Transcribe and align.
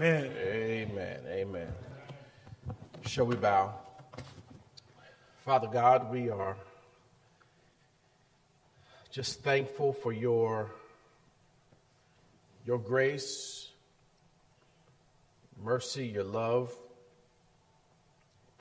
Amen. 0.00 0.32
Amen. 0.38 1.20
Amen. 1.28 1.68
Shall 3.04 3.26
we 3.26 3.36
bow? 3.36 3.74
Father 5.44 5.66
God, 5.66 6.10
we 6.10 6.30
are 6.30 6.56
just 9.10 9.42
thankful 9.42 9.92
for 9.92 10.10
your, 10.10 10.70
your 12.64 12.78
grace, 12.78 13.68
mercy, 15.62 16.06
your 16.06 16.24
love, 16.24 16.74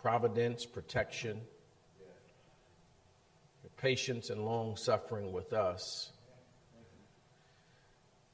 providence, 0.02 0.66
protection, 0.66 1.40
your 3.64 3.71
patience 3.78 4.30
and 4.30 4.44
long 4.44 4.76
suffering 4.76 5.32
with 5.32 5.54
us. 5.54 6.12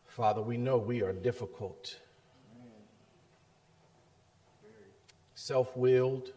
Father, 0.08 0.42
we 0.42 0.58
know 0.58 0.80
we 0.80 1.04
are 1.04 1.14
difficult, 1.14 2.00
self 5.46 5.78
willed, 5.78 6.32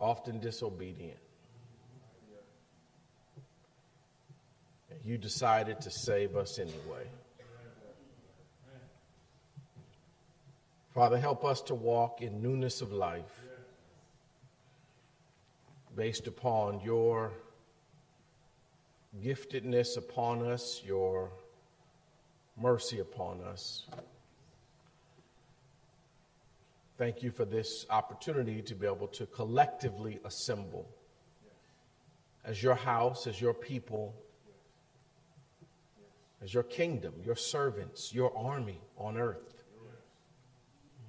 often 0.00 0.40
disobedient. 0.40 1.20
And 4.90 4.98
you 5.04 5.16
decided 5.16 5.80
to 5.82 5.90
save 5.92 6.34
us 6.34 6.58
anyway. 6.58 7.06
Father, 10.92 11.16
help 11.16 11.44
us 11.44 11.60
to 11.62 11.76
walk 11.76 12.22
in 12.22 12.42
newness 12.42 12.80
of 12.80 12.92
life 12.92 13.40
based 15.94 16.26
upon 16.26 16.80
your 16.80 17.30
giftedness 19.22 19.96
upon 19.96 20.44
us, 20.44 20.82
your 20.84 21.30
mercy 22.60 22.98
upon 22.98 23.40
us. 23.42 23.86
Thank 26.96 27.24
you 27.24 27.32
for 27.32 27.44
this 27.44 27.86
opportunity 27.90 28.62
to 28.62 28.74
be 28.76 28.86
able 28.86 29.08
to 29.08 29.26
collectively 29.26 30.20
assemble 30.24 30.88
as 32.44 32.62
your 32.62 32.76
house, 32.76 33.26
as 33.26 33.40
your 33.40 33.52
people, 33.52 34.14
as 36.40 36.54
your 36.54 36.62
kingdom, 36.62 37.14
your 37.24 37.34
servants, 37.34 38.14
your 38.14 38.36
army 38.36 38.80
on 38.96 39.16
earth, 39.16 39.64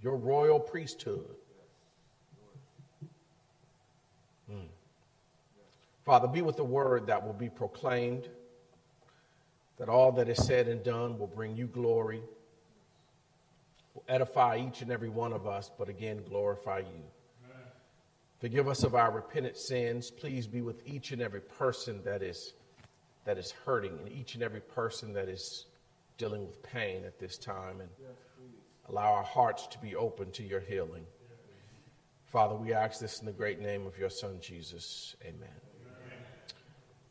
your 0.02 0.16
royal 0.16 0.60
priesthood. 0.60 1.36
Mm. 4.52 4.68
Father, 6.04 6.28
be 6.28 6.42
with 6.42 6.58
the 6.58 6.64
word 6.64 7.06
that 7.08 7.24
will 7.24 7.34
be 7.34 7.50
proclaimed, 7.50 8.28
that 9.78 9.88
all 9.88 10.12
that 10.14 10.30
is 10.30 10.44
said 10.44 10.68
and 10.68 10.84
done 10.84 11.20
will 11.20 11.28
bring 11.28 11.56
you 11.56 11.68
glory, 11.68 12.22
will 13.96 14.04
edify 14.08 14.58
each 14.58 14.82
and 14.82 14.92
every 14.92 15.10
one 15.10 15.34
of 15.34 15.48
us, 15.48 15.72
but 15.78 15.90
again, 15.90 16.22
glorify 16.28 16.80
you. 16.80 17.04
Amen. 17.46 17.64
Forgive 18.40 18.68
us 18.68 18.84
of 18.84 18.94
our 18.94 19.12
repentant 19.12 19.58
sins. 19.58 20.12
Please 20.12 20.46
be 20.46 20.62
with 20.62 20.86
each 20.86 21.12
and 21.12 21.22
every 21.22 21.42
person 21.42 22.02
that 22.04 22.22
is, 22.22 22.54
that 23.24 23.38
is 23.38 23.52
hurting 23.66 23.98
and 23.98 24.12
each 24.12 24.36
and 24.36 24.44
every 24.44 24.62
person 24.62 25.14
that 25.14 25.30
is 25.30 25.66
dealing 26.18 26.46
with 26.46 26.62
pain 26.62 27.04
at 27.06 27.18
this 27.18 27.38
time. 27.38 27.80
And 27.80 27.90
yes, 28.00 28.12
allow 28.90 29.14
our 29.14 29.24
hearts 29.24 29.66
to 29.68 29.80
be 29.80 29.96
open 29.96 30.30
to 30.32 30.44
your 30.44 30.60
healing. 30.60 31.06
Yes, 31.22 31.40
Father, 32.26 32.56
we 32.56 32.74
ask 32.74 33.00
this 33.00 33.20
in 33.20 33.26
the 33.26 33.32
great 33.32 33.62
name 33.62 33.88
of 33.88 33.98
your 33.98 34.10
Son, 34.10 34.38
Jesus. 34.42 35.16
Amen 35.24 35.65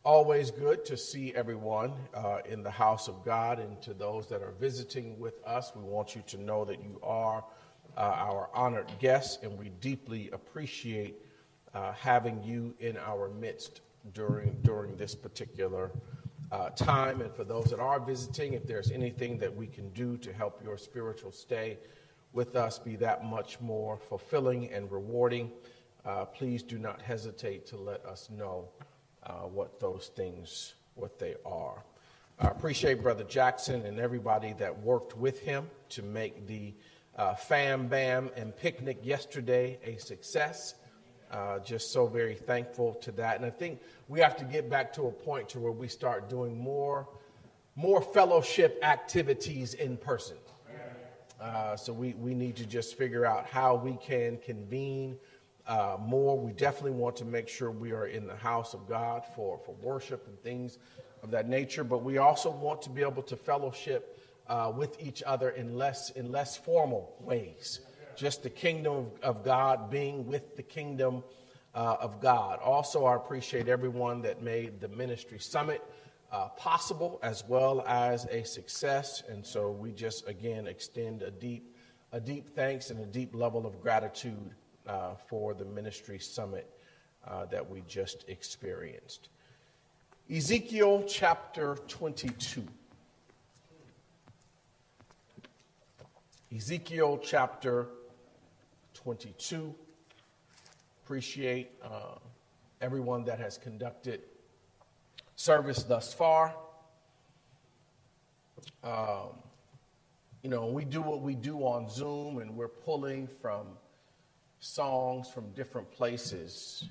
always 0.05 0.51
good 0.51 0.85
to 0.85 0.99
see 0.99 1.33
everyone 1.35 1.91
uh, 2.13 2.39
in 2.45 2.63
the 2.63 2.71
house 2.71 3.09
of 3.09 3.25
God 3.25 3.59
and 3.59 3.81
to 3.81 3.95
those 3.95 4.29
that 4.29 4.43
are 4.43 4.53
visiting 4.61 5.19
with 5.19 5.43
us. 5.47 5.73
We 5.75 5.83
want 5.83 6.15
you 6.15 6.23
to 6.27 6.37
know 6.37 6.67
that 6.67 6.83
you 6.83 7.01
are 7.03 7.43
uh, 7.97 8.01
our 8.01 8.51
honored 8.53 8.93
guests 8.99 9.43
and 9.43 9.59
we 9.59 9.71
deeply 9.81 10.29
appreciate 10.33 11.17
uh, 11.73 11.93
having 11.93 12.43
you 12.43 12.75
in 12.81 12.99
our 12.99 13.31
midst 13.31 13.81
during, 14.13 14.59
during 14.63 14.95
this 14.97 15.15
particular 15.15 15.91
uh, 16.53 16.69
time. 16.71 17.23
And 17.23 17.35
for 17.35 17.45
those 17.45 17.67
that 17.67 17.81
are 17.81 17.99
visiting, 17.99 18.53
if 18.53 18.67
there's 18.67 18.91
anything 18.91 19.39
that 19.39 19.55
we 19.55 19.67
can 19.67 19.89
do 19.91 20.19
to 20.19 20.35
help 20.35 20.63
your 20.63 20.77
spiritual 20.77 21.33
stay 21.33 21.79
with 22.35 22.57
us 22.57 22.79
be 22.79 22.97
that 22.97 23.25
much 23.25 23.59
more 23.59 23.97
fulfilling 23.97 24.71
and 24.71 24.93
rewarding, 24.93 25.51
uh, 26.05 26.27
please 26.27 26.63
do 26.63 26.77
not 26.79 27.01
hesitate 27.01 27.65
to 27.69 27.79
let 27.79 28.05
us 28.05 28.29
know 28.29 28.69
uh, 29.27 29.33
what 29.43 29.81
those 29.81 30.11
things, 30.15 30.75
what 30.95 31.19
they 31.19 31.35
are. 31.45 31.85
I 32.39 32.49
appreciate 32.49 33.03
Brother 33.03 33.25
Jackson 33.25 33.87
and 33.87 34.01
everybody 34.01 34.55
that 34.55 34.83
worked 34.83 35.17
with 35.17 35.41
him 35.41 35.71
to 35.91 36.03
make 36.03 36.47
the 36.47 36.75
uh, 37.17 37.35
Fam 37.35 37.87
Bam 37.87 38.31
and 38.37 38.57
picnic 38.57 38.99
yesterday 39.03 39.79
a 39.85 39.97
success. 39.99 40.75
Uh, 41.31 41.59
just 41.61 41.93
so 41.93 42.07
very 42.07 42.35
thankful 42.35 42.95
to 42.95 43.11
that. 43.11 43.37
And 43.37 43.45
I 43.45 43.51
think 43.51 43.81
we 44.09 44.21
have 44.21 44.37
to 44.37 44.45
get 44.45 44.71
back 44.71 44.93
to 44.93 45.07
a 45.07 45.11
point 45.11 45.49
to 45.51 45.59
where 45.59 45.73
we 45.73 45.89
start 45.89 46.29
doing 46.29 46.57
more, 46.57 47.09
more 47.75 48.01
fellowship 48.01 48.79
activities 48.85 49.75
in 49.75 49.97
person. 49.97 50.37
Uh, 51.41 51.77
so 51.77 51.93
we, 51.93 52.15
we 52.15 52.35
need 52.35 52.57
to 52.57 52.65
just 52.65 52.97
figure 52.97 53.27
out 53.27 53.47
how 53.47 53.75
we 53.75 53.97
can 54.01 54.39
convene 54.39 55.17
uh, 55.67 55.97
more. 56.01 56.39
We 56.39 56.53
definitely 56.53 56.93
want 56.93 57.17
to 57.17 57.25
make 57.25 57.49
sure 57.49 57.71
we 57.71 57.93
are 57.93 58.07
in 58.07 58.27
the 58.27 58.37
house 58.37 58.75
of 58.75 58.89
God 58.89 59.25
for, 59.35 59.59
for 59.65 59.75
worship 59.83 60.27
and 60.27 60.41
things 60.43 60.79
of 61.23 61.31
that 61.31 61.49
nature, 61.49 61.85
but 61.85 62.03
we 62.03 62.19
also 62.19 62.51
want 62.51 62.83
to 62.83 62.91
be 62.91 63.03
able 63.03 63.23
to 63.23 63.37
fellowship 63.37 64.21
uh, 64.47 64.71
with 64.75 65.03
each 65.03 65.23
other 65.25 65.51
in 65.51 65.77
less, 65.77 66.11
in 66.11 66.31
less 66.31 66.57
formal 66.57 67.17
ways. 67.21 67.81
Just 68.15 68.43
the 68.43 68.51
kingdom 68.51 69.11
of 69.23 69.43
God 69.43 69.91
being 69.91 70.27
with 70.27 70.57
the 70.57 70.63
kingdom 70.63 71.25
uh, 71.75 71.97
of 72.01 72.21
God. 72.21 72.61
Also, 72.61 73.07
I 73.07 73.17
appreciate 73.17 73.69
everyone 73.69 74.23
that 74.23 74.43
made 74.43 74.81
the 74.81 74.89
ministry 74.89 75.39
summit 75.39 75.83
uh, 76.31 76.49
possible 76.51 77.19
as 77.23 77.45
well 77.49 77.83
as 77.87 78.27
a 78.27 78.45
success. 78.45 79.23
And 79.29 79.45
so 79.45 79.71
we 79.71 79.93
just 79.93 80.29
again 80.29 80.67
extend 80.67 81.23
a 81.23 81.31
deep, 81.31 81.75
a 82.13 82.21
deep 82.21 82.55
thanks 82.55 82.91
and 82.91 83.01
a 83.01 83.07
deep 83.07 83.35
level 83.35 83.67
of 83.67 83.81
gratitude 83.81 84.53
uh, 84.87 85.15
for 85.29 85.55
the 85.55 85.65
ministry 85.65 86.19
summit 86.19 86.71
uh, 87.27 87.47
that 87.47 87.69
we 87.69 87.83
just 87.89 88.25
experienced. 88.29 89.29
Ezekiel 90.31 91.05
chapter 91.07 91.77
22. 91.89 92.65
Ezekiel 96.55 97.19
chapter 97.23 97.89
22. 98.95 99.75
Appreciate 101.05 101.71
uh, 101.83 102.19
everyone 102.81 103.25
that 103.25 103.39
has 103.39 103.59
conducted 103.59 104.21
service 105.37 105.83
thus 105.83 106.15
far. 106.15 106.55
Um, 108.83 109.31
you 110.43 110.51
know, 110.51 110.67
we 110.67 110.85
do 110.85 111.03
what 111.03 111.23
we 111.23 111.35
do 111.35 111.59
on 111.61 111.89
Zoom, 111.91 112.39
and 112.39 112.55
we're 112.55 112.69
pulling 112.69 113.29
from 113.41 113.67
songs 114.65 115.29
from 115.29 115.51
different 115.51 115.91
places. 115.91 116.89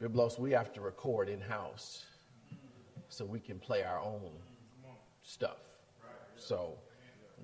Biblos, 0.00 0.38
we 0.38 0.52
have 0.52 0.72
to 0.74 0.80
record 0.80 1.28
in 1.28 1.40
house 1.40 2.04
so 3.08 3.24
we 3.24 3.40
can 3.40 3.58
play 3.58 3.82
our 3.82 3.98
own 3.98 4.30
stuff. 5.22 5.58
So 6.36 6.78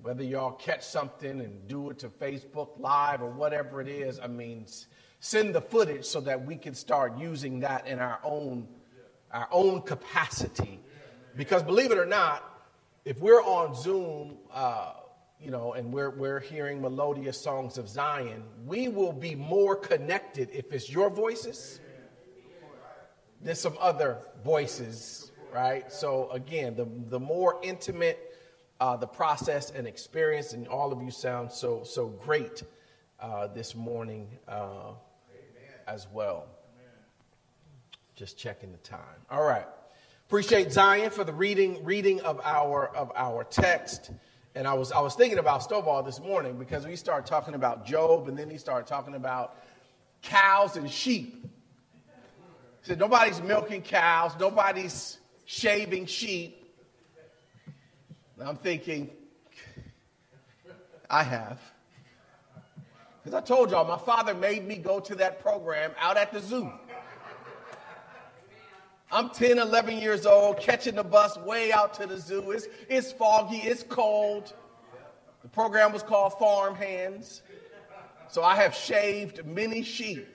whether 0.01 0.23
y'all 0.23 0.53
catch 0.53 0.81
something 0.81 1.41
and 1.41 1.67
do 1.67 1.89
it 1.89 1.99
to 1.99 2.09
Facebook 2.09 2.79
Live 2.79 3.21
or 3.21 3.29
whatever 3.29 3.81
it 3.81 3.89
is, 3.89 4.17
I 4.17 4.27
mean, 4.27 4.65
send 5.19 5.53
the 5.53 5.61
footage 5.61 6.05
so 6.05 6.21
that 6.21 6.45
we 6.45 6.55
can 6.55 6.73
start 6.73 7.17
using 7.17 7.59
that 7.59 7.85
in 7.85 7.99
our 7.99 8.19
own 8.23 8.67
our 9.33 9.49
own 9.51 9.81
capacity. 9.81 10.79
Because 11.35 11.61
believe 11.61 11.91
it 11.91 11.97
or 11.97 12.05
not, 12.05 12.65
if 13.03 13.19
we're 13.19 13.43
on 13.43 13.75
Zoom, 13.75 14.37
uh, 14.53 14.93
you 15.39 15.51
know, 15.51 15.73
and 15.73 15.93
we're, 15.93 16.09
we're 16.09 16.39
hearing 16.39 16.81
melodious 16.81 17.39
songs 17.39 17.77
of 17.77 17.87
Zion, 17.87 18.43
we 18.65 18.87
will 18.87 19.13
be 19.13 19.35
more 19.35 19.75
connected 19.75 20.49
if 20.51 20.71
it's 20.71 20.89
your 20.89 21.09
voices 21.09 21.79
than 23.41 23.55
some 23.55 23.77
other 23.79 24.17
voices, 24.43 25.31
right? 25.53 25.91
So, 25.91 26.29
again, 26.31 26.75
the, 26.75 26.87
the 27.09 27.19
more 27.19 27.59
intimate 27.61 28.27
uh, 28.79 28.95
the 28.95 29.07
process 29.07 29.71
and 29.71 29.87
experience, 29.87 30.53
and 30.53 30.67
all 30.67 30.91
of 30.91 31.01
you 31.01 31.11
sound 31.11 31.51
so, 31.51 31.83
so 31.83 32.07
great 32.07 32.63
uh, 33.19 33.47
this 33.47 33.75
morning 33.75 34.27
uh, 34.47 34.91
as 35.87 36.07
well. 36.11 36.45
Just 38.15 38.37
checking 38.37 38.71
the 38.71 38.77
time. 38.79 38.99
All 39.29 39.43
right. 39.43 39.65
Appreciate 40.27 40.71
Zion 40.71 41.09
for 41.09 41.23
the 41.23 41.33
reading, 41.33 41.83
reading 41.83 42.19
of 42.21 42.41
our, 42.43 42.87
of 42.95 43.11
our 43.15 43.43
text. 43.43 44.11
And 44.57 44.67
I 44.67 44.73
was, 44.73 44.91
I 44.91 45.01
was 45.01 45.13
thinking 45.13 45.37
about 45.37 45.61
Stovall 45.61 46.03
this 46.03 46.19
morning 46.19 46.57
because 46.57 46.87
we 46.87 46.95
started 46.95 47.27
talking 47.27 47.53
about 47.53 47.85
Job 47.85 48.27
and 48.27 48.35
then 48.35 48.49
he 48.49 48.57
started 48.57 48.87
talking 48.87 49.13
about 49.13 49.55
cows 50.23 50.77
and 50.77 50.89
sheep. 50.89 51.45
He 52.81 52.87
said, 52.87 52.97
nobody's 52.97 53.39
milking 53.39 53.83
cows, 53.83 54.31
nobody's 54.39 55.19
shaving 55.45 56.07
sheep. 56.07 56.73
And 58.39 58.49
I'm 58.49 58.57
thinking, 58.57 59.11
I 61.07 61.21
have. 61.21 61.61
Because 63.23 63.35
I 63.35 63.45
told 63.45 63.69
y'all, 63.69 63.87
my 63.87 64.03
father 64.03 64.33
made 64.33 64.67
me 64.67 64.77
go 64.77 64.99
to 65.01 65.13
that 65.17 65.39
program 65.39 65.91
out 65.99 66.17
at 66.17 66.33
the 66.33 66.39
zoo. 66.39 66.71
I'm 69.09 69.29
10, 69.29 69.57
11 69.57 69.99
years 69.99 70.25
old, 70.25 70.59
catching 70.59 70.95
the 70.95 71.03
bus 71.03 71.37
way 71.37 71.71
out 71.71 71.93
to 71.95 72.07
the 72.07 72.17
zoo. 72.17 72.51
It's, 72.51 72.67
it's 72.89 73.11
foggy, 73.13 73.57
it's 73.57 73.83
cold. 73.83 74.53
The 75.43 75.47
program 75.47 75.93
was 75.93 76.03
called 76.03 76.37
Farm 76.37 76.75
Hands. 76.75 77.41
So 78.29 78.43
I 78.43 78.55
have 78.57 78.75
shaved 78.75 79.45
many 79.45 79.81
sheep. 79.81 80.27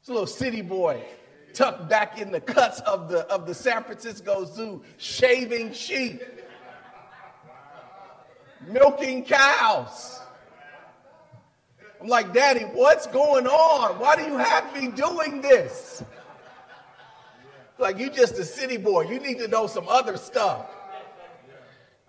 It's 0.00 0.08
a 0.08 0.12
little 0.12 0.26
city 0.26 0.62
boy 0.62 1.04
tucked 1.52 1.86
back 1.88 2.18
in 2.18 2.32
the 2.32 2.40
cuts 2.40 2.80
of 2.80 3.10
the, 3.10 3.20
of 3.30 3.46
the 3.46 3.54
San 3.54 3.84
Francisco 3.84 4.46
Zoo, 4.46 4.82
shaving 4.96 5.74
sheep, 5.74 6.22
milking 8.66 9.24
cows. 9.24 10.20
I'm 12.00 12.08
like, 12.08 12.32
Daddy, 12.32 12.64
what's 12.64 13.06
going 13.06 13.46
on? 13.46 13.98
Why 14.00 14.16
do 14.16 14.22
you 14.22 14.38
have 14.38 14.74
me 14.74 14.88
doing 14.88 15.42
this? 15.42 16.02
Like, 17.82 17.98
you 17.98 18.10
just 18.10 18.38
a 18.38 18.44
city 18.44 18.76
boy. 18.76 19.02
You 19.10 19.18
need 19.18 19.38
to 19.38 19.48
know 19.48 19.66
some 19.66 19.88
other 19.88 20.16
stuff. 20.16 20.70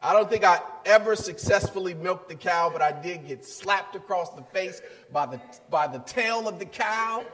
I 0.04 0.14
don't 0.14 0.30
think 0.30 0.44
I 0.44 0.62
ever 0.86 1.16
successfully 1.16 1.96
milked 1.96 2.30
the 2.30 2.36
cow, 2.36 2.70
but 2.70 2.84
I 2.84 2.92
did 2.92 3.28
get 3.28 3.44
slapped 3.44 3.96
across 3.96 4.30
the 4.36 4.44
face 4.44 4.84
by 5.12 5.25
the, 5.25 5.42
by 5.72 5.88
the 5.88 5.98
tail 6.00 6.48
of 6.48 6.60
the 6.60 6.66
cow, 6.66 7.25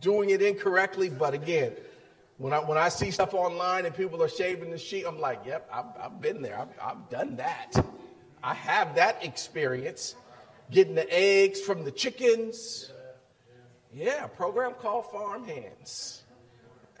doing 0.00 0.30
it 0.30 0.40
incorrectly. 0.40 1.10
But 1.10 1.34
again, 1.34 1.74
when 2.38 2.54
I, 2.54 2.60
when 2.60 2.78
I 2.78 2.88
see 2.88 3.10
stuff 3.10 3.34
online 3.34 3.84
and 3.84 3.94
people 3.94 4.22
are 4.22 4.28
shaving 4.28 4.70
the 4.70 4.78
sheep, 4.78 5.04
I'm 5.06 5.20
like, 5.20 5.44
yep, 5.44 5.68
I've, 5.70 5.84
I've 6.02 6.20
been 6.22 6.40
there. 6.40 6.58
I've, 6.58 6.68
I've 6.82 7.10
done 7.10 7.36
that. 7.36 7.72
I 8.42 8.54
have 8.54 8.94
that 8.94 9.22
experience. 9.22 10.14
Getting 10.70 10.94
the 10.94 11.06
eggs 11.12 11.60
from 11.60 11.84
the 11.84 11.90
chickens. 11.90 12.90
Yeah, 13.92 14.28
program 14.28 14.72
called 14.80 15.10
Farm 15.10 15.44
Hands. 15.44 16.19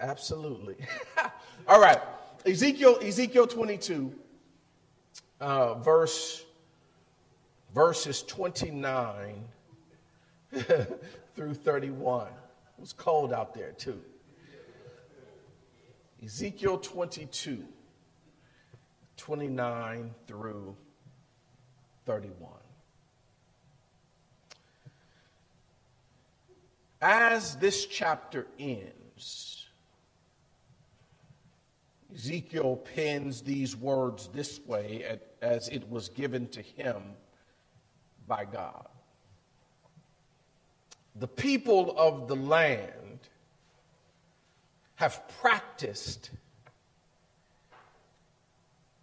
Absolutely. 0.00 0.76
All 1.68 1.80
right. 1.80 2.00
Ezekiel, 2.46 2.98
Ezekiel 3.02 3.46
22, 3.46 4.14
uh, 5.40 5.74
verse, 5.74 6.44
verses 7.74 8.22
29 8.22 9.44
through 11.36 11.54
31. 11.54 12.28
It 12.28 12.32
was 12.80 12.94
cold 12.94 13.32
out 13.32 13.52
there, 13.52 13.72
too. 13.72 14.00
Ezekiel 16.24 16.78
22, 16.78 17.62
29 19.18 20.14
through 20.26 20.74
31. 22.06 22.50
As 27.02 27.56
this 27.56 27.86
chapter 27.86 28.46
ends, 28.58 29.59
Ezekiel 32.14 32.76
pens 32.94 33.42
these 33.42 33.76
words 33.76 34.28
this 34.32 34.60
way 34.66 35.18
as 35.40 35.68
it 35.68 35.88
was 35.88 36.08
given 36.08 36.48
to 36.48 36.62
him 36.62 37.02
by 38.26 38.44
God. 38.44 38.88
The 41.16 41.28
people 41.28 41.94
of 41.96 42.28
the 42.28 42.36
land 42.36 43.20
have 44.96 45.26
practiced 45.40 46.30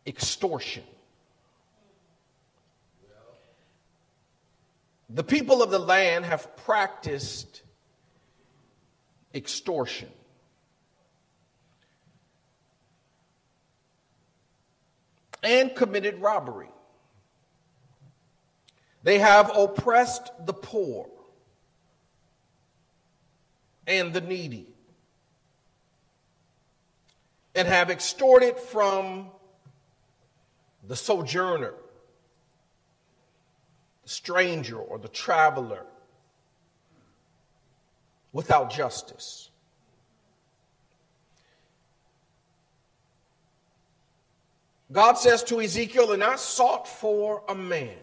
extortion. 0.06 0.84
The 5.10 5.24
people 5.24 5.64
of 5.64 5.72
the 5.72 5.80
land 5.80 6.26
have 6.26 6.56
practiced 6.58 7.62
extortion. 9.34 10.10
And 15.44 15.76
committed 15.76 16.20
robbery. 16.22 16.70
They 19.04 19.20
have 19.20 19.56
oppressed 19.56 20.32
the 20.46 20.54
poor 20.54 21.10
and 23.86 24.14
the 24.14 24.22
needy 24.22 24.68
and 27.56 27.68
have 27.68 27.90
extorted 27.90 28.58
from 28.58 29.28
the 30.88 30.96
sojourner, 30.96 31.74
the 34.04 34.10
stranger, 34.10 34.78
or 34.78 35.00
the 35.00 35.08
traveler 35.08 35.86
without 38.32 38.70
justice. 38.70 39.50
God 44.92 45.14
says 45.14 45.44
to 45.46 45.60
Ezekiel, 45.60 46.14
And 46.14 46.24
I 46.24 46.36
sought 46.38 46.88
for 46.88 47.44
a 47.48 47.56
man 47.56 47.98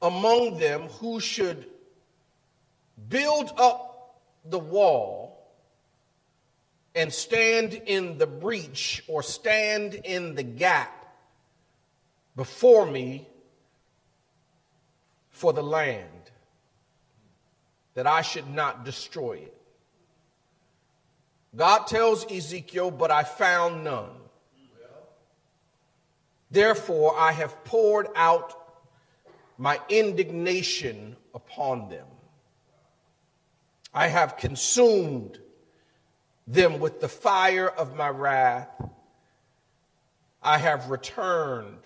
among 0.00 0.58
them 0.58 0.82
who 1.00 1.20
should 1.20 1.66
build 3.08 3.52
up 3.56 4.20
the 4.44 4.58
wall 4.58 5.38
and 6.94 7.12
stand 7.12 7.72
in 7.72 8.18
the 8.18 8.26
breach 8.26 9.02
or 9.06 9.22
stand 9.22 9.94
in 9.94 10.34
the 10.34 10.42
gap 10.42 10.98
before 12.34 12.84
me 12.84 13.28
for 15.30 15.52
the 15.52 15.62
land, 15.62 16.08
that 17.94 18.06
I 18.06 18.22
should 18.22 18.48
not 18.48 18.84
destroy 18.84 19.34
it. 19.34 19.61
God 21.54 21.86
tells 21.86 22.30
Ezekiel, 22.30 22.90
But 22.90 23.10
I 23.10 23.24
found 23.24 23.84
none. 23.84 24.10
Therefore, 26.50 27.18
I 27.18 27.32
have 27.32 27.64
poured 27.64 28.08
out 28.14 28.54
my 29.56 29.80
indignation 29.88 31.16
upon 31.34 31.88
them. 31.88 32.06
I 33.94 34.08
have 34.08 34.36
consumed 34.36 35.38
them 36.46 36.78
with 36.78 37.00
the 37.00 37.08
fire 37.08 37.68
of 37.68 37.96
my 37.96 38.08
wrath. 38.08 38.68
I 40.42 40.58
have 40.58 40.90
returned 40.90 41.78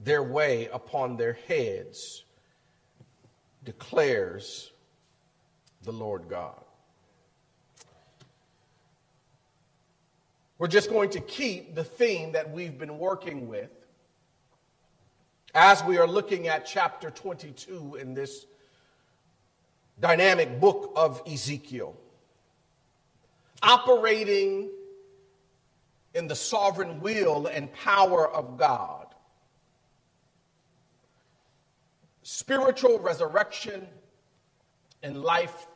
their 0.00 0.22
way 0.22 0.68
upon 0.72 1.16
their 1.16 1.38
heads, 1.46 2.24
declares 3.64 4.70
the 5.82 5.92
Lord 5.92 6.28
God. 6.28 6.65
We're 10.58 10.68
just 10.68 10.88
going 10.88 11.10
to 11.10 11.20
keep 11.20 11.74
the 11.74 11.84
theme 11.84 12.32
that 12.32 12.50
we've 12.50 12.78
been 12.78 12.98
working 12.98 13.46
with 13.46 13.70
as 15.54 15.84
we 15.84 15.98
are 15.98 16.06
looking 16.06 16.48
at 16.48 16.64
chapter 16.64 17.10
22 17.10 17.98
in 18.00 18.14
this 18.14 18.46
dynamic 20.00 20.58
book 20.58 20.92
of 20.96 21.20
Ezekiel. 21.26 21.94
Operating 23.62 24.70
in 26.14 26.26
the 26.26 26.34
sovereign 26.34 27.00
will 27.00 27.48
and 27.48 27.70
power 27.74 28.26
of 28.26 28.56
God. 28.56 29.14
Spiritual 32.22 32.98
resurrection 32.98 33.86
and 35.02 35.22
life 35.22 35.66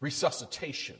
resuscitation 0.00 0.96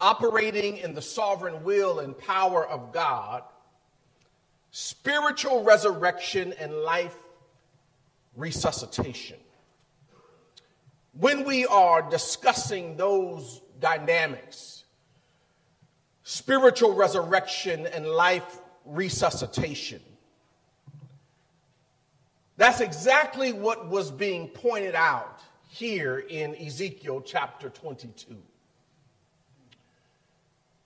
operating 0.00 0.78
in 0.78 0.94
the 0.94 1.02
sovereign 1.02 1.62
will 1.62 2.00
and 2.00 2.16
power 2.16 2.66
of 2.66 2.92
God, 2.92 3.42
spiritual 4.70 5.62
resurrection 5.62 6.54
and 6.58 6.72
life 6.72 7.16
resuscitation. 8.36 9.38
When 11.18 11.44
we 11.44 11.66
are 11.66 12.08
discussing 12.08 12.96
those 12.96 13.60
dynamics, 13.80 14.84
spiritual 16.22 16.94
resurrection 16.94 17.86
and 17.86 18.06
life 18.06 18.60
resuscitation, 18.84 20.00
that's 22.56 22.80
exactly 22.80 23.52
what 23.52 23.88
was 23.88 24.10
being 24.10 24.48
pointed 24.48 24.94
out 24.94 25.40
here 25.68 26.18
in 26.18 26.54
Ezekiel 26.56 27.22
chapter 27.22 27.70
22. 27.70 28.36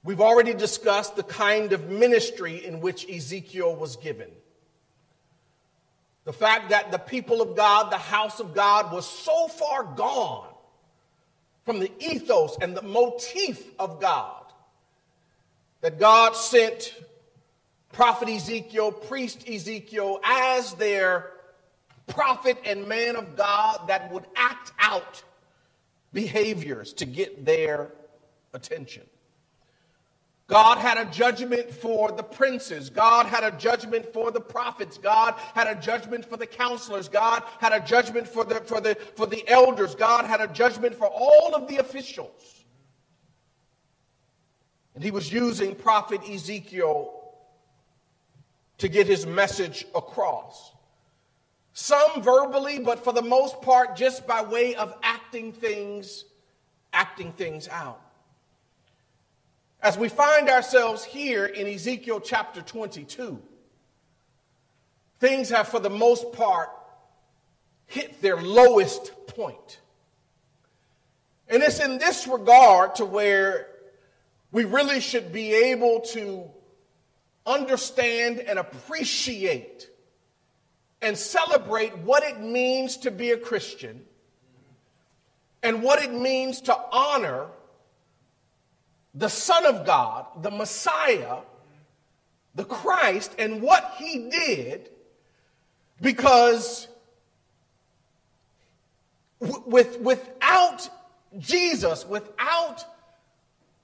We've 0.04 0.20
already 0.20 0.52
discussed 0.52 1.16
the 1.16 1.22
kind 1.22 1.72
of 1.72 1.88
ministry 1.88 2.64
in 2.64 2.80
which 2.80 3.08
Ezekiel 3.10 3.74
was 3.74 3.96
given. 3.96 4.28
The 6.24 6.32
fact 6.32 6.70
that 6.70 6.92
the 6.92 6.98
people 6.98 7.40
of 7.40 7.56
God, 7.56 7.90
the 7.90 7.98
house 7.98 8.38
of 8.38 8.54
God, 8.54 8.92
was 8.92 9.08
so 9.08 9.48
far 9.48 9.82
gone 9.82 10.52
from 11.64 11.78
the 11.80 11.90
ethos 11.98 12.58
and 12.60 12.76
the 12.76 12.82
motif 12.82 13.62
of 13.78 14.00
God 14.00 14.44
that 15.80 15.98
God 15.98 16.36
sent 16.36 16.94
prophet 17.92 18.28
Ezekiel, 18.28 18.92
priest 18.92 19.48
Ezekiel, 19.48 20.20
as 20.22 20.74
their 20.74 21.30
prophet 22.06 22.58
and 22.66 22.86
man 22.86 23.16
of 23.16 23.36
God 23.36 23.88
that 23.88 24.12
would 24.12 24.24
act 24.36 24.72
out 24.78 25.22
behaviors 26.12 26.92
to 26.94 27.06
get 27.06 27.44
their 27.44 27.90
attention. 28.52 29.04
God 30.46 30.76
had 30.76 30.98
a 30.98 31.10
judgment 31.10 31.70
for 31.70 32.12
the 32.12 32.22
princes. 32.22 32.90
God 32.90 33.26
had 33.26 33.44
a 33.44 33.56
judgment 33.56 34.12
for 34.12 34.30
the 34.30 34.40
prophets. 34.40 34.98
God 34.98 35.34
had 35.54 35.66
a 35.66 35.80
judgment 35.80 36.24
for 36.26 36.36
the 36.36 36.46
counselors. 36.46 37.08
God 37.08 37.42
had 37.60 37.72
a 37.72 37.80
judgment 37.80 38.28
for 38.28 38.44
the, 38.44 38.56
for 38.56 38.80
the, 38.80 38.94
for 39.16 39.26
the 39.26 39.46
elders. 39.48 39.94
God 39.94 40.26
had 40.26 40.42
a 40.42 40.48
judgment 40.48 40.94
for 40.94 41.06
all 41.06 41.54
of 41.54 41.66
the 41.66 41.78
officials. 41.78 42.64
And 44.94 45.02
he 45.02 45.10
was 45.10 45.32
using 45.32 45.74
prophet 45.74 46.20
Ezekiel 46.28 47.22
to 48.78 48.88
get 48.88 49.06
his 49.06 49.26
message 49.26 49.86
across. 49.94 50.72
Some 51.72 52.22
verbally, 52.22 52.78
but 52.78 53.02
for 53.02 53.12
the 53.14 53.22
most 53.22 53.62
part, 53.62 53.96
just 53.96 54.26
by 54.26 54.42
way 54.42 54.74
of 54.74 54.94
acting 55.02 55.52
things, 55.52 56.26
acting 56.92 57.32
things 57.32 57.66
out. 57.68 58.03
As 59.84 59.98
we 59.98 60.08
find 60.08 60.48
ourselves 60.48 61.04
here 61.04 61.44
in 61.44 61.66
Ezekiel 61.66 62.18
chapter 62.18 62.62
22, 62.62 63.38
things 65.20 65.50
have, 65.50 65.68
for 65.68 65.78
the 65.78 65.90
most 65.90 66.32
part, 66.32 66.70
hit 67.84 68.22
their 68.22 68.40
lowest 68.40 69.12
point. 69.26 69.80
And 71.48 71.62
it's 71.62 71.80
in 71.80 71.98
this 71.98 72.26
regard 72.26 72.94
to 72.94 73.04
where 73.04 73.68
we 74.52 74.64
really 74.64 75.00
should 75.00 75.34
be 75.34 75.52
able 75.52 76.00
to 76.12 76.50
understand 77.44 78.40
and 78.40 78.58
appreciate 78.58 79.90
and 81.02 81.14
celebrate 81.14 81.98
what 81.98 82.22
it 82.22 82.40
means 82.40 82.96
to 82.96 83.10
be 83.10 83.32
a 83.32 83.36
Christian 83.36 84.00
and 85.62 85.82
what 85.82 86.02
it 86.02 86.10
means 86.10 86.62
to 86.62 86.78
honor 86.90 87.48
the 89.14 89.28
Son 89.28 89.64
of 89.66 89.86
God, 89.86 90.26
the 90.42 90.50
Messiah, 90.50 91.38
the 92.54 92.64
Christ, 92.64 93.32
and 93.38 93.62
what 93.62 93.94
he 93.98 94.28
did 94.30 94.90
because 96.00 96.88
with, 99.40 100.00
without 100.00 100.88
Jesus, 101.38 102.06
without 102.06 102.84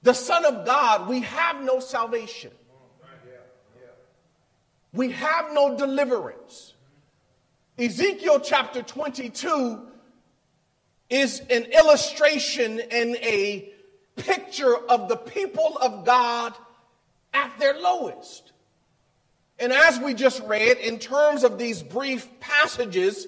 the 0.02 0.14
Son 0.14 0.44
of 0.44 0.64
God, 0.64 1.08
we 1.08 1.20
have 1.20 1.62
no 1.62 1.80
salvation. 1.80 2.52
We 4.92 5.12
have 5.12 5.52
no 5.52 5.76
deliverance. 5.76 6.74
Ezekiel 7.78 8.40
chapter 8.40 8.82
22 8.82 9.80
is 11.08 11.40
an 11.50 11.64
illustration 11.64 12.80
and 12.90 13.16
a 13.16 13.69
picture 14.22 14.76
of 14.76 15.08
the 15.08 15.16
people 15.16 15.78
of 15.80 16.04
God 16.04 16.54
at 17.32 17.58
their 17.58 17.78
lowest. 17.78 18.52
And 19.58 19.72
as 19.72 19.98
we 19.98 20.14
just 20.14 20.42
read, 20.44 20.78
in 20.78 20.98
terms 20.98 21.44
of 21.44 21.58
these 21.58 21.82
brief 21.82 22.28
passages, 22.40 23.26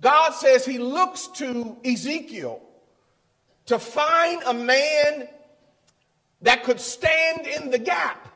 God 0.00 0.30
says 0.30 0.64
he 0.64 0.78
looks 0.78 1.26
to 1.28 1.76
Ezekiel 1.84 2.60
to 3.66 3.78
find 3.78 4.42
a 4.44 4.54
man 4.54 5.28
that 6.42 6.64
could 6.64 6.80
stand 6.80 7.46
in 7.46 7.70
the 7.70 7.78
gap, 7.78 8.28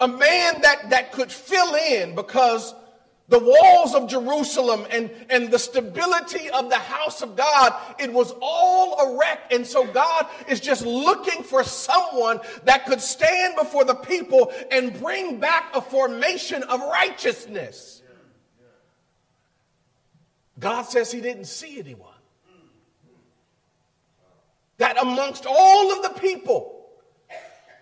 a 0.00 0.08
man 0.08 0.60
that, 0.62 0.90
that 0.90 1.12
could 1.12 1.30
fill 1.30 1.74
in 1.74 2.14
because 2.14 2.74
the 3.28 3.38
walls 3.38 3.94
of 3.94 4.08
Jerusalem 4.08 4.86
and, 4.90 5.10
and 5.30 5.50
the 5.50 5.58
stability 5.58 6.50
of 6.50 6.68
the 6.68 6.76
house 6.76 7.22
of 7.22 7.36
God, 7.36 7.74
it 7.98 8.12
was 8.12 8.34
all 8.42 8.98
a 9.00 9.18
wreck. 9.18 9.50
And 9.50 9.66
so 9.66 9.86
God 9.86 10.26
is 10.46 10.60
just 10.60 10.84
looking 10.84 11.42
for 11.42 11.64
someone 11.64 12.40
that 12.64 12.84
could 12.84 13.00
stand 13.00 13.56
before 13.56 13.84
the 13.84 13.94
people 13.94 14.52
and 14.70 14.98
bring 15.00 15.40
back 15.40 15.74
a 15.74 15.80
formation 15.80 16.62
of 16.64 16.80
righteousness. 16.80 18.02
God 20.58 20.82
says 20.82 21.10
he 21.10 21.20
didn't 21.20 21.46
see 21.46 21.78
anyone. 21.78 22.10
That 24.78 25.00
amongst 25.00 25.46
all 25.46 25.92
of 25.92 26.02
the 26.02 26.20
people, 26.20 26.73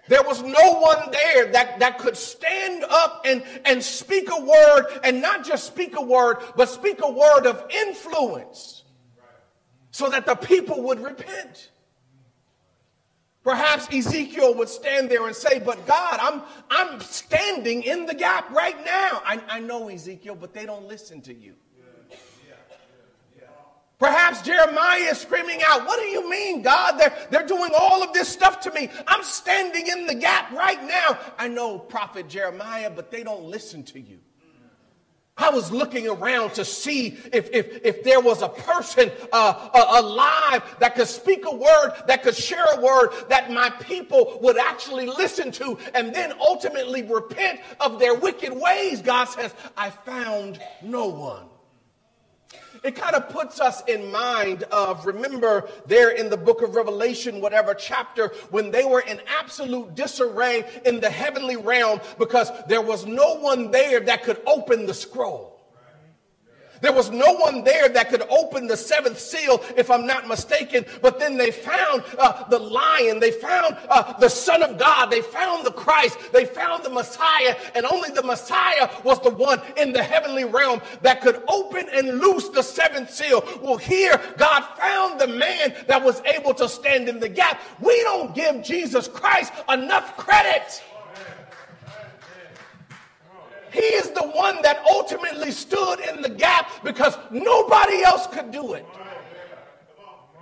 there 0.09 0.23
was 0.23 0.43
no 0.43 0.81
one 0.81 1.11
there 1.13 1.53
that, 1.53 1.79
that 1.79 1.99
could 1.99 2.17
stand 2.17 2.85
up 2.85 3.23
and, 3.25 3.43
and 3.65 3.83
speak 3.83 4.29
a 4.31 4.41
word, 4.41 4.87
and 5.05 5.23
not 5.23 5.45
just 5.45 5.67
speak 5.67 5.97
a 5.97 6.03
word, 6.03 6.39
but 6.57 6.69
speak 6.69 7.01
a 7.03 7.11
word 7.11 7.47
of 7.47 7.65
influence 7.71 8.83
so 9.91 10.11
that 10.11 10.27
the 10.27 10.35
people 10.35 10.83
would 10.83 11.01
repent. 11.01 11.71
Perhaps 13.45 13.93
Ezekiel 13.93 14.55
would 14.55 14.69
stand 14.69 15.11
there 15.11 15.27
and 15.27 15.35
say, 15.35 15.59
But 15.59 15.85
God, 15.87 16.19
I'm, 16.21 16.43
I'm 16.71 17.01
standing 17.01 17.83
in 17.83 18.07
the 18.07 18.15
gap 18.15 18.51
right 18.51 18.77
now. 18.85 19.23
I, 19.25 19.41
I 19.49 19.61
know, 19.61 19.89
Ezekiel, 19.89 20.37
but 20.37 20.55
they 20.55 20.65
don't 20.65 20.87
listen 20.87 21.21
to 21.23 21.35
you. 21.35 21.55
Perhaps 24.03 24.43
Jeremiah 24.43 25.13
is 25.13 25.19
screaming 25.19 25.61
out, 25.65 25.87
What 25.87 26.01
do 26.01 26.07
you 26.07 26.29
mean, 26.29 26.61
God? 26.63 26.99
They're, 26.99 27.17
they're 27.31 27.47
doing 27.47 27.71
all 27.79 28.03
of 28.03 28.13
this 28.13 28.29
stuff 28.29 28.59
to 28.63 28.73
me. 28.73 28.91
I'm 29.07 29.23
standing 29.23 29.87
in 29.87 30.09
the 30.09 30.17
gap 30.17 30.51
right 30.51 30.83
now. 30.83 31.21
I 31.39 31.47
know, 31.47 31.79
Prophet 31.79 32.29
Jeremiah, 32.29 32.91
but 32.91 33.13
they 33.13 33.23
don't 33.23 33.45
listen 33.45 33.85
to 33.85 34.01
you. 34.01 34.19
I 35.37 35.51
was 35.51 35.71
looking 35.71 36.09
around 36.09 36.55
to 36.55 36.65
see 36.65 37.17
if, 37.33 37.49
if, 37.53 37.85
if 37.85 38.03
there 38.03 38.19
was 38.19 38.43
a 38.43 38.49
person 38.49 39.13
uh, 39.33 39.69
alive 39.73 40.65
that 40.81 40.97
could 40.97 41.07
speak 41.07 41.45
a 41.47 41.55
word, 41.55 41.93
that 42.09 42.25
could 42.25 42.35
share 42.35 42.67
a 42.73 42.81
word 42.81 43.11
that 43.29 43.53
my 43.53 43.71
people 43.71 44.41
would 44.43 44.59
actually 44.59 45.07
listen 45.07 45.53
to 45.53 45.79
and 45.95 46.13
then 46.13 46.33
ultimately 46.41 47.05
repent 47.05 47.61
of 47.79 48.01
their 48.01 48.17
wicked 48.17 48.53
ways. 48.53 49.01
God 49.01 49.27
says, 49.27 49.55
I 49.77 49.91
found 49.91 50.61
no 50.83 51.07
one 51.07 51.47
it 52.83 52.97
kind 52.97 53.15
of 53.15 53.29
puts 53.29 53.61
us 53.61 53.83
in 53.87 54.11
mind 54.11 54.65
of, 54.65 55.07
remember 55.07 55.69
there 55.87 56.11
in 56.11 56.31
the 56.31 56.37
book 56.37 56.63
of 56.63 56.75
Revelation, 56.75 57.41
whatever 57.41 57.75
chapter, 57.75 58.29
when 58.51 58.71
they 58.71 58.85
were 58.85 59.01
in 59.01 59.21
absolute 59.39 59.95
disarray 59.95 60.65
in 60.85 61.01
the 61.01 61.11
heavenly 61.11 61.57
realm 61.57 62.01
because 62.19 62.51
there 62.69 62.83
was 62.83 63.07
no 63.07 63.37
one 63.37 63.71
there 63.71 64.01
that 64.01 64.25
could 64.25 64.41
open 64.47 64.87
the 64.87 64.95
scroll. 64.95 65.52
There 66.83 66.93
was 66.93 67.11
no 67.11 67.33
one 67.35 67.63
there 67.63 67.89
that 67.89 68.11
could 68.11 68.23
open 68.23 68.67
the 68.67 68.77
seventh 68.77 69.19
seal, 69.19 69.63
if 69.77 69.89
I'm 69.89 70.05
not 70.05 70.27
mistaken. 70.27 70.85
But 71.01 71.21
then 71.21 71.37
they 71.37 71.53
found 71.53 72.03
uh, 72.19 72.45
the 72.49 72.59
lion. 72.59 73.21
They 73.21 73.31
found 73.31 73.79
uh, 73.89 74.19
the 74.19 74.29
Son 74.29 74.65
of 74.65 74.79
God. 74.79 75.07
They 75.07 75.23
found 75.23 75.65
the 75.65 75.71
Christ. 75.71 76.19
They 76.33 76.45
found 76.45 76.85
the 76.85 76.91
Messiah. 76.91 77.57
And 77.77 77.87
only 77.87 78.11
the 78.11 78.25
Messiah 78.25 78.91
was 79.05 79.21
the 79.21 79.31
one 79.31 79.63
in 79.77 79.93
the 79.93 80.03
heavenly 80.03 80.45
realm 80.45 80.83
that 81.03 81.21
could 81.21 81.43
open 81.49 81.87
and 81.95 82.19
loose 82.19 82.49
the 82.49 82.63
seventh 82.63 83.13
seal. 83.13 83.45
Well, 83.63 83.77
here, 83.77 84.21
God 84.37 84.63
found 84.77 85.21
the 85.21 85.29
man 85.29 85.75
that 85.87 86.03
was 86.03 86.21
able 86.23 86.53
to 86.55 86.69
stand 86.69 87.09
in 87.09 87.21
the 87.21 87.29
gap. 87.29 87.61
We 87.81 88.03
don't 88.03 88.35
give 88.35 88.63
Jesus 88.65 89.07
Christ 89.07 89.53
enough 89.69 90.17
credit. 90.17 90.83
He 93.73 93.81
is 93.81 94.11
the 94.11 94.29
one 94.29 94.61
that 94.63 94.85
ultimately 94.91 95.51
stood 95.51 96.01
in 96.01 96.23
the 96.23 96.29
gap 96.29 96.71
because 96.85 97.17
nobody 97.31 98.03
else 98.03 98.27
could 98.27 98.51
do 98.51 98.75
it. 98.75 98.87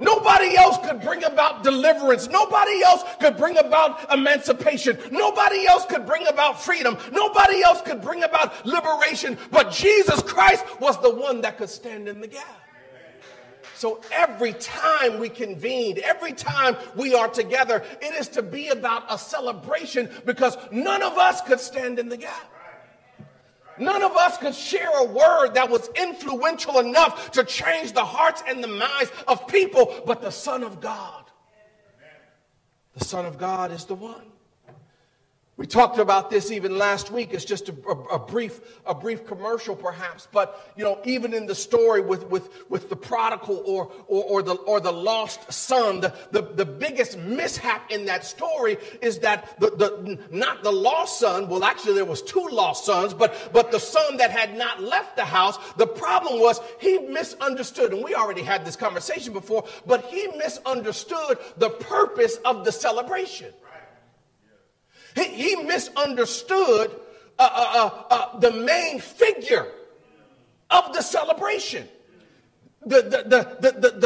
Nobody 0.00 0.56
else 0.56 0.78
could 0.78 1.02
bring 1.02 1.24
about 1.24 1.62
deliverance. 1.62 2.26
Nobody 2.28 2.82
else 2.82 3.04
could 3.20 3.36
bring 3.36 3.58
about 3.58 4.10
emancipation. 4.12 4.98
Nobody 5.12 5.66
else 5.66 5.84
could 5.84 6.06
bring 6.06 6.26
about 6.26 6.60
freedom. 6.60 6.96
Nobody 7.12 7.62
else 7.62 7.82
could 7.82 8.00
bring 8.00 8.24
about 8.24 8.64
liberation. 8.64 9.36
But 9.50 9.70
Jesus 9.70 10.22
Christ 10.22 10.64
was 10.80 11.00
the 11.02 11.14
one 11.14 11.42
that 11.42 11.58
could 11.58 11.68
stand 11.68 12.08
in 12.08 12.20
the 12.20 12.28
gap. 12.28 12.60
So 13.74 14.00
every 14.12 14.54
time 14.54 15.20
we 15.20 15.28
convened, 15.28 15.98
every 15.98 16.32
time 16.32 16.76
we 16.96 17.14
are 17.14 17.28
together, 17.28 17.82
it 18.00 18.14
is 18.14 18.28
to 18.28 18.42
be 18.42 18.68
about 18.68 19.04
a 19.08 19.18
celebration 19.18 20.10
because 20.24 20.56
none 20.70 21.02
of 21.02 21.16
us 21.18 21.40
could 21.42 21.60
stand 21.60 21.98
in 21.98 22.08
the 22.08 22.16
gap. 22.16 22.52
None 23.80 24.02
of 24.02 24.14
us 24.14 24.36
could 24.36 24.54
share 24.54 24.90
a 24.94 25.04
word 25.04 25.54
that 25.54 25.70
was 25.70 25.88
influential 25.96 26.78
enough 26.78 27.30
to 27.32 27.44
change 27.44 27.92
the 27.92 28.04
hearts 28.04 28.42
and 28.46 28.62
the 28.62 28.68
minds 28.68 29.10
of 29.26 29.48
people, 29.48 30.02
but 30.06 30.20
the 30.20 30.30
Son 30.30 30.62
of 30.62 30.80
God. 30.80 31.24
The 32.96 33.04
Son 33.04 33.24
of 33.24 33.38
God 33.38 33.72
is 33.72 33.86
the 33.86 33.94
one. 33.94 34.26
We 35.60 35.66
talked 35.66 35.98
about 35.98 36.30
this 36.30 36.50
even 36.50 36.78
last 36.78 37.10
week. 37.10 37.34
It's 37.34 37.44
just 37.44 37.68
a, 37.68 37.74
a, 37.86 38.14
a, 38.14 38.18
brief, 38.18 38.62
a 38.86 38.94
brief 38.94 39.26
commercial, 39.26 39.76
perhaps. 39.76 40.26
But 40.32 40.72
you 40.74 40.82
know, 40.82 40.98
even 41.04 41.34
in 41.34 41.44
the 41.44 41.54
story 41.54 42.00
with 42.00 42.30
with 42.30 42.48
with 42.70 42.88
the 42.88 42.96
prodigal 42.96 43.62
or 43.66 43.92
or, 44.06 44.24
or 44.24 44.42
the 44.42 44.54
or 44.54 44.80
the 44.80 44.90
lost 44.90 45.52
son, 45.52 46.00
the, 46.00 46.14
the 46.30 46.40
the 46.40 46.64
biggest 46.64 47.18
mishap 47.18 47.90
in 47.90 48.06
that 48.06 48.24
story 48.24 48.78
is 49.02 49.18
that 49.18 49.60
the, 49.60 49.66
the 49.68 50.18
not 50.30 50.62
the 50.62 50.72
lost 50.72 51.20
son. 51.20 51.46
Well, 51.46 51.62
actually, 51.62 51.92
there 51.92 52.06
was 52.06 52.22
two 52.22 52.48
lost 52.50 52.86
sons, 52.86 53.12
but 53.12 53.50
but 53.52 53.70
the 53.70 53.80
son 53.80 54.16
that 54.16 54.30
had 54.30 54.56
not 54.56 54.82
left 54.82 55.16
the 55.16 55.26
house. 55.26 55.58
The 55.74 55.86
problem 55.86 56.40
was 56.40 56.58
he 56.80 57.00
misunderstood, 57.00 57.92
and 57.92 58.02
we 58.02 58.14
already 58.14 58.42
had 58.42 58.64
this 58.64 58.76
conversation 58.76 59.34
before. 59.34 59.66
But 59.86 60.06
he 60.06 60.26
misunderstood 60.38 61.36
the 61.58 61.68
purpose 61.68 62.36
of 62.46 62.64
the 62.64 62.72
celebration. 62.72 63.52
He, 65.14 65.24
he 65.24 65.56
misunderstood 65.56 66.92
uh, 67.38 67.48
uh, 67.52 67.90
uh, 68.10 68.14
uh, 68.14 68.38
the 68.38 68.50
main 68.52 69.00
figure 69.00 69.66
of 70.70 70.92
the 70.92 71.02
celebration. 71.02 71.88
The, 72.82 73.02
the, 73.02 73.22
the, 73.28 73.70
the, 73.70 73.90
the, 73.90 73.99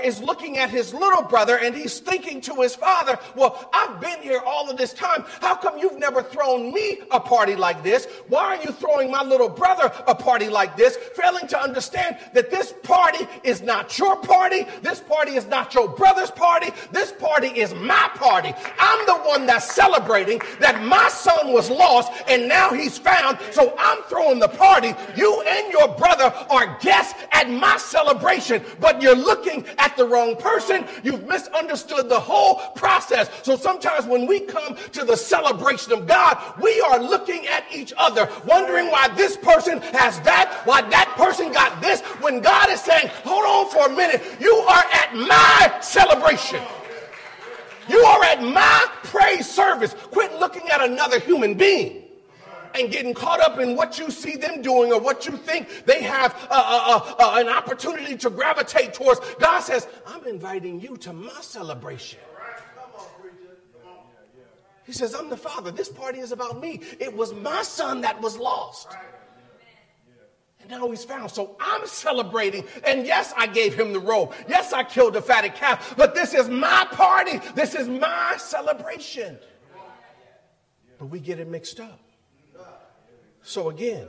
is 0.00 0.20
looking 0.20 0.58
at 0.58 0.70
his 0.70 0.92
little 0.94 1.22
brother 1.22 1.58
and 1.58 1.74
he's 1.74 2.00
thinking 2.00 2.40
to 2.42 2.54
his 2.56 2.74
father, 2.74 3.18
Well, 3.34 3.68
I've 3.72 4.00
been 4.00 4.20
here 4.20 4.40
all 4.44 4.70
of 4.70 4.76
this 4.76 4.92
time. 4.92 5.24
How 5.40 5.54
come 5.54 5.78
you've 5.78 5.98
never 5.98 6.22
thrown 6.22 6.72
me 6.72 7.00
a 7.10 7.20
party 7.20 7.56
like 7.56 7.82
this? 7.82 8.06
Why 8.28 8.56
are 8.56 8.62
you 8.62 8.72
throwing 8.72 9.10
my 9.10 9.22
little 9.22 9.48
brother 9.48 9.92
a 10.06 10.14
party 10.14 10.48
like 10.48 10.76
this? 10.76 10.96
Failing 11.14 11.46
to 11.48 11.60
understand 11.60 12.18
that 12.34 12.50
this 12.50 12.74
party 12.82 13.26
is 13.42 13.62
not 13.62 13.98
your 13.98 14.16
party. 14.16 14.66
This 14.82 15.00
party 15.00 15.36
is 15.36 15.46
not 15.46 15.74
your 15.74 15.88
brother's 15.88 16.30
party. 16.30 16.70
This 16.92 17.12
party 17.12 17.48
is 17.48 17.74
my 17.74 18.10
party. 18.14 18.52
I'm 18.78 19.06
the 19.06 19.16
one 19.28 19.46
that's 19.46 19.72
celebrating 19.72 20.40
that 20.60 20.82
my 20.82 21.08
son 21.08 21.52
was 21.52 21.70
lost 21.70 22.12
and 22.28 22.48
now 22.48 22.70
he's 22.70 22.98
found. 22.98 23.38
So 23.50 23.74
I'm 23.78 24.02
throwing 24.04 24.38
the 24.38 24.48
party. 24.48 24.94
You 25.16 25.42
and 25.42 25.72
your 25.72 25.88
brother 25.96 26.32
are 26.50 26.78
guests 26.80 27.14
at 27.32 27.50
my 27.50 27.76
celebration, 27.76 28.62
but 28.80 29.00
you're 29.00 29.14
looking 29.14 29.64
at 29.78 29.87
the 29.96 30.06
wrong 30.06 30.36
person. 30.36 30.84
You've 31.02 31.26
misunderstood 31.26 32.08
the 32.08 32.18
whole 32.18 32.56
process. 32.74 33.30
So 33.42 33.56
sometimes 33.56 34.06
when 34.06 34.26
we 34.26 34.40
come 34.40 34.76
to 34.92 35.04
the 35.04 35.16
celebration 35.16 35.92
of 35.92 36.06
God, 36.06 36.38
we 36.60 36.80
are 36.80 37.00
looking 37.00 37.46
at 37.46 37.64
each 37.74 37.92
other, 37.96 38.28
wondering 38.46 38.90
why 38.90 39.08
this 39.08 39.36
person 39.36 39.80
has 39.92 40.20
that, 40.20 40.62
why 40.64 40.82
that 40.82 41.14
person 41.16 41.52
got 41.52 41.80
this, 41.80 42.00
when 42.20 42.40
God 42.40 42.70
is 42.70 42.80
saying, 42.80 43.08
hold 43.24 43.44
on 43.44 43.70
for 43.70 43.92
a 43.92 43.96
minute, 43.96 44.22
you 44.40 44.54
are 44.54 44.84
at 44.92 45.14
my 45.14 45.78
celebration. 45.80 46.60
You 47.88 48.00
are 48.00 48.24
at 48.24 48.42
my 48.42 48.86
praise 49.04 49.48
service. 49.48 49.94
Quit 50.10 50.38
looking 50.38 50.68
at 50.68 50.82
another 50.82 51.18
human 51.18 51.54
being 51.54 52.07
and 52.78 52.90
getting 52.90 53.14
caught 53.14 53.40
up 53.40 53.58
in 53.58 53.76
what 53.76 53.98
you 53.98 54.10
see 54.10 54.36
them 54.36 54.62
doing 54.62 54.92
or 54.92 55.00
what 55.00 55.26
you 55.26 55.36
think 55.36 55.84
they 55.84 56.02
have 56.02 56.34
uh, 56.50 56.54
uh, 56.54 56.82
uh, 56.86 57.14
uh, 57.18 57.40
an 57.40 57.48
opportunity 57.48 58.16
to 58.16 58.30
gravitate 58.30 58.94
towards. 58.94 59.20
God 59.38 59.60
says, 59.60 59.88
I'm 60.06 60.26
inviting 60.26 60.80
you 60.80 60.96
to 60.98 61.12
my 61.12 61.40
celebration. 61.40 62.20
He 64.84 64.92
says, 64.94 65.14
I'm 65.14 65.28
the 65.28 65.36
father. 65.36 65.70
This 65.70 65.90
party 65.90 66.18
is 66.18 66.32
about 66.32 66.60
me. 66.60 66.80
It 66.98 67.14
was 67.14 67.34
my 67.34 67.62
son 67.62 68.00
that 68.00 68.20
was 68.22 68.38
lost. 68.38 68.88
And 70.60 70.70
now 70.70 70.88
he's 70.88 71.04
found. 71.04 71.30
So 71.30 71.56
I'm 71.60 71.86
celebrating. 71.86 72.64
And 72.86 73.06
yes, 73.06 73.34
I 73.36 73.48
gave 73.48 73.74
him 73.74 73.92
the 73.92 74.00
robe. 74.00 74.32
Yes, 74.48 74.72
I 74.72 74.84
killed 74.84 75.12
the 75.12 75.20
fatted 75.20 75.54
calf. 75.54 75.94
But 75.98 76.14
this 76.14 76.32
is 76.32 76.48
my 76.48 76.86
party. 76.90 77.38
This 77.54 77.74
is 77.74 77.86
my 77.86 78.36
celebration. 78.38 79.38
But 80.98 81.06
we 81.06 81.20
get 81.20 81.38
it 81.38 81.48
mixed 81.48 81.80
up. 81.80 82.00
So 83.48 83.70
again, 83.70 84.06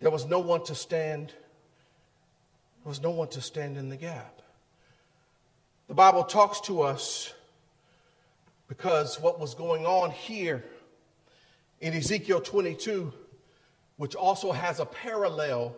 there 0.00 0.10
was 0.10 0.26
no 0.26 0.40
one 0.40 0.64
to 0.64 0.74
stand, 0.74 1.28
there 1.28 2.88
was 2.88 3.00
no 3.00 3.12
one 3.12 3.28
to 3.28 3.40
stand 3.40 3.76
in 3.76 3.88
the 3.88 3.96
gap. 3.96 4.42
The 5.86 5.94
Bible 5.94 6.24
talks 6.24 6.60
to 6.62 6.82
us 6.82 7.32
because 8.66 9.20
what 9.20 9.38
was 9.38 9.54
going 9.54 9.86
on 9.86 10.10
here 10.10 10.64
in 11.80 11.94
Ezekiel 11.94 12.40
22, 12.40 13.12
which 13.98 14.16
also 14.16 14.50
has 14.50 14.80
a 14.80 14.86
parallel 14.86 15.76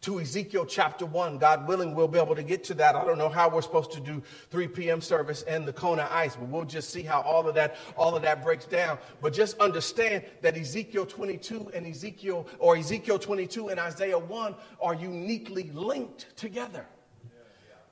to 0.00 0.20
Ezekiel 0.20 0.64
chapter 0.64 1.04
1. 1.04 1.38
God 1.38 1.66
willing, 1.66 1.94
we'll 1.94 2.08
be 2.08 2.18
able 2.18 2.36
to 2.36 2.42
get 2.42 2.64
to 2.64 2.74
that. 2.74 2.94
I 2.94 3.04
don't 3.04 3.18
know 3.18 3.28
how 3.28 3.48
we're 3.48 3.62
supposed 3.62 3.92
to 3.92 4.00
do 4.00 4.22
3 4.50 4.68
p.m. 4.68 5.00
service 5.00 5.42
and 5.42 5.66
the 5.66 5.72
Kona 5.72 6.08
ice, 6.10 6.36
but 6.36 6.48
we'll 6.48 6.64
just 6.64 6.90
see 6.90 7.02
how 7.02 7.20
all 7.22 7.48
of 7.48 7.54
that 7.54 7.76
all 7.96 8.14
of 8.14 8.22
that 8.22 8.42
breaks 8.42 8.64
down. 8.64 8.98
But 9.20 9.32
just 9.32 9.58
understand 9.58 10.24
that 10.42 10.56
Ezekiel 10.56 11.06
22 11.06 11.70
and 11.74 11.86
Ezekiel 11.86 12.46
or 12.58 12.76
Ezekiel 12.76 13.18
22 13.18 13.68
and 13.68 13.80
Isaiah 13.80 14.18
1 14.18 14.54
are 14.80 14.94
uniquely 14.94 15.70
linked 15.74 16.36
together. 16.36 16.86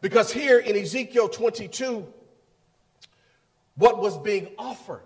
Because 0.01 0.33
here 0.33 0.59
in 0.59 0.77
Ezekiel 0.77 1.29
22 1.29 2.07
what 3.77 4.01
was 4.01 4.17
being 4.19 4.49
offered 4.59 5.05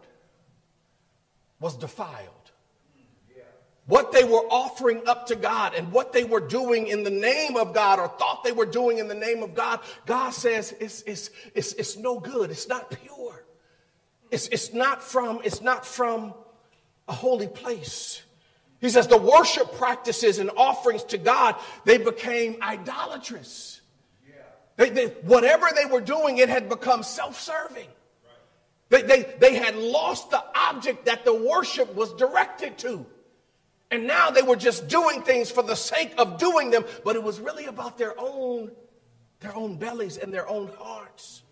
was 1.58 1.76
defiled 1.76 2.39
what 3.90 4.12
they 4.12 4.22
were 4.22 4.46
offering 4.50 5.02
up 5.08 5.26
to 5.26 5.34
God 5.34 5.74
and 5.74 5.90
what 5.90 6.12
they 6.12 6.22
were 6.22 6.40
doing 6.40 6.86
in 6.86 7.02
the 7.02 7.10
name 7.10 7.56
of 7.56 7.74
God 7.74 7.98
or 7.98 8.06
thought 8.06 8.44
they 8.44 8.52
were 8.52 8.64
doing 8.64 8.98
in 8.98 9.08
the 9.08 9.16
name 9.16 9.42
of 9.42 9.52
God, 9.52 9.80
God 10.06 10.30
says 10.30 10.72
it's, 10.78 11.02
it's, 11.02 11.30
it's, 11.56 11.72
it's 11.72 11.96
no 11.96 12.20
good. 12.20 12.52
It's 12.52 12.68
not 12.68 12.88
pure. 12.88 13.44
It's, 14.30 14.46
it's, 14.46 14.72
not 14.72 15.02
from, 15.02 15.40
it's 15.42 15.60
not 15.60 15.84
from 15.84 16.34
a 17.08 17.12
holy 17.12 17.48
place. 17.48 18.22
He 18.80 18.90
says 18.90 19.08
the 19.08 19.18
worship 19.18 19.74
practices 19.74 20.38
and 20.38 20.50
offerings 20.56 21.02
to 21.04 21.18
God, 21.18 21.56
they 21.84 21.98
became 21.98 22.62
idolatrous. 22.62 23.80
They, 24.76 24.90
they, 24.90 25.06
whatever 25.06 25.66
they 25.74 25.86
were 25.86 26.00
doing, 26.00 26.38
it 26.38 26.48
had 26.48 26.68
become 26.68 27.02
self 27.02 27.40
serving. 27.40 27.88
They, 28.88 29.02
they, 29.02 29.34
they 29.40 29.56
had 29.56 29.74
lost 29.74 30.30
the 30.30 30.42
object 30.54 31.06
that 31.06 31.24
the 31.24 31.34
worship 31.34 31.92
was 31.96 32.14
directed 32.14 32.78
to. 32.78 33.04
And 33.90 34.06
now 34.06 34.30
they 34.30 34.42
were 34.42 34.56
just 34.56 34.88
doing 34.88 35.22
things 35.22 35.50
for 35.50 35.62
the 35.62 35.74
sake 35.74 36.14
of 36.16 36.38
doing 36.38 36.70
them, 36.70 36.84
but 37.04 37.16
it 37.16 37.22
was 37.22 37.40
really 37.40 37.66
about 37.66 37.98
their 37.98 38.14
own, 38.18 38.70
their 39.40 39.54
own 39.56 39.76
bellies 39.76 40.16
and 40.16 40.32
their 40.32 40.48
own 40.48 40.70
hearts. 40.78 41.42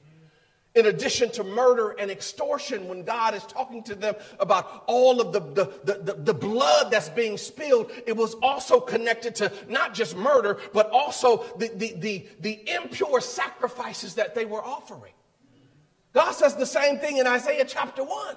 In 0.75 0.87
addition 0.87 1.31
to 1.33 1.43
murder 1.43 1.97
and 1.99 2.11
extortion, 2.11 2.87
when 2.87 3.03
God 3.03 3.35
is 3.35 3.43
talking 3.45 3.83
to 3.85 3.97
them 3.97 4.15
about 4.39 4.85
all 4.87 5.21
of 5.21 5.33
the, 5.33 5.41
the, 5.41 5.95
the, 5.95 6.13
the, 6.13 6.35
blood 6.35 6.93
that's 6.93 7.09
being 7.09 7.37
spilled, 7.37 7.91
it 8.07 8.17
was 8.17 8.35
also 8.35 8.79
connected 8.79 9.35
to 9.37 9.51
not 9.69 9.93
just 9.93 10.17
murder, 10.17 10.59
but 10.73 10.89
also 10.91 11.39
the, 11.57 11.69
the, 11.75 11.95
the, 11.95 12.29
the 12.41 12.71
impure 12.77 13.21
sacrifices 13.21 14.15
that 14.15 14.37
they 14.37 14.45
were 14.45 14.63
offering. 14.65 15.15
God 16.13 16.33
says 16.33 16.55
the 16.55 16.67
same 16.67 16.99
thing 16.99 17.17
in 17.17 17.27
Isaiah 17.27 17.65
chapter 17.67 18.05
1. 18.05 18.37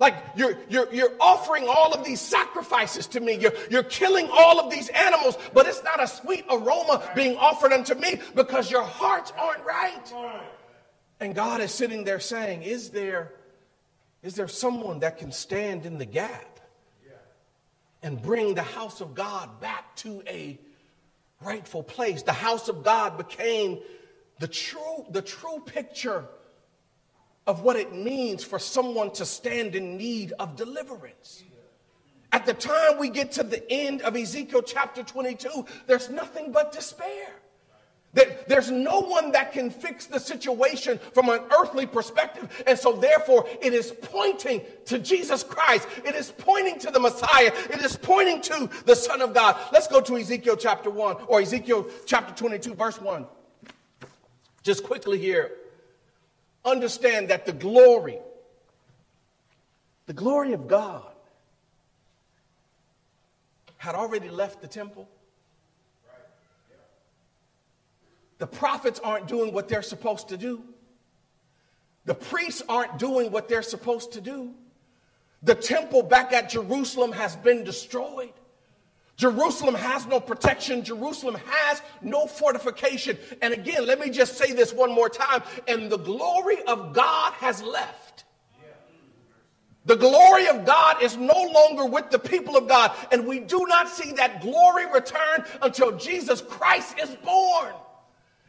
Like 0.00 0.16
you're, 0.34 0.56
you're, 0.70 0.92
you're 0.92 1.12
offering 1.20 1.68
all 1.68 1.92
of 1.92 2.04
these 2.04 2.22
sacrifices 2.22 3.06
to 3.08 3.20
me. 3.20 3.34
You're, 3.34 3.52
you're 3.70 3.82
killing 3.82 4.28
all 4.32 4.58
of 4.58 4.70
these 4.70 4.88
animals, 4.88 5.36
but 5.52 5.66
it's 5.66 5.84
not 5.84 6.02
a 6.02 6.06
sweet 6.06 6.46
aroma 6.50 7.08
being 7.14 7.36
offered 7.36 7.72
unto 7.72 7.94
me 7.94 8.18
because 8.34 8.70
your 8.70 8.82
hearts 8.82 9.30
aren't 9.38 9.62
right. 9.64 10.12
And 11.20 11.34
God 11.34 11.60
is 11.60 11.70
sitting 11.70 12.04
there 12.04 12.18
saying, 12.18 12.62
Is 12.62 12.88
there, 12.90 13.34
is 14.22 14.34
there 14.34 14.48
someone 14.48 15.00
that 15.00 15.18
can 15.18 15.32
stand 15.32 15.84
in 15.84 15.98
the 15.98 16.06
gap 16.06 16.60
and 18.02 18.20
bring 18.20 18.54
the 18.54 18.62
house 18.62 19.02
of 19.02 19.14
God 19.14 19.60
back 19.60 19.94
to 19.96 20.22
a 20.26 20.58
rightful 21.42 21.82
place? 21.82 22.22
The 22.22 22.32
house 22.32 22.70
of 22.70 22.82
God 22.82 23.18
became 23.18 23.80
the 24.38 24.48
true, 24.48 25.04
the 25.10 25.20
true 25.20 25.62
picture 25.66 26.24
of 27.50 27.62
what 27.62 27.74
it 27.74 27.92
means 27.92 28.44
for 28.44 28.60
someone 28.60 29.10
to 29.10 29.26
stand 29.26 29.74
in 29.74 29.96
need 29.96 30.32
of 30.38 30.54
deliverance. 30.54 31.42
At 32.30 32.46
the 32.46 32.54
time 32.54 32.96
we 32.96 33.08
get 33.08 33.32
to 33.32 33.42
the 33.42 33.68
end 33.68 34.02
of 34.02 34.16
Ezekiel 34.16 34.62
chapter 34.62 35.02
22, 35.02 35.66
there's 35.88 36.08
nothing 36.10 36.52
but 36.52 36.70
despair. 36.70 37.26
There's 38.12 38.70
no 38.70 39.00
one 39.00 39.32
that 39.32 39.52
can 39.52 39.68
fix 39.68 40.06
the 40.06 40.20
situation 40.20 41.00
from 41.12 41.28
an 41.28 41.40
earthly 41.58 41.86
perspective. 41.86 42.62
And 42.68 42.78
so, 42.78 42.92
therefore, 42.92 43.48
it 43.60 43.72
is 43.72 43.92
pointing 44.00 44.62
to 44.84 45.00
Jesus 45.00 45.42
Christ. 45.42 45.88
It 46.04 46.14
is 46.14 46.32
pointing 46.38 46.78
to 46.80 46.92
the 46.92 47.00
Messiah. 47.00 47.52
It 47.68 47.82
is 47.82 47.96
pointing 47.96 48.42
to 48.42 48.70
the 48.84 48.94
Son 48.94 49.22
of 49.22 49.34
God. 49.34 49.56
Let's 49.72 49.88
go 49.88 50.00
to 50.00 50.16
Ezekiel 50.16 50.56
chapter 50.56 50.90
1 50.90 51.16
or 51.26 51.40
Ezekiel 51.40 51.88
chapter 52.06 52.32
22, 52.32 52.74
verse 52.74 53.00
1. 53.00 53.26
Just 54.62 54.84
quickly 54.84 55.18
here 55.18 55.56
understand 56.64 57.28
that 57.28 57.46
the 57.46 57.52
glory, 57.52 58.18
the 60.06 60.12
glory 60.12 60.52
of 60.52 60.68
God, 60.68 61.04
had 63.76 63.94
already 63.94 64.28
left 64.28 64.60
the 64.60 64.68
temple. 64.68 65.08
The 68.38 68.46
prophets 68.46 69.00
aren't 69.02 69.28
doing 69.28 69.52
what 69.52 69.68
they're 69.68 69.82
supposed 69.82 70.28
to 70.28 70.36
do. 70.36 70.62
The 72.06 72.14
priests 72.14 72.62
aren't 72.68 72.98
doing 72.98 73.30
what 73.30 73.48
they're 73.48 73.62
supposed 73.62 74.12
to 74.12 74.20
do. 74.20 74.54
The 75.42 75.54
temple 75.54 76.02
back 76.02 76.32
at 76.32 76.50
Jerusalem 76.50 77.12
has 77.12 77.36
been 77.36 77.64
destroyed. 77.64 78.32
Jerusalem 79.20 79.74
has 79.74 80.06
no 80.06 80.18
protection. 80.18 80.82
Jerusalem 80.82 81.36
has 81.46 81.82
no 82.00 82.26
fortification. 82.26 83.18
And 83.42 83.52
again, 83.52 83.84
let 83.84 84.00
me 84.00 84.08
just 84.08 84.38
say 84.38 84.52
this 84.54 84.72
one 84.72 84.90
more 84.90 85.10
time. 85.10 85.42
And 85.68 85.90
the 85.90 85.98
glory 85.98 86.62
of 86.62 86.94
God 86.94 87.34
has 87.34 87.62
left. 87.62 88.24
The 89.84 89.96
glory 89.96 90.48
of 90.48 90.64
God 90.64 91.02
is 91.02 91.18
no 91.18 91.50
longer 91.54 91.84
with 91.84 92.08
the 92.10 92.18
people 92.18 92.56
of 92.56 92.66
God. 92.66 92.92
And 93.12 93.26
we 93.26 93.40
do 93.40 93.66
not 93.68 93.90
see 93.90 94.12
that 94.12 94.40
glory 94.40 94.86
return 94.90 95.44
until 95.60 95.98
Jesus 95.98 96.40
Christ 96.40 96.98
is 96.98 97.14
born. 97.16 97.74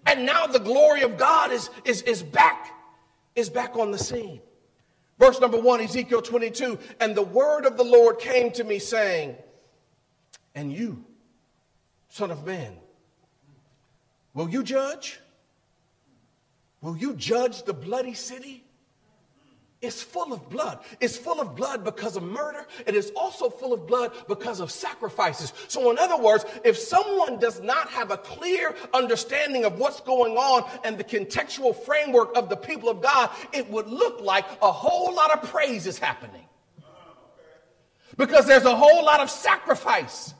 And 0.05 0.25
now 0.25 0.47
the 0.47 0.59
glory 0.59 1.01
of 1.01 1.17
God 1.17 1.51
is, 1.51 1.69
is, 1.83 2.01
is 2.03 2.23
back, 2.23 2.73
is 3.35 3.49
back 3.49 3.75
on 3.75 3.91
the 3.91 3.99
scene. 3.99 4.39
Verse 5.19 5.41
number 5.41 5.59
one, 5.59 5.81
Ezekiel 5.81 6.21
22. 6.21 6.79
And 7.01 7.13
the 7.13 7.23
word 7.23 7.65
of 7.65 7.75
the 7.75 7.83
Lord 7.83 8.19
came 8.19 8.51
to 8.51 8.63
me 8.63 8.79
saying, 8.79 9.35
And 10.53 10.71
you, 10.71 11.03
son 12.09 12.31
of 12.31 12.45
man, 12.45 12.73
will 14.33 14.49
you 14.49 14.63
judge? 14.63 15.19
Will 16.81 16.97
you 16.97 17.13
judge 17.13 17.63
the 17.63 17.73
bloody 17.73 18.13
city? 18.13 18.63
It's 19.81 20.03
full 20.03 20.31
of 20.31 20.47
blood. 20.47 20.79
It's 20.99 21.17
full 21.17 21.41
of 21.41 21.55
blood 21.55 21.83
because 21.83 22.15
of 22.15 22.21
murder. 22.21 22.67
It 22.85 22.93
is 22.93 23.11
also 23.15 23.49
full 23.49 23.73
of 23.73 23.87
blood 23.87 24.11
because 24.27 24.59
of 24.59 24.69
sacrifices. 24.69 25.53
So, 25.67 25.89
in 25.89 25.97
other 25.97 26.21
words, 26.21 26.45
if 26.63 26.77
someone 26.77 27.39
does 27.39 27.61
not 27.61 27.89
have 27.89 28.11
a 28.11 28.17
clear 28.17 28.75
understanding 28.93 29.65
of 29.65 29.79
what's 29.79 29.99
going 29.99 30.37
on 30.37 30.69
and 30.83 30.99
the 30.99 31.03
contextual 31.03 31.75
framework 31.75 32.37
of 32.37 32.47
the 32.47 32.57
people 32.57 32.89
of 32.89 33.01
God, 33.01 33.31
it 33.53 33.67
would 33.71 33.87
look 33.87 34.21
like 34.21 34.45
a 34.61 34.71
whole 34.71 35.15
lot 35.15 35.31
of 35.31 35.49
praise 35.49 35.87
is 35.87 35.97
happening. 35.97 36.45
Because 38.17 38.45
there's 38.45 38.65
a 38.65 38.75
whole 38.75 39.03
lot 39.03 39.19
of 39.19 39.31
sacrifice 39.31 40.35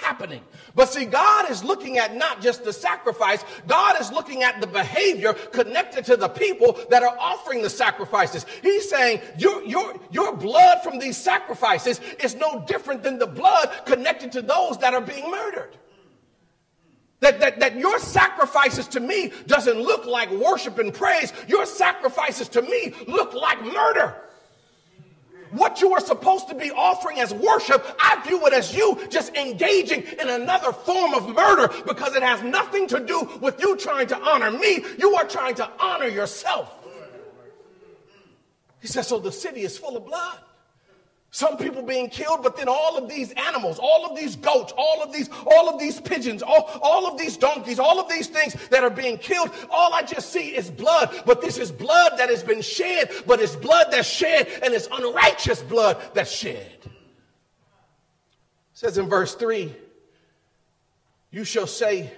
happening. 0.00 0.42
But 0.74 0.88
see, 0.88 1.04
God 1.04 1.50
is 1.50 1.62
looking 1.62 1.98
at 1.98 2.16
not 2.16 2.40
just 2.40 2.64
the 2.64 2.72
sacrifice, 2.72 3.44
God 3.66 4.00
is 4.00 4.10
looking 4.10 4.42
at 4.42 4.60
the 4.60 4.66
behavior 4.66 5.32
connected 5.32 6.04
to 6.06 6.16
the 6.16 6.28
people 6.28 6.78
that 6.90 7.02
are 7.02 7.16
offering 7.18 7.62
the 7.62 7.70
sacrifices. 7.70 8.46
He's 8.62 8.88
saying, 8.88 9.20
your, 9.38 9.62
your, 9.64 9.94
your 10.10 10.36
blood 10.36 10.82
from 10.82 10.98
these 10.98 11.16
sacrifices 11.16 12.00
is 12.22 12.34
no 12.34 12.64
different 12.66 13.02
than 13.02 13.18
the 13.18 13.26
blood 13.26 13.70
connected 13.86 14.32
to 14.32 14.42
those 14.42 14.78
that 14.78 14.94
are 14.94 15.00
being 15.00 15.30
murdered. 15.30 15.76
That, 17.20 17.38
that, 17.40 17.60
that 17.60 17.76
your 17.76 17.98
sacrifices 17.98 18.88
to 18.88 19.00
me 19.00 19.32
doesn't 19.46 19.78
look 19.78 20.06
like 20.06 20.30
worship 20.30 20.78
and 20.78 20.92
praise. 20.92 21.32
Your 21.48 21.66
sacrifices 21.66 22.48
to 22.50 22.62
me 22.62 22.94
look 23.06 23.34
like 23.34 23.62
murder 23.62 24.16
what 25.50 25.80
you 25.80 25.92
are 25.92 26.00
supposed 26.00 26.48
to 26.48 26.54
be 26.54 26.70
offering 26.70 27.18
as 27.20 27.32
worship, 27.34 27.84
I 28.00 28.22
view 28.26 28.46
it 28.46 28.52
as 28.52 28.74
you 28.74 28.98
just 29.08 29.34
engaging 29.34 30.02
in 30.02 30.28
another 30.28 30.72
form 30.72 31.14
of 31.14 31.34
murder 31.34 31.72
because 31.86 32.14
it 32.14 32.22
has 32.22 32.42
nothing 32.42 32.86
to 32.88 33.00
do 33.00 33.28
with 33.40 33.60
you 33.60 33.76
trying 33.76 34.06
to 34.08 34.18
honor 34.18 34.50
me. 34.50 34.84
You 34.98 35.14
are 35.16 35.24
trying 35.26 35.54
to 35.56 35.70
honor 35.78 36.08
yourself. 36.08 36.76
He 38.80 38.88
says, 38.88 39.06
So 39.06 39.18
the 39.18 39.32
city 39.32 39.62
is 39.62 39.76
full 39.76 39.96
of 39.96 40.06
blood. 40.06 40.38
Some 41.32 41.56
people 41.58 41.82
being 41.82 42.08
killed, 42.08 42.42
but 42.42 42.56
then 42.56 42.68
all 42.68 42.98
of 42.98 43.08
these 43.08 43.30
animals, 43.32 43.78
all 43.78 44.04
of 44.04 44.16
these 44.16 44.34
goats, 44.34 44.72
all 44.76 45.00
of 45.00 45.12
these, 45.12 45.30
all 45.46 45.68
of 45.68 45.78
these 45.78 46.00
pigeons, 46.00 46.42
all, 46.42 46.68
all 46.82 47.06
of 47.06 47.18
these 47.18 47.36
donkeys, 47.36 47.78
all 47.78 48.00
of 48.00 48.08
these 48.08 48.26
things 48.26 48.54
that 48.70 48.82
are 48.82 48.90
being 48.90 49.16
killed, 49.16 49.50
all 49.70 49.94
I 49.94 50.02
just 50.02 50.32
see 50.32 50.48
is 50.56 50.70
blood. 50.70 51.22
But 51.26 51.40
this 51.40 51.56
is 51.56 51.70
blood 51.70 52.14
that 52.18 52.30
has 52.30 52.42
been 52.42 52.62
shed, 52.62 53.12
but 53.26 53.40
it's 53.40 53.54
blood 53.54 53.88
that's 53.92 54.08
shed, 54.08 54.48
and 54.64 54.74
it's 54.74 54.88
unrighteous 54.90 55.62
blood 55.62 56.02
that's 56.14 56.32
shed. 56.32 56.78
It 56.82 56.90
says 58.72 58.98
in 58.98 59.08
verse 59.08 59.36
3, 59.36 59.72
you 61.30 61.44
shall 61.44 61.68
say, 61.68 62.12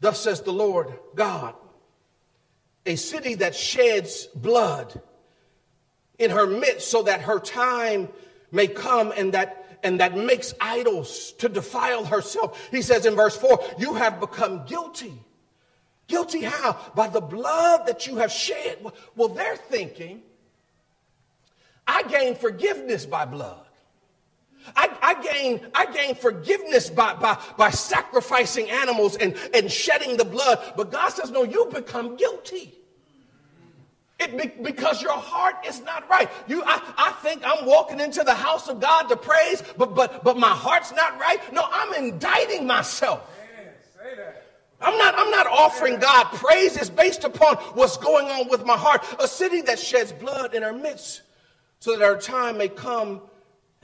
Thus 0.00 0.18
says 0.18 0.42
the 0.42 0.52
Lord 0.52 0.92
God, 1.14 1.54
a 2.84 2.96
city 2.96 3.36
that 3.36 3.54
sheds 3.54 4.26
blood 4.26 5.00
in 6.18 6.30
her 6.30 6.46
midst 6.46 6.90
so 6.90 7.02
that 7.02 7.22
her 7.22 7.38
time 7.38 8.08
may 8.50 8.66
come 8.66 9.12
and 9.16 9.34
that 9.34 9.60
and 9.82 10.00
that 10.00 10.16
makes 10.16 10.54
idols 10.60 11.32
to 11.32 11.48
defile 11.48 12.06
herself. 12.06 12.68
He 12.70 12.80
says 12.80 13.04
in 13.04 13.14
verse 13.14 13.36
4, 13.36 13.62
you 13.78 13.94
have 13.94 14.18
become 14.18 14.64
guilty. 14.64 15.12
Guilty 16.06 16.40
how? 16.40 16.78
By 16.94 17.08
the 17.08 17.20
blood 17.20 17.86
that 17.86 18.06
you 18.06 18.16
have 18.16 18.32
shed. 18.32 18.78
Well, 19.14 19.28
they're 19.28 19.56
thinking, 19.56 20.22
I 21.86 22.02
gain 22.04 22.34
forgiveness 22.34 23.04
by 23.04 23.26
blood. 23.26 23.60
I, 24.74 24.96
I, 25.02 25.22
gain, 25.22 25.60
I 25.74 25.84
gain 25.92 26.14
forgiveness 26.14 26.88
by, 26.88 27.14
by, 27.16 27.38
by 27.58 27.68
sacrificing 27.68 28.70
animals 28.70 29.16
and, 29.16 29.36
and 29.52 29.70
shedding 29.70 30.16
the 30.16 30.24
blood. 30.24 30.60
But 30.76 30.90
God 30.90 31.10
says, 31.10 31.30
no, 31.30 31.42
you 31.42 31.68
become 31.72 32.16
guilty. 32.16 32.74
It 34.18 34.38
be, 34.38 34.62
because 34.62 35.02
your 35.02 35.12
heart 35.12 35.56
is 35.66 35.82
not 35.82 36.08
right. 36.08 36.30
You, 36.46 36.62
I, 36.64 36.80
I 36.96 37.10
think 37.22 37.42
I'm 37.44 37.66
walking 37.66 37.98
into 37.98 38.22
the 38.22 38.34
house 38.34 38.68
of 38.68 38.80
God 38.80 39.08
to 39.08 39.16
praise, 39.16 39.62
but 39.76 39.94
but 39.94 40.22
but 40.22 40.36
my 40.36 40.50
heart's 40.50 40.92
not 40.92 41.18
right. 41.18 41.40
No, 41.52 41.66
I'm 41.70 41.92
indicting 41.94 42.66
myself. 42.66 43.28
I'm 44.80 44.98
not, 44.98 45.14
I'm 45.16 45.30
not 45.30 45.46
offering 45.46 45.98
God 45.98 46.24
praise. 46.24 46.76
It's 46.76 46.90
based 46.90 47.24
upon 47.24 47.56
what's 47.74 47.96
going 47.96 48.26
on 48.26 48.48
with 48.48 48.66
my 48.66 48.76
heart. 48.76 49.02
A 49.18 49.26
city 49.26 49.62
that 49.62 49.78
sheds 49.78 50.12
blood 50.12 50.54
in 50.54 50.62
our 50.62 50.74
midst, 50.74 51.22
so 51.80 51.96
that 51.96 52.04
our 52.04 52.18
time 52.18 52.58
may 52.58 52.68
come 52.68 53.22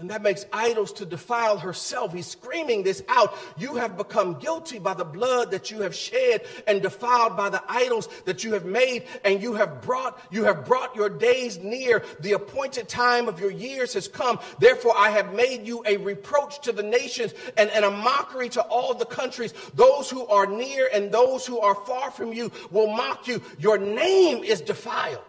and 0.00 0.08
that 0.10 0.22
makes 0.22 0.46
idols 0.52 0.92
to 0.94 1.04
defile 1.04 1.58
herself. 1.58 2.12
He's 2.12 2.26
screaming 2.26 2.82
this 2.82 3.02
out. 3.08 3.36
You 3.58 3.74
have 3.76 3.96
become 3.96 4.38
guilty 4.38 4.78
by 4.78 4.94
the 4.94 5.04
blood 5.04 5.50
that 5.50 5.70
you 5.70 5.82
have 5.82 5.94
shed 5.94 6.42
and 6.66 6.80
defiled 6.80 7.36
by 7.36 7.50
the 7.50 7.62
idols 7.68 8.08
that 8.24 8.42
you 8.42 8.54
have 8.54 8.64
made. 8.64 9.04
And 9.24 9.42
you 9.42 9.54
have 9.54 9.82
brought, 9.82 10.18
you 10.30 10.44
have 10.44 10.64
brought 10.64 10.96
your 10.96 11.10
days 11.10 11.58
near. 11.58 12.02
The 12.20 12.32
appointed 12.32 12.88
time 12.88 13.28
of 13.28 13.38
your 13.38 13.50
years 13.50 13.92
has 13.92 14.08
come. 14.08 14.40
Therefore, 14.58 14.94
I 14.96 15.10
have 15.10 15.34
made 15.34 15.66
you 15.66 15.82
a 15.86 15.98
reproach 15.98 16.60
to 16.62 16.72
the 16.72 16.82
nations 16.82 17.34
and, 17.58 17.68
and 17.70 17.84
a 17.84 17.90
mockery 17.90 18.48
to 18.50 18.62
all 18.62 18.94
the 18.94 19.04
countries. 19.04 19.52
Those 19.74 20.08
who 20.08 20.26
are 20.26 20.46
near 20.46 20.88
and 20.92 21.12
those 21.12 21.46
who 21.46 21.60
are 21.60 21.74
far 21.74 22.10
from 22.10 22.32
you 22.32 22.50
will 22.70 22.88
mock 22.88 23.28
you. 23.28 23.42
Your 23.58 23.76
name 23.76 24.44
is 24.44 24.62
defiled. 24.62 25.20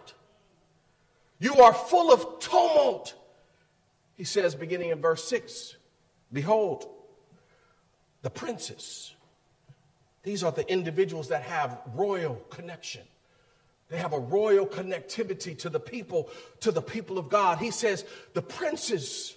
You 1.38 1.56
are 1.56 1.74
full 1.74 2.12
of 2.12 2.38
tumult 2.38 3.14
he 4.22 4.26
says, 4.26 4.54
beginning 4.54 4.90
in 4.90 5.00
verse 5.00 5.24
6, 5.24 5.74
Behold, 6.32 6.86
the 8.22 8.30
princes. 8.30 9.16
These 10.22 10.44
are 10.44 10.52
the 10.52 10.64
individuals 10.70 11.30
that 11.30 11.42
have 11.42 11.80
royal 11.92 12.36
connection. 12.48 13.02
They 13.88 13.96
have 13.96 14.12
a 14.12 14.20
royal 14.20 14.64
connectivity 14.64 15.58
to 15.58 15.68
the 15.68 15.80
people, 15.80 16.30
to 16.60 16.70
the 16.70 16.80
people 16.80 17.18
of 17.18 17.30
God. 17.30 17.58
He 17.58 17.72
says, 17.72 18.04
The 18.32 18.42
princes 18.42 19.34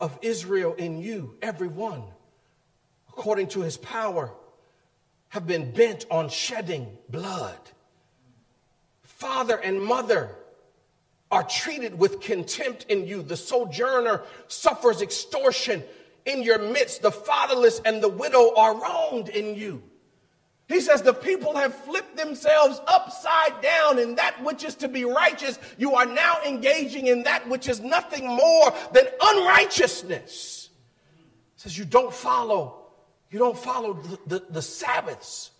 of 0.00 0.18
Israel 0.20 0.74
in 0.74 0.98
you, 0.98 1.38
every 1.40 1.68
one, 1.68 2.02
according 3.08 3.46
to 3.46 3.62
his 3.62 3.78
power, 3.78 4.34
have 5.30 5.46
been 5.46 5.70
bent 5.70 6.04
on 6.10 6.28
shedding 6.28 6.98
blood. 7.08 7.56
Father 9.00 9.56
and 9.56 9.80
mother 9.80 10.36
are 11.30 11.42
treated 11.42 11.98
with 11.98 12.20
contempt 12.20 12.86
in 12.88 13.06
you. 13.06 13.22
The 13.22 13.36
sojourner 13.36 14.22
suffers 14.48 15.02
extortion 15.02 15.82
in 16.24 16.42
your 16.42 16.58
midst. 16.58 17.02
The 17.02 17.10
fatherless 17.10 17.80
and 17.84 18.02
the 18.02 18.08
widow 18.08 18.54
are 18.56 18.80
wronged 18.80 19.28
in 19.28 19.54
you. 19.54 19.82
He 20.68 20.80
says, 20.80 21.02
The 21.02 21.14
people 21.14 21.56
have 21.56 21.74
flipped 21.74 22.16
themselves 22.16 22.80
upside 22.86 23.60
down 23.60 23.98
in 23.98 24.16
that 24.16 24.42
which 24.42 24.64
is 24.64 24.74
to 24.76 24.88
be 24.88 25.04
righteous. 25.04 25.58
You 25.78 25.94
are 25.94 26.06
now 26.06 26.38
engaging 26.46 27.06
in 27.06 27.22
that 27.24 27.48
which 27.48 27.68
is 27.68 27.80
nothing 27.80 28.26
more 28.26 28.72
than 28.92 29.06
unrighteousness. 29.20 30.70
He 31.54 31.60
says, 31.60 31.78
You 31.78 31.84
don't 31.84 32.12
follow, 32.12 32.86
you 33.30 33.38
don't 33.38 33.58
follow 33.58 33.94
the, 33.94 34.18
the, 34.26 34.46
the 34.50 34.62
Sabbaths. 34.62 35.52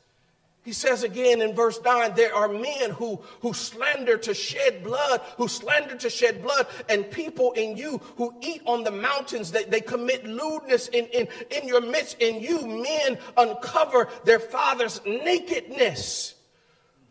He 0.66 0.72
says 0.72 1.04
again 1.04 1.42
in 1.42 1.54
verse 1.54 1.80
9, 1.84 2.14
there 2.16 2.34
are 2.34 2.48
men 2.48 2.90
who, 2.90 3.20
who 3.40 3.54
slander 3.54 4.16
to 4.18 4.34
shed 4.34 4.82
blood, 4.82 5.20
who 5.36 5.46
slander 5.46 5.94
to 5.94 6.10
shed 6.10 6.42
blood, 6.42 6.66
and 6.88 7.08
people 7.08 7.52
in 7.52 7.76
you 7.76 7.98
who 8.16 8.34
eat 8.40 8.62
on 8.66 8.82
the 8.82 8.90
mountains, 8.90 9.52
they, 9.52 9.62
they 9.62 9.80
commit 9.80 10.26
lewdness 10.26 10.88
in, 10.88 11.06
in, 11.06 11.28
in 11.52 11.68
your 11.68 11.80
midst, 11.80 12.20
and 12.20 12.42
you 12.42 12.66
men 12.66 13.16
uncover 13.36 14.08
their 14.24 14.40
father's 14.40 15.00
nakedness. 15.06 16.34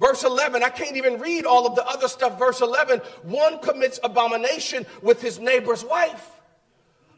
Verse 0.02 0.26
11, 0.26 0.62
I 0.62 0.68
can't 0.68 0.98
even 0.98 1.18
read 1.22 1.46
all 1.46 1.66
of 1.66 1.76
the 1.76 1.88
other 1.88 2.10
stuff. 2.10 2.38
Verse 2.38 2.60
11, 2.60 3.00
one 3.24 3.60
commits 3.60 4.02
abomination 4.04 4.86
with 5.02 5.22
his 5.22 5.40
neighbor's 5.40 5.86
wife. 5.86 6.35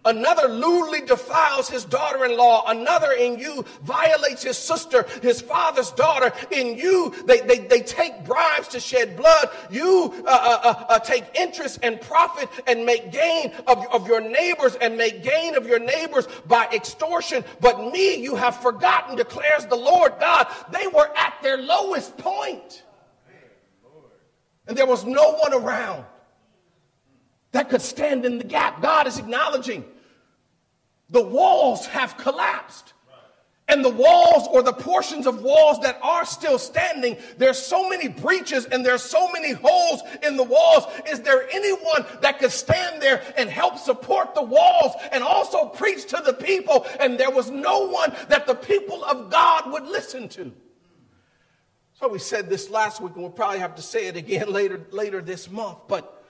Another 0.07 0.47
lewdly 0.47 1.01
defiles 1.01 1.67
his 1.67 1.83
daughter 1.83 2.23
in 2.23 2.37
law. 2.37 2.63
Another 2.67 3.11
in 3.11 3.37
you 3.37 3.65
violates 3.83 4.41
his 4.41 4.57
sister, 4.57 5.05
his 5.21 5.41
father's 5.41 5.91
daughter. 5.91 6.31
In 6.49 6.77
you, 6.77 7.13
they, 7.25 7.41
they, 7.41 7.59
they 7.59 7.81
take 7.81 8.23
bribes 8.23 8.69
to 8.69 8.79
shed 8.79 9.17
blood. 9.17 9.49
You 9.69 10.13
uh, 10.25 10.29
uh, 10.29 10.59
uh, 10.63 10.85
uh, 10.87 10.99
take 10.99 11.25
interest 11.35 11.79
and 11.83 11.99
profit 11.99 12.47
and 12.67 12.85
make 12.85 13.11
gain 13.11 13.51
of, 13.67 13.85
of 13.87 14.07
your 14.07 14.21
neighbors 14.21 14.75
and 14.75 14.97
make 14.97 15.23
gain 15.23 15.55
of 15.55 15.67
your 15.67 15.79
neighbors 15.79 16.25
by 16.47 16.67
extortion. 16.67 17.43
But 17.59 17.91
me 17.91 18.15
you 18.15 18.35
have 18.35 18.61
forgotten, 18.61 19.17
declares 19.17 19.65
the 19.65 19.75
Lord 19.75 20.13
God. 20.21 20.47
They 20.71 20.87
were 20.87 21.11
at 21.17 21.33
their 21.43 21.57
lowest 21.57 22.17
point. 22.17 22.83
And 24.67 24.77
there 24.77 24.87
was 24.87 25.03
no 25.03 25.33
one 25.33 25.53
around 25.53 26.05
that 27.51 27.69
could 27.69 27.81
stand 27.81 28.25
in 28.25 28.37
the 28.37 28.45
gap. 28.45 28.81
God 28.81 29.05
is 29.05 29.17
acknowledging 29.17 29.83
the 31.09 31.21
walls 31.21 31.85
have 31.87 32.17
collapsed. 32.17 32.93
And 33.69 33.83
the 33.83 33.89
walls 33.89 34.47
or 34.49 34.63
the 34.63 34.71
portions 34.71 35.27
of 35.27 35.41
walls 35.41 35.81
that 35.81 35.99
are 36.01 36.25
still 36.25 36.57
standing, 36.57 37.17
there's 37.37 37.59
so 37.59 37.89
many 37.89 38.07
breaches 38.07 38.63
and 38.65 38.85
there's 38.85 39.01
so 39.03 39.29
many 39.29 39.51
holes 39.51 40.01
in 40.23 40.37
the 40.37 40.43
walls. 40.43 40.85
Is 41.09 41.19
there 41.21 41.49
anyone 41.51 42.05
that 42.21 42.39
could 42.39 42.51
stand 42.51 43.01
there 43.01 43.21
and 43.37 43.49
help 43.49 43.77
support 43.77 44.35
the 44.35 44.41
walls 44.41 44.93
and 45.11 45.21
also 45.21 45.65
preach 45.65 46.05
to 46.07 46.21
the 46.25 46.31
people? 46.31 46.85
And 47.01 47.19
there 47.19 47.29
was 47.29 47.51
no 47.51 47.87
one 47.87 48.15
that 48.29 48.47
the 48.47 48.55
people 48.55 49.03
of 49.03 49.29
God 49.29 49.69
would 49.73 49.85
listen 49.85 50.29
to. 50.29 50.53
So 51.95 52.07
we 52.07 52.19
said 52.19 52.49
this 52.49 52.69
last 52.69 53.01
week, 53.01 53.13
and 53.13 53.21
we'll 53.21 53.31
probably 53.31 53.59
have 53.59 53.75
to 53.75 53.81
say 53.81 54.07
it 54.07 54.15
again 54.15 54.49
later, 54.51 54.79
later 54.91 55.21
this 55.21 55.51
month. 55.51 55.79
But 55.89 56.23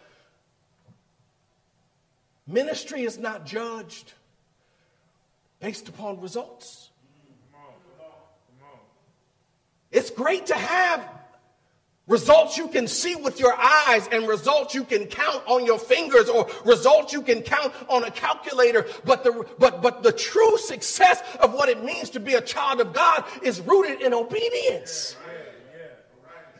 ministry 2.48 3.04
is 3.04 3.20
not 3.20 3.46
judged 3.46 4.14
based 5.60 5.90
upon 5.90 6.22
results. 6.22 6.90
Mm, 7.54 8.80
it's 9.92 10.10
great 10.10 10.48
to 10.48 10.56
have 10.56 11.08
results 12.08 12.58
you 12.58 12.68
can 12.70 12.88
see 12.88 13.16
with 13.16 13.40
your 13.40 13.54
eyes 13.58 14.08
and 14.12 14.28
results 14.28 14.74
you 14.74 14.84
can 14.84 15.06
count 15.06 15.44
on 15.46 15.66
your 15.66 15.78
fingers 15.78 16.30
or 16.30 16.50
results 16.66 17.12
you 17.12 17.22
can 17.22 17.42
count 17.42 17.74
on 17.90 18.04
a 18.06 18.12
calculator 18.12 18.86
but 19.04 19.24
the 19.24 19.46
but 19.60 19.82
but 19.82 20.04
the 20.04 20.12
true 20.12 20.58
success 20.58 21.22
of 21.42 21.54
what 21.54 21.68
it 21.68 21.84
means 21.84 22.10
to 22.10 22.20
be 22.20 22.36
a 22.36 22.42
child 22.42 22.80
of 22.80 22.94
God 22.94 23.26
is 23.42 23.60
rooted 23.62 24.02
in 24.02 24.14
obedience. 24.14 25.18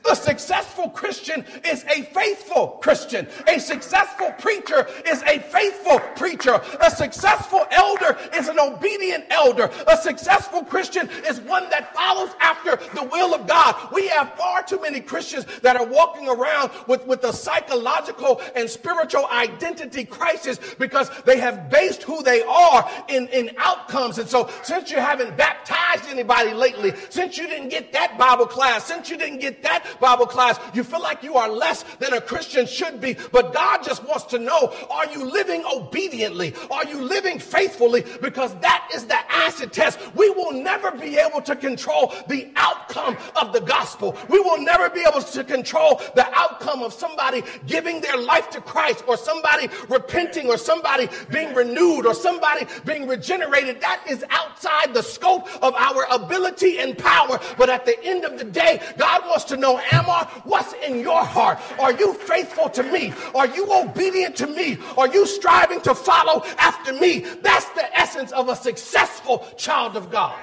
A 0.10 0.16
successful 0.16 0.90
Christian 0.90 1.46
is 1.66 1.84
a 1.86 2.04
faithful 2.04 2.80
Christian. 2.82 3.28
A 3.48 3.60
successful 3.60 4.32
preacher 4.40 4.88
is 5.06 5.22
a 5.24 5.40
faithful 5.40 6.00
preacher. 6.16 6.62
A 6.80 6.90
successful 6.90 7.66
elder 7.72 8.18
is 8.34 8.48
an 8.48 8.60
obedient 8.60 9.26
elder. 9.30 9.70
A 9.88 9.98
successful 9.98 10.64
Christian 10.64 11.10
is 11.28 11.42
one 11.42 11.70
that 11.72 11.94
follows 11.94 12.30
after 12.40 12.78
the 12.96 13.04
will 13.04 13.34
of 13.34 13.48
God. 13.48 13.76
We 13.94 14.08
have 14.08 14.34
far 14.36 14.64
too 14.64 14.82
many 14.82 15.02
Christians 15.02 15.46
that 15.62 15.76
are 15.76 15.86
walking 15.86 16.30
around 16.30 16.72
with, 16.88 17.06
with 17.06 17.24
a 17.26 17.34
psychological 17.34 18.42
and 18.56 18.70
spiritual 18.70 19.28
identity 19.28 20.06
crisis 20.06 20.60
because 20.80 21.10
they 21.26 21.40
have 21.40 21.70
based 21.70 22.04
who 22.04 22.24
they 22.24 22.44
are 22.44 22.90
in, 23.10 23.28
in 23.28 23.52
outcomes. 23.58 24.20
And 24.20 24.30
so, 24.30 24.50
since 24.64 24.90
you 24.90 24.98
haven't 24.98 25.36
baptized 25.36 26.06
anybody 26.10 26.54
lately, 26.54 26.94
since 27.10 27.38
you 27.38 27.48
didn't 27.48 27.70
get 27.70 27.92
that 27.94 28.18
Bible 28.18 28.46
class, 28.46 28.86
since 28.86 29.10
you 29.10 29.18
didn't 29.18 29.40
get 29.40 29.62
that 29.64 29.86
Bible 30.00 30.26
class, 30.26 30.60
you 30.74 30.84
feel 30.84 31.02
like 31.02 31.24
you 31.24 31.36
are 31.36 31.50
less 31.50 31.84
than 32.00 32.14
a 32.14 32.22
Christian 32.22 32.66
should 32.66 33.02
be. 33.02 33.16
But 33.32 33.54
God 33.54 33.84
just 33.84 34.04
wants 34.04 34.26
to 34.26 34.40
know 34.40 34.74
are 34.90 35.08
you 35.12 35.26
living 35.26 35.64
obediently? 35.66 36.54
Are 36.72 36.86
you 36.86 37.02
living 37.02 37.40
faithfully? 37.40 38.06
Because 38.22 38.54
that 38.60 38.90
is 38.94 39.06
the 39.06 39.18
acid 39.32 39.74
test. 39.74 40.00
We 40.16 40.30
will 40.30 40.52
never 40.52 40.92
be 40.92 41.18
able 41.18 41.42
to 41.42 41.56
control 41.56 42.14
the 42.28 42.52
outcome 42.56 43.18
of 43.40 43.54
the 43.54 43.62
gospel. 43.62 44.18
We 44.30 44.40
will 44.40 44.62
never 44.62 44.90
be 44.90 45.04
able 45.08 45.22
to 45.22 45.44
control 45.44 46.02
the 46.16 46.28
outcome 46.34 46.84
of 46.84 46.94
somebody 46.94 47.44
giving 47.66 48.02
their 48.02 48.18
life 48.18 48.50
to 48.52 48.62
Christ 48.62 49.04
or 49.08 49.18
somebody 49.18 49.70
repenting 49.90 50.48
or 50.48 50.58
somebody 50.58 51.10
being 51.32 51.54
renewed 51.54 52.06
or 52.06 52.14
somebody 52.14 52.66
being 52.86 53.08
regenerated. 53.08 53.82
That 53.82 54.04
is 54.10 54.24
outside 54.30 54.94
the 54.94 55.04
scope 55.04 55.48
of 55.64 55.74
our 55.76 56.06
ability 56.12 56.80
and 56.80 56.98
power. 56.98 57.40
But 57.58 57.70
at 57.70 57.86
the 57.86 58.02
end 58.04 58.26
of 58.26 58.38
the 58.38 58.46
day, 58.46 58.82
God 58.98 59.22
wants 59.26 59.46
to 59.46 59.58
know 59.58 59.77
am 59.92 60.10
I? 60.10 60.28
What's 60.44 60.74
in 60.86 61.00
your 61.00 61.24
heart? 61.24 61.60
Are 61.80 61.94
you 61.94 62.14
faithful 62.14 62.70
to 62.70 62.84
me? 62.84 63.14
Are 63.36 63.48
you 63.48 63.72
obedient 63.72 64.36
to 64.38 64.48
me? 64.48 64.78
Are 64.98 65.08
you 65.08 65.26
striving 65.26 65.82
to 65.82 65.96
follow 65.96 66.44
after 66.58 66.94
me? 66.94 67.20
That's 67.20 67.70
the 67.70 67.98
essence 67.98 68.32
of 68.32 68.50
a 68.50 68.56
successful 68.56 69.48
child 69.58 69.98
of 69.98 70.12
God. 70.12 70.38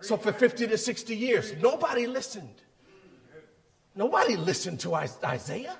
So 0.00 0.16
for 0.16 0.32
50 0.32 0.68
to 0.68 0.78
60 0.78 1.16
years, 1.16 1.52
nobody 1.60 2.06
listened. 2.06 2.62
Nobody 3.94 4.36
listened 4.36 4.80
to 4.80 4.94
Isaiah. 4.94 5.76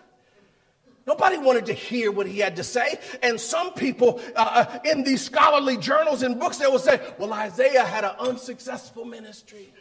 Nobody 1.07 1.39
wanted 1.39 1.67
to 1.67 1.73
hear 1.73 2.11
what 2.11 2.27
he 2.27 2.41
had 2.41 2.57
to 2.57 2.65
say. 2.65 2.99
And 3.23 3.41
some 3.41 3.73
people 3.75 4.21
uh, 4.35 4.67
uh 4.67 4.79
in 4.85 5.05
these 5.05 5.25
scholarly 5.25 5.77
journals 5.77 6.23
and 6.23 6.41
books, 6.41 6.57
they 6.57 6.67
will 6.67 6.81
say, 6.81 7.01
well, 7.19 7.33
Isaiah 7.33 7.85
had 7.85 8.03
an 8.03 8.17
unsuccessful 8.19 9.05
ministry. 9.05 9.73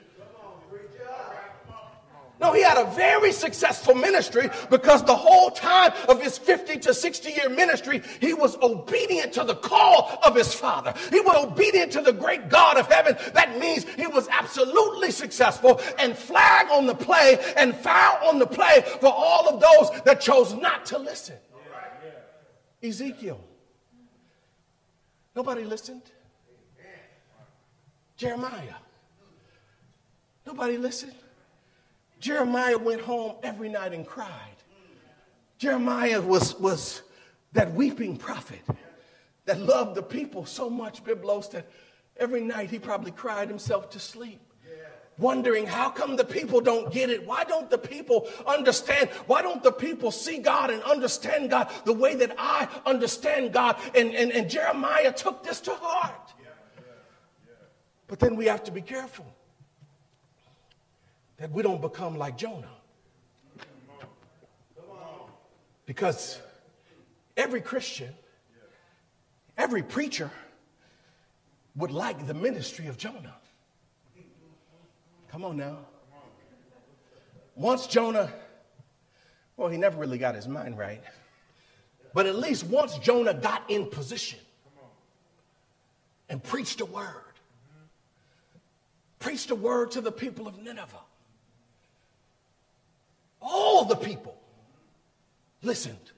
No, 2.39 2.51
he 2.51 2.61
had 2.61 2.77
a 2.77 2.89
very 2.91 3.31
successful 3.31 3.95
ministry 3.95 4.49
because 4.69 5.03
the 5.03 5.15
whole 5.15 5.51
time 5.51 5.93
of 6.09 6.21
his 6.21 6.37
50 6.37 6.79
to 6.79 6.93
60 6.93 7.31
year 7.31 7.49
ministry, 7.49 8.01
he 8.19 8.33
was 8.33 8.57
obedient 8.61 9.31
to 9.33 9.45
the 9.45 9.55
call 9.55 10.19
of 10.21 10.35
his 10.35 10.53
father. 10.53 10.93
He 11.11 11.21
was 11.21 11.35
obedient 11.45 11.93
to 11.93 12.01
the 12.01 12.11
great 12.11 12.49
God 12.49 12.77
of 12.77 12.91
heaven. 12.91 13.15
That 13.33 13.57
means 13.57 13.85
he 13.95 14.07
was 14.07 14.27
absolutely 14.27 15.11
successful 15.11 15.79
and 15.97 16.17
flag 16.17 16.67
on 16.71 16.87
the 16.87 16.95
play 16.95 17.39
and 17.55 17.73
foul 17.73 18.27
on 18.27 18.39
the 18.39 18.47
play 18.47 18.83
for 18.99 19.13
all 19.13 19.47
of 19.47 19.61
those 19.61 20.01
that 20.03 20.19
chose 20.19 20.53
not 20.53 20.85
to 20.87 20.97
listen. 20.97 21.37
Ezekiel. 22.83 23.39
Nobody 25.35 25.63
listened. 25.63 26.03
Jeremiah. 28.17 28.75
Nobody 30.45 30.77
listened. 30.77 31.15
Jeremiah 32.25 32.79
went 32.79 33.01
home 33.01 33.35
every 33.43 33.69
night 33.69 33.93
and 33.93 34.03
cried. 34.03 34.57
Jeremiah 35.59 36.19
was, 36.19 36.59
was 36.59 37.03
that 37.53 37.71
weeping 37.75 38.17
prophet 38.17 38.63
that 39.45 39.59
loved 39.59 39.93
the 39.93 40.01
people 40.01 40.43
so 40.47 40.67
much, 40.67 41.03
Biblos, 41.03 41.51
that 41.51 41.69
every 42.17 42.41
night 42.41 42.71
he 42.71 42.79
probably 42.79 43.11
cried 43.11 43.47
himself 43.47 43.91
to 43.91 43.99
sleep. 43.99 44.41
Wondering 45.19 45.67
how 45.67 45.91
come 45.91 46.15
the 46.15 46.25
people 46.25 46.61
don't 46.61 46.91
get 46.91 47.11
it? 47.11 47.27
Why 47.27 47.43
don't 47.43 47.69
the 47.69 47.77
people 47.77 48.27
understand? 48.47 49.11
Why 49.27 49.43
don't 49.43 49.61
the 49.61 49.71
people 49.71 50.09
see 50.09 50.39
God 50.39 50.71
and 50.71 50.81
understand 50.81 51.51
God 51.51 51.71
the 51.83 51.93
way 51.93 52.15
that 52.15 52.33
I 52.39 52.67
understand 52.87 53.53
God? 53.53 53.79
And, 53.93 54.15
and, 54.15 54.31
and 54.31 54.49
Jeremiah 54.49 55.13
took 55.13 55.43
this 55.43 55.59
to 55.61 55.75
heart. 55.75 56.33
But 58.07 58.17
then 58.17 58.35
we 58.35 58.47
have 58.47 58.63
to 58.63 58.71
be 58.71 58.81
careful 58.81 59.27
that 61.37 61.51
we 61.51 61.63
don't 61.63 61.81
become 61.81 62.17
like 62.17 62.37
Jonah. 62.37 62.69
Because 65.85 66.39
every 67.37 67.61
Christian, 67.61 68.13
every 69.57 69.83
preacher 69.83 70.31
would 71.75 71.91
like 71.91 72.25
the 72.25 72.33
ministry 72.33 72.87
of 72.87 72.97
Jonah. 72.97 73.35
Come 75.29 75.43
on 75.43 75.57
now. 75.57 75.79
Once 77.55 77.87
Jonah, 77.87 78.31
well, 79.57 79.69
he 79.69 79.77
never 79.77 79.99
really 79.99 80.17
got 80.17 80.35
his 80.35 80.47
mind 80.47 80.77
right, 80.77 81.01
but 82.13 82.25
at 82.25 82.35
least 82.35 82.65
once 82.65 82.97
Jonah 82.97 83.33
got 83.33 83.69
in 83.69 83.85
position 83.85 84.39
and 86.29 86.41
preached 86.41 86.81
a 86.81 86.85
word, 86.85 87.33
preached 89.19 89.51
a 89.51 89.55
word 89.55 89.91
to 89.91 90.01
the 90.01 90.11
people 90.11 90.47
of 90.47 90.57
Nineveh 90.57 90.99
the 93.85 93.95
people 93.95 94.35
listened. 95.61 96.11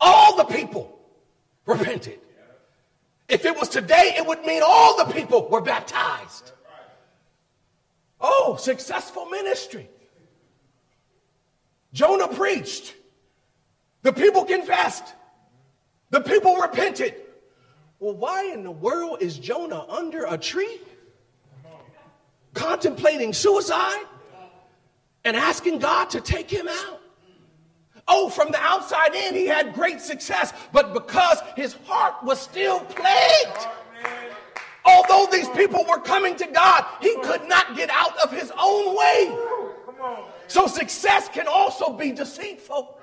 All 0.00 0.36
the 0.36 0.44
people 0.44 0.98
repented. 1.64 2.18
If 3.28 3.44
it 3.44 3.56
was 3.56 3.68
today, 3.68 4.14
it 4.16 4.26
would 4.26 4.44
mean 4.44 4.62
all 4.64 4.96
the 5.04 5.12
people 5.12 5.48
were 5.48 5.60
baptized. 5.60 6.52
Oh, 8.20 8.56
successful 8.58 9.26
ministry. 9.26 9.88
Jonah 11.92 12.28
preached. 12.28 12.94
The 14.02 14.12
people 14.12 14.44
confessed. 14.44 15.14
The 16.10 16.20
people 16.20 16.56
repented. 16.56 17.14
Well, 17.98 18.14
why 18.14 18.44
in 18.52 18.62
the 18.62 18.70
world 18.70 19.22
is 19.22 19.38
Jonah 19.38 19.84
under 19.88 20.24
a 20.24 20.38
tree 20.38 20.80
contemplating 22.54 23.32
suicide? 23.32 24.04
And 25.26 25.36
asking 25.36 25.80
God 25.80 26.08
to 26.10 26.20
take 26.20 26.48
him 26.48 26.68
out. 26.68 27.00
Oh, 28.08 28.28
from 28.28 28.52
the 28.52 28.60
outside 28.60 29.12
in, 29.14 29.34
he 29.34 29.46
had 29.46 29.74
great 29.74 30.00
success, 30.00 30.52
but 30.72 30.94
because 30.94 31.38
his 31.56 31.74
heart 31.84 32.22
was 32.22 32.40
still 32.40 32.78
plagued. 32.80 33.66
Although 34.84 35.26
these 35.32 35.48
people 35.48 35.84
were 35.88 35.98
coming 35.98 36.36
to 36.36 36.46
God, 36.46 36.86
he 37.02 37.16
could 37.22 37.48
not 37.48 37.76
get 37.76 37.90
out 37.90 38.16
of 38.18 38.30
his 38.30 38.52
own 38.56 38.96
way. 38.96 39.36
So 40.46 40.68
success 40.68 41.28
can 41.28 41.48
also 41.48 41.92
be 41.92 42.12
deceitful. 42.12 42.95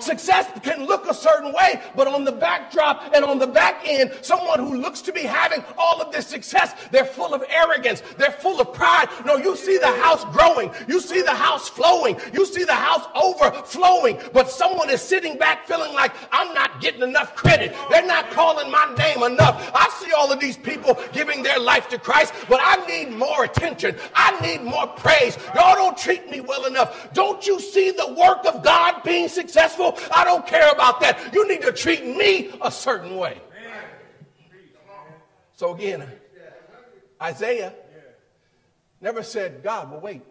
Success 0.00 0.46
can 0.62 0.86
look 0.86 1.08
a 1.08 1.14
certain 1.14 1.52
way, 1.52 1.80
but 1.96 2.06
on 2.06 2.24
the 2.24 2.32
backdrop 2.32 3.10
and 3.14 3.24
on 3.24 3.38
the 3.38 3.46
back 3.46 3.82
end, 3.84 4.12
someone 4.20 4.58
who 4.58 4.76
looks 4.76 5.00
to 5.02 5.12
be 5.12 5.22
having 5.22 5.64
all 5.76 6.00
of 6.00 6.12
this 6.12 6.26
success, 6.26 6.74
they're 6.90 7.04
full 7.04 7.34
of 7.34 7.42
arrogance, 7.48 8.02
they're 8.16 8.30
full 8.30 8.60
of 8.60 8.72
pride. 8.72 9.08
No, 9.24 9.36
you 9.36 9.56
see 9.56 9.78
the 9.78 9.90
house 10.02 10.24
growing, 10.26 10.70
you 10.86 11.00
see 11.00 11.22
the 11.22 11.34
house 11.34 11.68
flowing, 11.68 12.20
you 12.32 12.44
see 12.44 12.64
the 12.64 12.74
house 12.74 13.06
overflowing, 13.14 14.18
but 14.32 14.50
someone 14.50 14.90
is 14.90 15.00
sitting 15.00 15.38
back 15.38 15.66
feeling 15.66 15.92
like 15.94 16.12
I'm 16.32 16.52
not 16.54 16.80
getting 16.80 17.02
enough 17.02 17.34
credit. 17.34 17.74
They're 17.90 18.06
not 18.06 18.30
calling 18.30 18.70
my 18.70 18.94
name 18.98 19.22
enough. 19.22 19.70
I 19.74 19.88
see 20.00 20.12
all 20.12 20.30
of 20.30 20.38
these 20.38 20.56
people 20.56 20.98
giving 21.12 21.42
their 21.42 21.58
life 21.58 21.88
to 21.88 21.98
Christ, 21.98 22.34
but 22.48 22.60
I 22.62 22.84
need 22.86 23.16
more 23.16 23.44
attention. 23.44 23.96
I 24.14 24.38
need 24.40 24.62
more 24.62 24.86
praise. 24.86 25.38
Y'all 25.54 25.74
don't 25.74 25.96
treat 25.96 26.30
me 26.30 26.40
well 26.40 26.66
enough. 26.66 27.12
Don't 27.14 27.46
you 27.46 27.58
see 27.58 27.90
the 27.90 28.14
work 28.14 28.44
of 28.44 28.62
God 28.62 29.02
being 29.02 29.28
successful? 29.28 29.77
Successful. 29.78 30.12
I 30.14 30.24
don't 30.24 30.46
care 30.46 30.70
about 30.70 31.00
that. 31.00 31.32
You 31.32 31.48
need 31.48 31.62
to 31.62 31.72
treat 31.72 32.04
me 32.04 32.50
a 32.60 32.70
certain 32.70 33.16
way. 33.16 33.40
So 35.54 35.74
again, 35.74 36.06
Isaiah 37.20 37.72
never 39.00 39.22
said, 39.22 39.62
God, 39.62 39.90
well, 39.90 40.00
wait. 40.00 40.22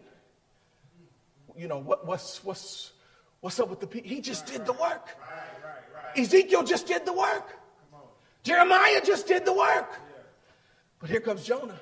You 1.56 1.68
know, 1.68 1.78
what, 1.78 2.06
what's, 2.06 2.42
what's, 2.44 2.92
what's 3.40 3.58
up 3.60 3.68
with 3.68 3.80
the 3.80 3.86
people? 3.86 4.08
He 4.08 4.20
just 4.20 4.46
did 4.46 4.64
the 4.64 4.72
work. 4.72 5.08
Ezekiel 6.16 6.64
just 6.64 6.86
did 6.86 7.04
the 7.04 7.12
work. 7.12 7.58
Jeremiah 8.42 9.00
just 9.04 9.26
did 9.26 9.44
the 9.44 9.52
work. 9.52 10.00
But 11.00 11.10
here 11.10 11.20
comes 11.20 11.44
Jonah. 11.44 11.78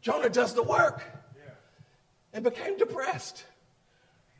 Jonah 0.00 0.28
does 0.28 0.54
the 0.54 0.62
work 0.62 1.04
and 2.32 2.42
became 2.42 2.76
depressed. 2.78 3.44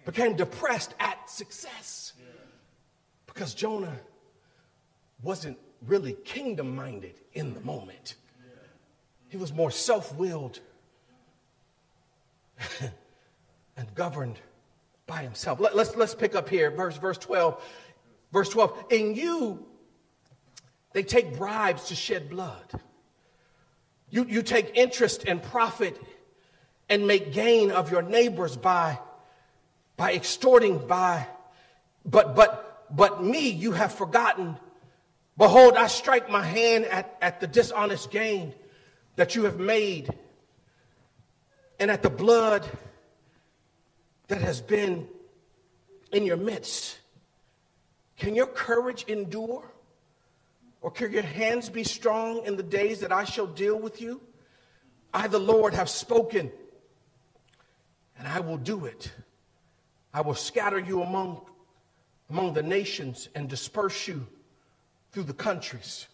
Became 0.05 0.37
depressed 0.37 0.95
at 0.99 1.31
success. 1.31 2.06
Because 3.37 3.53
Jonah 3.53 4.01
wasn't 5.23 5.59
really 5.87 6.15
kingdom 6.25 6.75
minded 6.75 7.21
in 7.35 7.53
the 7.53 7.61
moment, 7.61 8.15
he 9.29 9.37
was 9.37 9.53
more 9.53 9.71
self 9.71 10.15
willed 10.15 10.59
and 13.77 13.95
governed 13.95 14.39
by 15.07 15.21
himself. 15.21 15.61
Let, 15.61 15.73
us 15.73 15.77
let's, 15.77 15.97
let's 15.97 16.15
pick 16.15 16.35
up 16.35 16.49
here, 16.49 16.71
verse, 16.71 16.97
verse 16.97 17.19
12. 17.19 17.63
Verse 18.33 18.49
12. 18.49 18.85
In 18.89 19.15
you, 19.15 19.67
they 20.95 21.03
take 21.03 21.37
bribes 21.37 21.89
to 21.89 21.95
shed 21.95 22.31
blood. 22.31 22.65
You, 24.09 24.25
you 24.25 24.41
take 24.41 24.71
interest 24.75 25.25
and 25.27 25.43
profit 25.43 26.01
and 26.89 27.07
make 27.07 27.35
gain 27.35 27.71
of 27.71 27.91
your 27.91 28.01
neighbors 28.01 28.57
by, 28.57 28.99
by 29.99 30.15
extorting 30.15 30.79
by, 30.87 31.27
but, 32.07 32.35
but 32.35 32.66
but 32.91 33.23
me 33.23 33.49
you 33.49 33.73
have 33.73 33.93
forgotten. 33.93 34.57
Behold, 35.37 35.77
I 35.77 35.87
strike 35.87 36.31
my 36.31 36.43
hand 36.43 36.87
at, 36.87 37.17
at 37.21 37.41
the 37.41 37.47
dishonest 37.47 38.11
gain 38.11 38.55
that 39.17 39.35
you 39.35 39.45
have 39.45 39.59
made, 39.59 40.13
and 41.79 41.91
at 41.91 42.03
the 42.03 42.11
blood 42.11 42.67
that 44.29 44.41
has 44.41 44.61
been 44.61 45.09
in 46.13 46.25
your 46.25 46.37
midst. 46.37 46.99
Can 48.19 48.35
your 48.35 48.47
courage 48.47 49.05
endure? 49.09 49.65
Or 50.81 50.91
can 50.91 51.13
your 51.13 51.23
hands 51.23 51.69
be 51.69 51.83
strong 51.83 52.45
in 52.45 52.57
the 52.57 52.63
days 52.63 53.01
that 53.01 53.11
I 53.11 53.25
shall 53.25 53.47
deal 53.47 53.79
with 53.79 54.01
you? 54.01 54.21
I, 55.13 55.27
the 55.29 55.39
Lord, 55.39 55.75
have 55.75 55.89
spoken, 55.89 56.51
and 58.19 58.29
I 58.29 58.41
will 58.41 58.59
do 58.59 58.85
it. 58.85 59.11
I 60.13 60.21
will 60.21 60.35
scatter 60.35 60.79
you 60.79 61.03
among 61.03 61.41
among 62.31 62.55
the 62.55 62.63
nations 62.63 63.29
and 63.35 63.49
disperse 63.49 64.09
you 64.09 64.27
through 65.13 65.25
the 65.25 65.35
countries. 65.35 66.07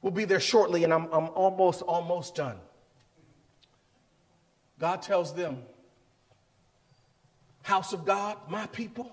We'll 0.00 0.12
be 0.12 0.24
there 0.24 0.40
shortly, 0.40 0.84
and 0.84 0.92
I'm, 0.92 1.04
I'm 1.12 1.28
almost, 1.30 1.82
almost 1.82 2.34
done. 2.34 2.56
God 4.78 5.02
tells 5.02 5.34
them, 5.34 5.62
House 7.62 7.92
of 7.92 8.04
God, 8.04 8.36
my 8.48 8.66
people, 8.66 9.10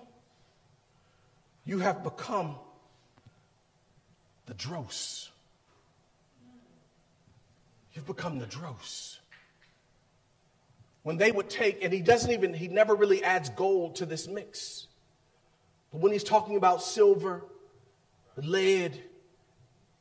you 1.65 1.79
have 1.79 2.03
become 2.03 2.55
the 4.47 4.55
dross. 4.55 5.29
You've 7.93 8.07
become 8.07 8.39
the 8.39 8.47
dross. 8.47 9.19
When 11.03 11.17
they 11.17 11.31
would 11.31 11.49
take, 11.49 11.83
and 11.83 11.93
he 11.93 12.01
doesn't 12.01 12.31
even, 12.31 12.53
he 12.53 12.67
never 12.67 12.95
really 12.95 13.23
adds 13.23 13.49
gold 13.49 13.95
to 13.97 14.05
this 14.05 14.27
mix. 14.27 14.87
But 15.91 16.01
when 16.01 16.11
he's 16.11 16.23
talking 16.23 16.55
about 16.55 16.83
silver, 16.83 17.43
lead, 18.37 19.01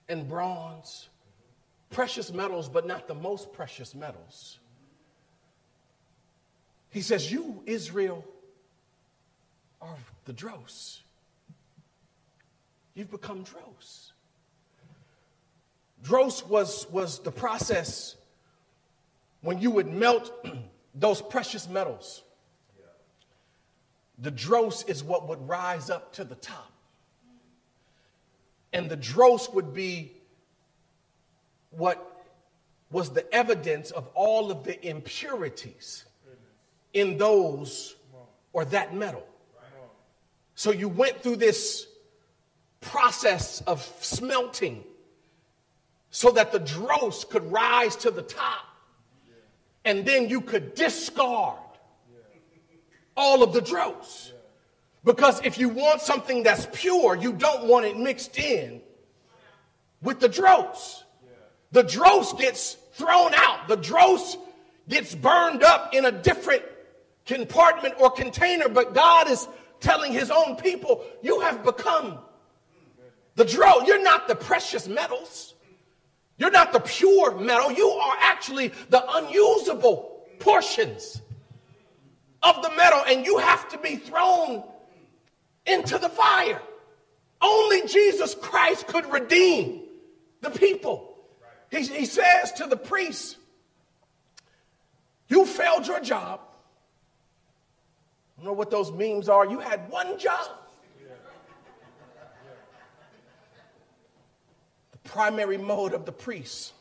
and 0.08 0.28
bronze, 0.28 1.08
precious 1.90 2.32
metals, 2.32 2.68
but 2.68 2.86
not 2.86 3.08
the 3.08 3.14
most 3.14 3.52
precious 3.52 3.94
metals, 3.94 4.58
he 6.90 7.00
says, 7.00 7.30
You, 7.30 7.62
Israel, 7.66 8.24
are 9.80 9.96
the 10.24 10.32
dross. 10.32 11.02
You've 12.94 13.10
become 13.10 13.42
dross. 13.44 14.12
Dross 16.02 16.44
was, 16.46 16.86
was 16.90 17.20
the 17.20 17.30
process 17.30 18.16
when 19.40 19.60
you 19.60 19.70
would 19.70 19.86
melt 19.86 20.32
those 20.94 21.22
precious 21.22 21.68
metals 21.68 22.22
the 24.18 24.30
dross 24.30 24.84
is 24.84 25.04
what 25.04 25.28
would 25.28 25.48
rise 25.48 25.90
up 25.90 26.12
to 26.14 26.24
the 26.24 26.34
top. 26.34 26.72
And 28.72 28.90
the 28.90 28.96
dross 28.96 29.48
would 29.50 29.72
be 29.72 30.12
what 31.70 32.04
was 32.90 33.10
the 33.10 33.32
evidence 33.34 33.90
of 33.90 34.08
all 34.14 34.50
of 34.50 34.64
the 34.64 34.86
impurities 34.86 36.04
in 36.92 37.16
those 37.18 37.96
or 38.52 38.64
that 38.66 38.94
metal. 38.94 39.26
So 40.54 40.72
you 40.72 40.88
went 40.88 41.22
through 41.22 41.36
this 41.36 41.86
process 42.80 43.60
of 43.62 43.82
smelting 44.00 44.82
so 46.10 46.30
that 46.32 46.50
the 46.50 46.58
dross 46.58 47.24
could 47.24 47.50
rise 47.52 47.94
to 47.96 48.10
the 48.10 48.22
top. 48.22 48.64
And 49.84 50.04
then 50.04 50.28
you 50.28 50.40
could 50.40 50.74
discard 50.74 51.58
all 53.18 53.42
of 53.42 53.52
the 53.52 53.60
dross. 53.60 54.32
Because 55.04 55.44
if 55.44 55.58
you 55.58 55.68
want 55.68 56.00
something 56.00 56.42
that's 56.44 56.68
pure, 56.72 57.16
you 57.16 57.32
don't 57.32 57.66
want 57.66 57.84
it 57.84 57.98
mixed 57.98 58.38
in 58.38 58.80
with 60.00 60.20
the 60.20 60.28
dross. 60.28 61.04
The 61.72 61.82
dross 61.82 62.32
gets 62.34 62.74
thrown 62.92 63.34
out. 63.34 63.68
The 63.68 63.76
dross 63.76 64.38
gets 64.88 65.14
burned 65.14 65.62
up 65.62 65.94
in 65.94 66.06
a 66.06 66.12
different 66.12 66.62
compartment 67.26 67.94
or 67.98 68.10
container. 68.10 68.68
But 68.68 68.94
God 68.94 69.28
is 69.28 69.48
telling 69.80 70.12
his 70.12 70.30
own 70.30 70.56
people, 70.56 71.04
you 71.20 71.40
have 71.40 71.64
become 71.64 72.18
the 73.34 73.44
dross. 73.44 73.86
You're 73.86 74.02
not 74.02 74.28
the 74.28 74.34
precious 74.36 74.88
metals. 74.88 75.54
You're 76.38 76.52
not 76.52 76.72
the 76.72 76.80
pure 76.80 77.36
metal. 77.38 77.72
You 77.72 77.88
are 77.88 78.16
actually 78.20 78.68
the 78.90 79.04
unusable 79.16 80.24
portions 80.38 81.20
of 82.48 82.62
the 82.62 82.70
metal 82.76 83.02
and 83.06 83.26
you 83.26 83.38
have 83.38 83.68
to 83.70 83.78
be 83.78 83.96
thrown 83.96 84.62
into 85.66 85.98
the 85.98 86.08
fire. 86.08 86.60
Only 87.40 87.86
Jesus 87.86 88.34
Christ 88.34 88.86
could 88.86 89.10
redeem 89.12 89.82
the 90.40 90.50
people. 90.50 91.16
He, 91.70 91.82
he 91.82 92.06
says 92.06 92.52
to 92.52 92.66
the 92.66 92.76
priests, 92.76 93.36
You 95.28 95.44
failed 95.44 95.86
your 95.86 96.00
job. 96.00 96.40
I 98.36 98.40
don't 98.40 98.46
know 98.46 98.52
what 98.52 98.70
those 98.70 98.90
memes 98.92 99.28
are. 99.28 99.46
You 99.46 99.58
had 99.60 99.90
one 99.90 100.18
job. 100.18 100.48
The 104.92 104.98
primary 105.04 105.58
mode 105.58 105.92
of 105.92 106.06
the 106.06 106.12
priests 106.12 106.72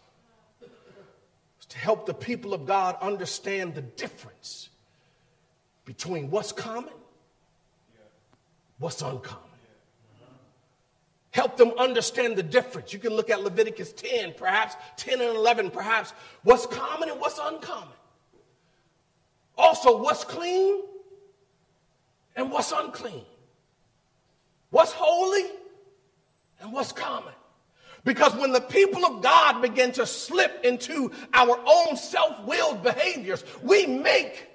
was 0.61 1.65
to 1.67 1.77
help 1.77 2.05
the 2.05 2.13
people 2.13 2.53
of 2.53 2.65
God 2.65 2.95
understand 3.01 3.75
the 3.75 3.81
difference 3.81 4.66
between 5.87 6.29
what's 6.29 6.51
common, 6.51 6.93
what's 8.77 9.01
uncommon. 9.01 9.41
Help 11.31 11.55
them 11.55 11.71
understand 11.77 12.35
the 12.35 12.43
difference. 12.43 12.91
You 12.91 12.99
can 12.99 13.13
look 13.13 13.29
at 13.29 13.41
Leviticus 13.41 13.93
10, 13.93 14.33
perhaps 14.33 14.75
10 14.97 15.21
and 15.21 15.35
11, 15.37 15.71
perhaps 15.71 16.11
what's 16.43 16.65
common 16.65 17.09
and 17.09 17.19
what's 17.21 17.39
uncommon. 17.41 17.93
Also, 19.57 20.01
what's 20.01 20.25
clean 20.25 20.81
and 22.35 22.51
what's 22.51 22.73
unclean. 22.73 23.23
what's 24.71 24.91
holy 24.91 25.49
and 26.59 26.73
what's 26.73 26.91
common. 26.91 27.33
Because 28.03 28.35
when 28.35 28.51
the 28.51 28.61
people 28.61 29.05
of 29.05 29.21
God 29.21 29.61
begin 29.61 29.93
to 29.93 30.05
slip 30.05 30.65
into 30.65 31.11
our 31.33 31.57
own 31.65 31.95
self 31.95 32.43
willed 32.45 32.83
behaviors, 32.83 33.45
we 33.63 33.85
make 33.85 34.47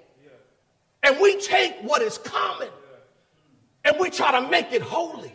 and 1.03 1.19
we 1.19 1.39
take 1.41 1.75
what 1.81 2.01
is 2.01 2.17
common 2.17 2.69
and 3.83 3.97
we 3.99 4.09
try 4.09 4.39
to 4.39 4.49
make 4.49 4.71
it 4.71 4.81
holy. 4.81 5.31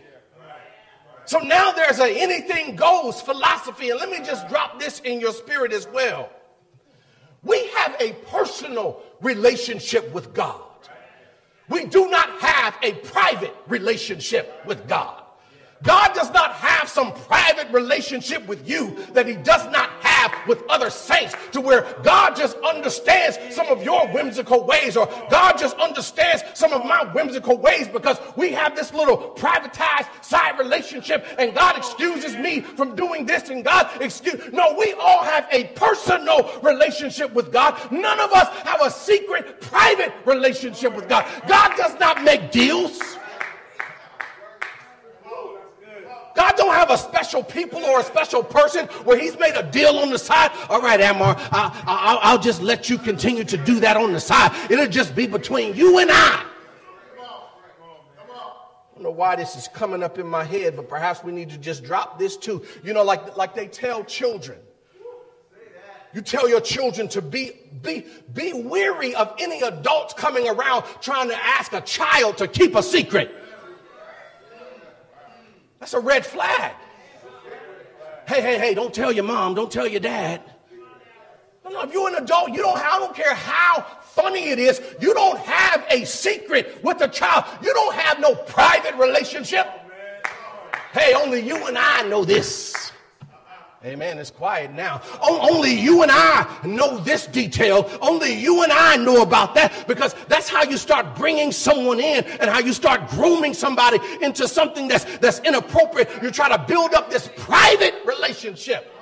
So 1.26 1.40
now 1.40 1.72
there's 1.72 1.98
a 1.98 2.10
anything 2.10 2.74
goes 2.74 3.20
philosophy. 3.20 3.90
And 3.90 4.00
let 4.00 4.08
me 4.08 4.24
just 4.24 4.48
drop 4.48 4.80
this 4.80 5.00
in 5.00 5.20
your 5.20 5.32
spirit 5.32 5.72
as 5.72 5.86
well. 5.92 6.30
We 7.42 7.68
have 7.68 7.96
a 8.00 8.12
personal 8.30 9.02
relationship 9.20 10.12
with 10.14 10.32
God. 10.32 10.62
We 11.68 11.84
do 11.84 12.08
not 12.08 12.30
have 12.40 12.78
a 12.82 12.92
private 12.94 13.54
relationship 13.68 14.62
with 14.64 14.88
God. 14.88 15.22
God 15.82 16.14
does 16.14 16.30
not 16.32 16.52
have 16.52 16.88
some 16.88 17.12
private 17.12 17.70
relationship 17.72 18.46
with 18.46 18.68
you 18.68 18.96
that 19.12 19.26
he 19.26 19.34
does 19.34 19.64
not 19.70 19.90
have 20.00 20.34
with 20.48 20.62
other 20.68 20.90
saints 20.90 21.34
to 21.52 21.60
where 21.60 21.82
God 22.02 22.34
just 22.36 22.56
understands 22.58 23.38
some 23.50 23.68
of 23.68 23.82
your 23.82 24.08
whimsical 24.08 24.64
ways 24.64 24.96
or 24.96 25.06
God 25.30 25.56
just 25.58 25.76
understands 25.76 26.42
some 26.54 26.72
of 26.72 26.84
my 26.84 27.04
whimsical 27.12 27.58
ways 27.58 27.86
because 27.88 28.18
we 28.36 28.52
have 28.52 28.74
this 28.74 28.92
little 28.92 29.34
privatized 29.36 30.08
side 30.24 30.58
relationship 30.58 31.26
and 31.38 31.54
God 31.54 31.76
excuses 31.76 32.36
me 32.36 32.60
from 32.60 32.96
doing 32.96 33.26
this 33.26 33.48
and 33.48 33.64
God 33.64 33.88
excuse 34.00 34.52
no 34.52 34.74
we 34.78 34.94
all 34.94 35.22
have 35.22 35.46
a 35.50 35.64
personal 35.74 36.60
relationship 36.62 37.32
with 37.32 37.52
God. 37.52 37.76
None 37.90 38.20
of 38.20 38.32
us 38.32 38.48
have 38.64 38.80
a 38.82 38.90
secret 38.90 39.60
private 39.60 40.12
relationship 40.24 40.94
with 40.94 41.08
God. 41.08 41.26
God 41.46 41.76
does 41.76 41.98
not 41.98 42.22
make 42.22 42.50
deals 42.50 43.00
God 46.34 46.56
don't 46.56 46.74
have 46.74 46.90
a 46.90 46.98
special 46.98 47.42
people 47.42 47.80
or 47.84 48.00
a 48.00 48.04
special 48.04 48.42
person 48.42 48.86
where 49.04 49.18
he's 49.18 49.38
made 49.38 49.54
a 49.54 49.62
deal 49.62 49.98
on 49.98 50.10
the 50.10 50.18
side. 50.18 50.50
All 50.68 50.80
right, 50.80 51.00
Ammar, 51.00 51.36
I, 51.52 52.32
will 52.32 52.42
just 52.42 52.62
let 52.62 52.88
you 52.88 52.98
continue 52.98 53.44
to 53.44 53.56
do 53.56 53.80
that 53.80 53.96
on 53.96 54.12
the 54.12 54.20
side. 54.20 54.52
It'll 54.70 54.86
just 54.86 55.14
be 55.14 55.26
between 55.26 55.74
you 55.74 55.98
and 55.98 56.10
I. 56.10 56.44
I 58.98 59.00
don't 59.00 59.02
know 59.04 59.10
why 59.10 59.36
this 59.36 59.54
is 59.54 59.68
coming 59.68 60.02
up 60.02 60.18
in 60.18 60.26
my 60.26 60.42
head, 60.42 60.74
but 60.74 60.88
perhaps 60.88 61.22
we 61.22 61.30
need 61.30 61.50
to 61.50 61.58
just 61.58 61.84
drop 61.84 62.18
this 62.18 62.36
too. 62.36 62.64
You 62.82 62.92
know, 62.92 63.04
like, 63.04 63.36
like 63.36 63.54
they 63.54 63.68
tell 63.68 64.02
children. 64.04 64.58
You 66.14 66.22
tell 66.22 66.48
your 66.48 66.60
children 66.60 67.06
to 67.08 67.22
be, 67.22 67.52
be, 67.82 68.06
be 68.32 68.52
weary 68.52 69.14
of 69.14 69.34
any 69.38 69.60
adults 69.60 70.14
coming 70.14 70.48
around 70.48 70.84
trying 71.00 71.28
to 71.28 71.36
ask 71.36 71.72
a 71.72 71.80
child 71.82 72.38
to 72.38 72.48
keep 72.48 72.74
a 72.74 72.82
secret. 72.82 73.34
That's 75.80 75.94
a 75.94 76.00
red 76.00 76.26
flag. 76.26 76.74
Hey, 78.26 78.42
hey, 78.42 78.58
hey, 78.58 78.74
don't 78.74 78.92
tell 78.92 79.10
your 79.10 79.24
mom, 79.24 79.54
don't 79.54 79.72
tell 79.72 79.86
your 79.86 80.00
dad. 80.00 80.42
No, 81.64 81.70
no, 81.70 81.82
if 81.82 81.92
you're 81.92 82.08
an 82.08 82.22
adult, 82.22 82.50
you 82.50 82.58
don't, 82.58 82.76
I 82.76 82.98
don't 82.98 83.14
care 83.14 83.34
how 83.34 83.86
funny 84.02 84.50
it 84.50 84.58
is, 84.58 84.82
you 85.00 85.14
don't 85.14 85.38
have 85.38 85.84
a 85.90 86.04
secret 86.04 86.82
with 86.82 87.00
a 87.00 87.08
child. 87.08 87.44
You 87.62 87.72
don't 87.72 87.94
have 87.94 88.20
no 88.20 88.34
private 88.34 88.94
relationship. 88.96 89.66
Hey, 90.92 91.14
only 91.14 91.40
you 91.40 91.66
and 91.66 91.78
I 91.78 92.06
know 92.08 92.24
this. 92.24 92.92
Amen. 93.84 94.18
It's 94.18 94.32
quiet 94.32 94.72
now. 94.72 95.00
Oh, 95.22 95.54
only 95.54 95.72
you 95.72 96.02
and 96.02 96.10
I 96.12 96.52
know 96.64 96.98
this 96.98 97.28
detail. 97.28 97.88
Only 98.00 98.34
you 98.34 98.64
and 98.64 98.72
I 98.72 98.96
know 98.96 99.22
about 99.22 99.54
that 99.54 99.86
because 99.86 100.16
that's 100.26 100.48
how 100.48 100.64
you 100.64 100.76
start 100.76 101.14
bringing 101.14 101.52
someone 101.52 102.00
in 102.00 102.24
and 102.24 102.50
how 102.50 102.58
you 102.58 102.72
start 102.72 103.08
grooming 103.08 103.54
somebody 103.54 104.00
into 104.20 104.48
something 104.48 104.88
that's, 104.88 105.04
that's 105.18 105.38
inappropriate. 105.40 106.10
You 106.20 106.32
try 106.32 106.48
to 106.48 106.58
build 106.66 106.92
up 106.92 107.08
this 107.08 107.30
private 107.36 107.94
relationship. 108.04 108.92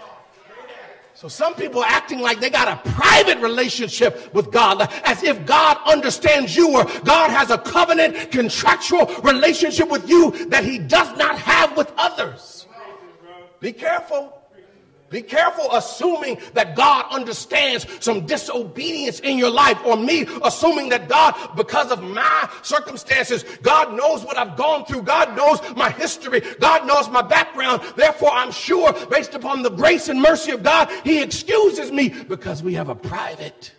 So 1.14 1.28
some 1.28 1.54
people 1.54 1.80
are 1.80 1.88
acting 1.88 2.20
like 2.20 2.40
they 2.40 2.50
got 2.50 2.68
a 2.68 2.90
private 2.90 3.38
relationship 3.38 4.34
with 4.34 4.50
God, 4.52 4.86
as 5.04 5.22
if 5.22 5.46
God 5.46 5.78
understands 5.86 6.54
you 6.54 6.74
or 6.74 6.84
God 7.04 7.30
has 7.30 7.50
a 7.50 7.56
covenant 7.56 8.30
contractual 8.30 9.06
relationship 9.22 9.90
with 9.90 10.06
you 10.06 10.32
that 10.48 10.64
he 10.64 10.78
does 10.78 11.16
not 11.16 11.38
have 11.38 11.74
with 11.78 11.90
others. 11.96 12.66
Be 13.60 13.72
careful. 13.72 14.34
Be 15.08 15.22
careful 15.22 15.68
assuming 15.72 16.38
that 16.54 16.74
God 16.74 17.06
understands 17.10 17.86
some 18.00 18.26
disobedience 18.26 19.20
in 19.20 19.38
your 19.38 19.50
life 19.50 19.78
or 19.84 19.96
me 19.96 20.26
assuming 20.42 20.88
that 20.88 21.08
God, 21.08 21.34
because 21.56 21.92
of 21.92 22.02
my 22.02 22.50
circumstances, 22.62 23.44
God 23.62 23.96
knows 23.96 24.24
what 24.24 24.36
I've 24.36 24.56
gone 24.56 24.84
through. 24.84 25.02
God 25.02 25.36
knows 25.36 25.60
my 25.76 25.90
history. 25.90 26.42
God 26.58 26.86
knows 26.86 27.08
my 27.08 27.22
background. 27.22 27.82
Therefore, 27.96 28.30
I'm 28.32 28.50
sure 28.50 28.92
based 29.06 29.34
upon 29.34 29.62
the 29.62 29.70
grace 29.70 30.08
and 30.08 30.20
mercy 30.20 30.50
of 30.50 30.64
God, 30.64 30.90
he 31.04 31.22
excuses 31.22 31.92
me 31.92 32.08
because 32.08 32.62
we 32.62 32.74
have 32.74 32.88
a 32.88 32.96
private. 32.96 33.72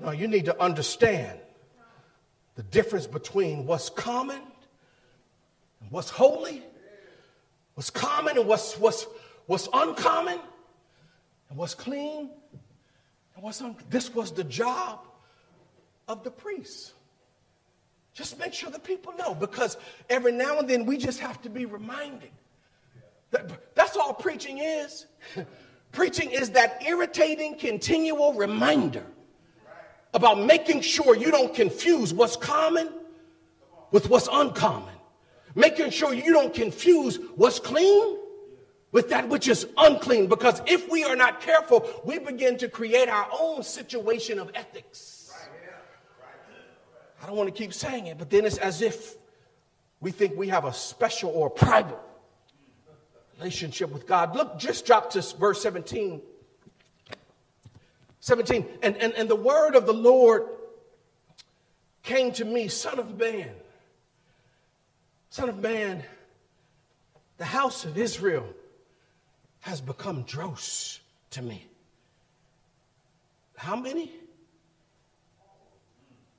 No, 0.00 0.10
you 0.10 0.28
need 0.28 0.44
to 0.44 0.62
understand 0.62 1.40
the 2.54 2.62
difference 2.62 3.06
between 3.06 3.66
what's 3.66 3.88
common 3.90 4.40
and 5.80 5.90
what's 5.90 6.10
holy 6.10 6.62
what's 7.76 7.90
common 7.90 8.38
and 8.38 8.48
what's, 8.48 8.76
what's, 8.78 9.06
what's 9.46 9.68
uncommon 9.72 10.40
and 11.50 11.58
what's 11.58 11.74
clean 11.74 12.30
and 13.34 13.44
what's 13.44 13.60
un- 13.60 13.76
this 13.90 14.12
was 14.14 14.32
the 14.32 14.42
job 14.42 15.06
of 16.08 16.24
the 16.24 16.30
priest. 16.30 16.94
Just 18.14 18.38
make 18.38 18.54
sure 18.54 18.70
the 18.70 18.78
people 18.78 19.12
know 19.18 19.34
because 19.34 19.76
every 20.08 20.32
now 20.32 20.58
and 20.58 20.68
then 20.68 20.86
we 20.86 20.96
just 20.96 21.20
have 21.20 21.40
to 21.42 21.50
be 21.50 21.66
reminded. 21.66 22.30
That, 23.30 23.74
that's 23.74 23.94
all 23.94 24.14
preaching 24.14 24.58
is. 24.58 25.06
Preaching 25.92 26.30
is 26.30 26.50
that 26.50 26.82
irritating 26.86 27.56
continual 27.58 28.34
reminder 28.34 29.04
about 30.12 30.38
making 30.40 30.80
sure 30.80 31.14
you 31.14 31.30
don't 31.30 31.54
confuse 31.54 32.12
what's 32.12 32.36
common 32.36 32.90
with 33.92 34.10
what's 34.10 34.28
uncommon 34.30 34.95
making 35.56 35.90
sure 35.90 36.14
you 36.14 36.32
don't 36.32 36.54
confuse 36.54 37.18
what's 37.34 37.58
clean 37.58 38.18
with 38.92 39.08
that 39.08 39.28
which 39.28 39.48
is 39.48 39.66
unclean. 39.76 40.28
Because 40.28 40.62
if 40.66 40.88
we 40.88 41.02
are 41.02 41.16
not 41.16 41.40
careful, 41.40 41.88
we 42.04 42.20
begin 42.20 42.56
to 42.58 42.68
create 42.68 43.08
our 43.08 43.26
own 43.36 43.64
situation 43.64 44.38
of 44.38 44.50
ethics. 44.54 45.32
I 47.20 47.26
don't 47.26 47.36
want 47.36 47.52
to 47.52 47.58
keep 47.60 47.74
saying 47.74 48.06
it, 48.06 48.18
but 48.18 48.30
then 48.30 48.44
it's 48.44 48.58
as 48.58 48.82
if 48.82 49.16
we 50.00 50.12
think 50.12 50.36
we 50.36 50.48
have 50.48 50.64
a 50.64 50.72
special 50.72 51.30
or 51.30 51.50
private 51.50 51.98
relationship 53.38 53.90
with 53.90 54.06
God. 54.06 54.36
Look, 54.36 54.58
just 54.58 54.86
drop 54.86 55.10
to 55.10 55.22
verse 55.38 55.60
17. 55.62 56.20
17. 58.20 58.66
And, 58.82 58.96
and, 58.98 59.12
and 59.14 59.28
the 59.28 59.36
word 59.36 59.74
of 59.74 59.86
the 59.86 59.94
Lord 59.94 60.46
came 62.02 62.32
to 62.32 62.44
me, 62.44 62.68
Son 62.68 62.98
of 62.98 63.18
man. 63.18 63.50
Son 65.30 65.48
of 65.48 65.58
man, 65.58 66.02
the 67.38 67.44
house 67.44 67.84
of 67.84 67.98
Israel 67.98 68.46
has 69.60 69.80
become 69.80 70.22
dross 70.22 71.00
to 71.30 71.42
me. 71.42 71.66
How 73.56 73.76
many? 73.76 74.12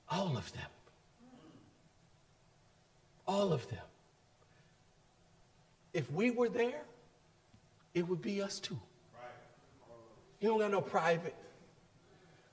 All 0.10 0.38
of 0.38 0.52
them. 0.54 0.70
All 3.28 3.52
of 3.52 3.68
them. 3.70 3.80
If 5.94 6.10
we 6.12 6.32
were 6.32 6.50
there, 6.50 6.82
it 7.94 8.08
would 8.08 8.22
be 8.22 8.42
us 8.42 8.60
too. 8.60 8.80
You 10.40 10.50
don't 10.50 10.60
got 10.60 10.72
no 10.72 10.82
private. 10.82 11.36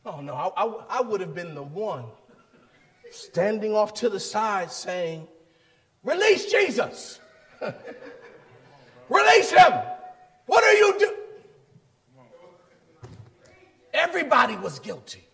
Oh, 0.07 0.21
no, 0.21 0.35
I, 0.35 0.65
I, 0.65 0.99
I 0.99 1.01
would 1.03 1.21
have 1.21 1.35
been 1.35 1.55
the 1.55 1.63
one 1.63 2.05
standing 3.11 3.75
off 3.75 3.95
to 3.95 4.09
the 4.09 4.19
side 4.19 4.71
saying, 4.71 5.29
Release 6.05 6.51
Jesus. 6.51 7.19
Release 9.09 9.51
him. 9.51 9.73
What 10.47 10.63
are 10.63 10.75
you 10.75 10.99
doing? 10.99 11.15
Everybody 13.93 14.57
was 14.57 14.79
guilty. 14.79 15.25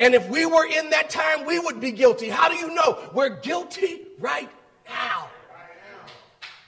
And 0.00 0.14
if 0.14 0.28
we 0.28 0.46
were 0.46 0.66
in 0.66 0.90
that 0.90 1.10
time, 1.10 1.44
we 1.44 1.58
would 1.58 1.80
be 1.80 1.90
guilty. 1.90 2.28
How 2.28 2.48
do 2.48 2.54
you 2.54 2.72
know? 2.74 3.10
We're 3.12 3.40
guilty 3.40 4.02
right 4.20 4.50
now. 4.86 5.28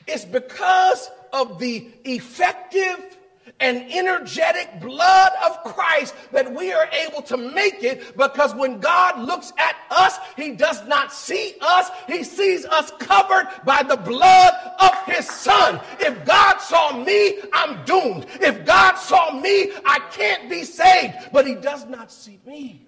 It's 0.07 0.24
because 0.24 1.09
of 1.32 1.61
the 1.61 1.88
effective 2.05 3.18
and 3.59 3.91
energetic 3.93 4.80
blood 4.80 5.32
of 5.45 5.62
Christ 5.74 6.14
that 6.32 6.53
we 6.55 6.72
are 6.72 6.88
able 7.07 7.22
to 7.22 7.36
make 7.36 7.82
it 7.82 8.16
because 8.16 8.55
when 8.55 8.78
God 8.80 9.20
looks 9.20 9.53
at 9.59 9.76
us, 9.91 10.18
he 10.36 10.53
does 10.53 10.86
not 10.86 11.12
see 11.12 11.55
us. 11.61 11.91
He 12.07 12.22
sees 12.24 12.64
us 12.64 12.93
covered 12.99 13.49
by 13.64 13.82
the 13.82 13.97
blood 13.97 14.55
of 14.78 14.95
his 15.07 15.28
son. 15.28 15.80
If 15.99 16.24
God 16.24 16.59
saw 16.59 17.03
me, 17.05 17.38
I'm 17.53 17.84
doomed. 17.84 18.26
If 18.41 18.64
God 18.64 18.95
saw 18.97 19.38
me, 19.38 19.72
I 19.84 20.01
can't 20.12 20.49
be 20.49 20.64
saved. 20.64 21.14
But 21.32 21.47
he 21.47 21.55
does 21.55 21.86
not 21.86 22.12
see 22.12 22.41
me. 22.47 22.86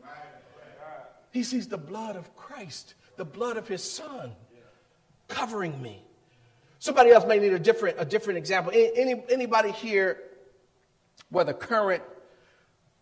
He 1.32 1.42
sees 1.42 1.66
the 1.68 1.78
blood 1.78 2.16
of 2.16 2.34
Christ, 2.36 2.94
the 3.16 3.24
blood 3.24 3.56
of 3.56 3.66
his 3.68 3.82
son. 3.82 4.32
covering 5.28 5.80
me. 5.80 6.04
Somebody 6.78 7.10
else 7.10 7.24
may 7.26 7.38
need 7.38 7.52
a 7.52 7.58
different, 7.58 7.96
a 7.98 8.04
different 8.04 8.38
example. 8.38 8.72
Any, 8.74 9.22
anybody 9.30 9.70
here, 9.70 10.18
whether 11.30 11.52
current 11.52 12.02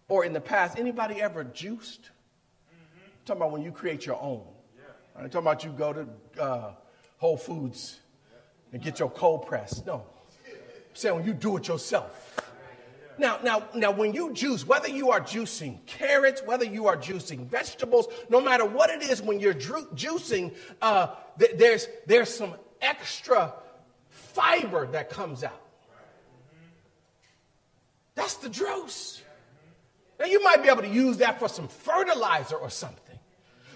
or 0.08 0.24
in 0.24 0.32
the 0.32 0.40
past, 0.40 0.78
anybody 0.78 1.20
ever 1.20 1.44
juiced? 1.44 2.02
Mm-hmm. 2.02 3.24
talking 3.24 3.40
about 3.40 3.52
when 3.52 3.62
you 3.62 3.72
create 3.72 4.06
your 4.06 4.20
own. 4.20 4.42
Yeah. 4.76 5.22
I'm 5.22 5.30
talking 5.30 5.46
about 5.46 5.64
you 5.64 5.70
go 5.70 5.92
to 5.92 6.42
uh, 6.42 6.72
Whole 7.18 7.36
Foods 7.36 8.00
and 8.72 8.82
get 8.82 8.98
your 8.98 9.10
cold 9.10 9.46
press. 9.46 9.84
No. 9.86 10.04
I'm 10.46 10.54
saying 10.94 11.14
when 11.14 11.24
you 11.24 11.34
do 11.34 11.56
it 11.56 11.68
yourself. 11.68 12.36
Now, 13.18 13.38
now, 13.44 13.64
now, 13.74 13.90
when 13.90 14.14
you 14.14 14.32
juice, 14.32 14.66
whether 14.66 14.88
you 14.88 15.10
are 15.10 15.20
juicing 15.20 15.84
carrots, 15.84 16.42
whether 16.42 16.64
you 16.64 16.86
are 16.86 16.96
juicing 16.96 17.46
vegetables, 17.46 18.08
no 18.30 18.40
matter 18.40 18.64
what 18.64 18.88
it 18.88 19.02
is, 19.02 19.20
when 19.20 19.40
you're 19.40 19.52
ju- 19.52 19.88
juicing, 19.94 20.56
uh, 20.80 21.08
th- 21.38 21.58
there's 21.58 21.86
there's 22.06 22.30
some 22.30 22.54
extra 22.80 23.52
fiber 24.08 24.86
that 24.86 25.10
comes 25.10 25.44
out. 25.44 25.60
That's 28.20 28.34
the 28.34 28.50
dross. 28.50 29.22
Now, 30.18 30.26
you 30.26 30.44
might 30.44 30.62
be 30.62 30.68
able 30.68 30.82
to 30.82 30.88
use 30.88 31.16
that 31.16 31.38
for 31.38 31.48
some 31.48 31.68
fertilizer 31.68 32.56
or 32.56 32.68
something. 32.68 33.18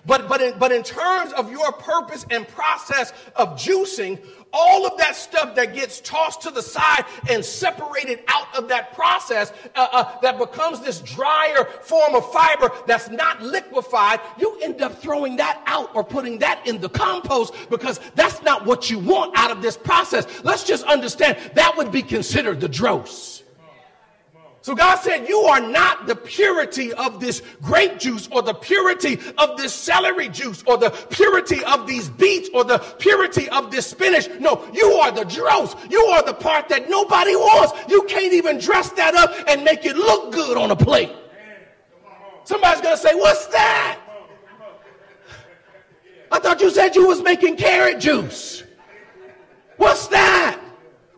But, 0.05 0.29
but, 0.29 0.43
in, 0.43 0.59
but 0.59 0.71
in 0.71 0.83
terms 0.83 1.33
of 1.33 1.51
your 1.51 1.73
purpose 1.73 2.27
and 2.31 2.47
process 2.47 3.15
of 3.37 3.57
juicing, 3.57 4.23
all 4.53 4.87
of 4.87 4.99
that 4.99 5.17
stuff 5.17 5.55
that 5.55 5.73
gets 5.75 6.03
tossed 6.03 6.43
to 6.43 6.51
the 6.51 6.61
side 6.61 7.07
and 7.31 7.43
separated 7.43 8.21
out 8.29 8.55
of 8.55 8.69
that 8.69 8.93
process 8.93 9.51
uh, 9.75 9.89
uh, 9.91 10.21
that 10.21 10.39
becomes 10.39 10.81
this 10.81 11.01
drier 11.01 11.65
form 11.81 12.15
of 12.15 12.31
fiber 12.31 12.71
that's 12.87 13.09
not 13.09 13.41
liquefied, 13.41 14.21
you 14.39 14.59
end 14.63 14.83
up 14.83 15.01
throwing 15.01 15.37
that 15.37 15.63
out 15.65 15.91
or 15.95 16.05
putting 16.05 16.39
that 16.41 16.67
in 16.67 16.83
the 16.83 16.89
compost 16.91 17.55
because 17.71 17.99
that's 18.15 18.43
not 18.43 18.67
what 18.67 18.91
you 18.91 18.99
want 18.99 19.33
out 19.39 19.51
of 19.51 19.63
this 19.63 19.79
process. 19.79 20.27
Let's 20.45 20.65
just 20.65 20.85
understand 20.85 21.39
that 21.55 21.75
would 21.79 21.91
be 21.91 22.03
considered 22.03 22.61
the 22.61 22.69
dross. 22.69 23.44
So 24.65 24.75
God 24.75 24.97
said, 24.97 25.29
You 25.29 25.41
are 25.41 25.61
not 25.61 26.07
the 26.07 26.17
purity 26.17 26.91
of 26.95 27.21
this 27.21 27.43
grape 27.61 27.99
juice 27.99 28.31
or 28.33 28.41
the 28.41 28.55
purity 28.55 29.21
of 29.37 29.59
this 29.59 29.75
celery 29.75 30.31
juice 30.31 30.65
or 30.67 30.79
the 30.79 30.89
purity 31.11 31.63
of 31.65 31.87
these 31.87 32.09
beets 32.09 32.49
or 32.55 32.65
the 32.65 32.79
purity 32.99 33.47
of 33.51 33.71
this 33.71 33.87
spinach. 33.87 34.27
No, 34.41 34.67
you 34.73 34.87
are 34.93 35.13
the 35.13 35.25
dross. 35.25 35.77
You 35.91 36.01
are 36.07 36.25
the 36.25 36.33
part 36.33 36.71
that 36.71 36.89
nobody 36.89 37.37
wants. 37.37 37.75
You 37.93 38.05
can't 38.05 38.33
even 38.33 38.57
dress 38.57 38.89
that 38.93 39.15
up 39.15 39.35
and 39.49 39.65
make 39.65 39.85
it 39.85 39.97
look 39.97 40.33
good 40.33 40.57
on 40.57 40.71
a 40.71 40.77
plate. 40.77 41.13
Somebody's 42.45 42.81
going 42.81 42.97
to 42.97 43.03
say, 43.03 43.15
What's 43.15 43.45
that? 43.49 44.01
I 46.33 46.39
thought 46.39 46.63
you 46.63 46.71
said 46.71 46.97
you 46.97 47.07
was 47.07 47.21
making 47.21 47.59
carrot 47.59 48.01
juice. 48.01 48.63
What's 49.77 50.07
that? 50.07 50.59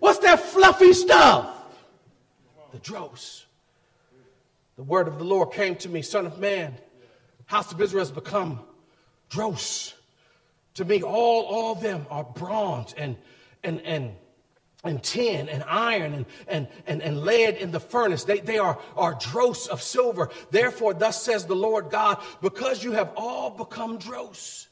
What's 0.00 0.18
that 0.18 0.40
fluffy 0.40 0.92
stuff? 0.92 1.55
The 2.76 2.82
dross. 2.82 3.46
The 4.76 4.82
word 4.82 5.08
of 5.08 5.18
the 5.18 5.24
Lord 5.24 5.52
came 5.52 5.76
to 5.76 5.88
me, 5.88 6.02
Son 6.02 6.26
of 6.26 6.38
man, 6.38 6.76
house 7.46 7.72
of 7.72 7.80
Israel 7.80 8.02
has 8.02 8.10
become 8.10 8.60
dross. 9.30 9.94
To 10.74 10.84
me, 10.84 11.02
all, 11.02 11.44
all 11.44 11.72
of 11.72 11.80
them 11.80 12.06
are 12.10 12.24
bronze 12.24 12.92
and, 12.98 13.16
and, 13.64 13.80
and, 13.80 14.12
and 14.84 15.02
tin 15.02 15.48
and 15.48 15.64
iron 15.66 16.12
and, 16.12 16.26
and, 16.48 16.68
and, 16.86 17.02
and 17.02 17.22
lead 17.22 17.56
in 17.56 17.70
the 17.70 17.80
furnace. 17.80 18.24
They, 18.24 18.40
they 18.40 18.58
are, 18.58 18.78
are 18.94 19.14
dross 19.14 19.68
of 19.68 19.80
silver. 19.80 20.28
Therefore, 20.50 20.92
thus 20.92 21.22
says 21.22 21.46
the 21.46 21.56
Lord 21.56 21.88
God, 21.88 22.22
because 22.42 22.84
you 22.84 22.92
have 22.92 23.10
all 23.16 23.48
become 23.48 23.96
dross. 23.96 24.68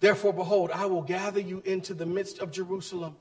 Therefore, 0.00 0.32
behold, 0.32 0.72
I 0.72 0.86
will 0.86 1.02
gather 1.02 1.38
you 1.38 1.62
into 1.64 1.94
the 1.94 2.06
midst 2.06 2.40
of 2.40 2.50
Jerusalem 2.50 3.14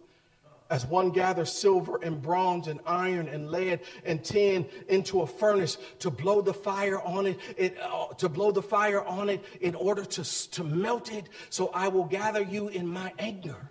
as 0.72 0.86
one 0.86 1.12
gathers 1.12 1.52
silver 1.52 2.00
and 2.02 2.22
bronze 2.22 2.70
and 2.70 2.80
iron 2.88 3.28
and 3.28 3.52
lead 3.52 3.82
and 4.06 4.24
tin 4.24 4.66
into 4.88 5.22
a 5.22 5.28
furnace 5.28 5.78
to 6.00 6.10
blow 6.10 6.42
the 6.42 6.54
fire 6.54 7.02
on 7.02 7.28
it, 7.28 7.38
it 7.58 7.78
uh, 7.80 8.08
to 8.14 8.30
blow 8.30 8.52
the 8.52 8.62
fire 8.62 9.04
on 9.04 9.30
it 9.30 9.44
in 9.60 9.76
order 9.76 10.06
to, 10.06 10.50
to 10.50 10.64
melt 10.64 11.12
it. 11.12 11.28
So 11.50 11.70
I 11.74 11.90
will 11.90 12.06
gather 12.06 12.42
you 12.42 12.70
in 12.70 12.88
my 12.88 13.12
anger, 13.20 13.70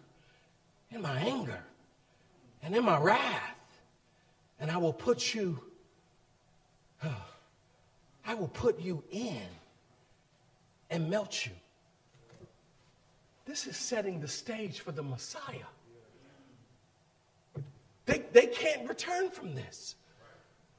in 0.90 1.00
my 1.00 1.18
anger, 1.18 1.64
and 2.62 2.76
in 2.76 2.84
my 2.84 3.00
wrath, 3.00 3.56
and 4.60 4.70
I 4.70 4.76
will 4.76 4.92
put 4.92 5.34
you, 5.34 5.58
uh, 7.02 7.08
I 8.26 8.34
will 8.34 8.48
put 8.48 8.78
you 8.78 9.02
in 9.10 9.48
and 10.90 11.08
melt 11.08 11.46
you. 11.46 11.52
This 13.46 13.66
is 13.66 13.76
setting 13.78 14.20
the 14.20 14.28
stage 14.28 14.80
for 14.80 14.92
the 14.92 15.02
Messiah. 15.02 15.64
They, 18.10 18.24
they 18.32 18.46
can't 18.48 18.88
return 18.88 19.30
from 19.30 19.54
this 19.54 19.94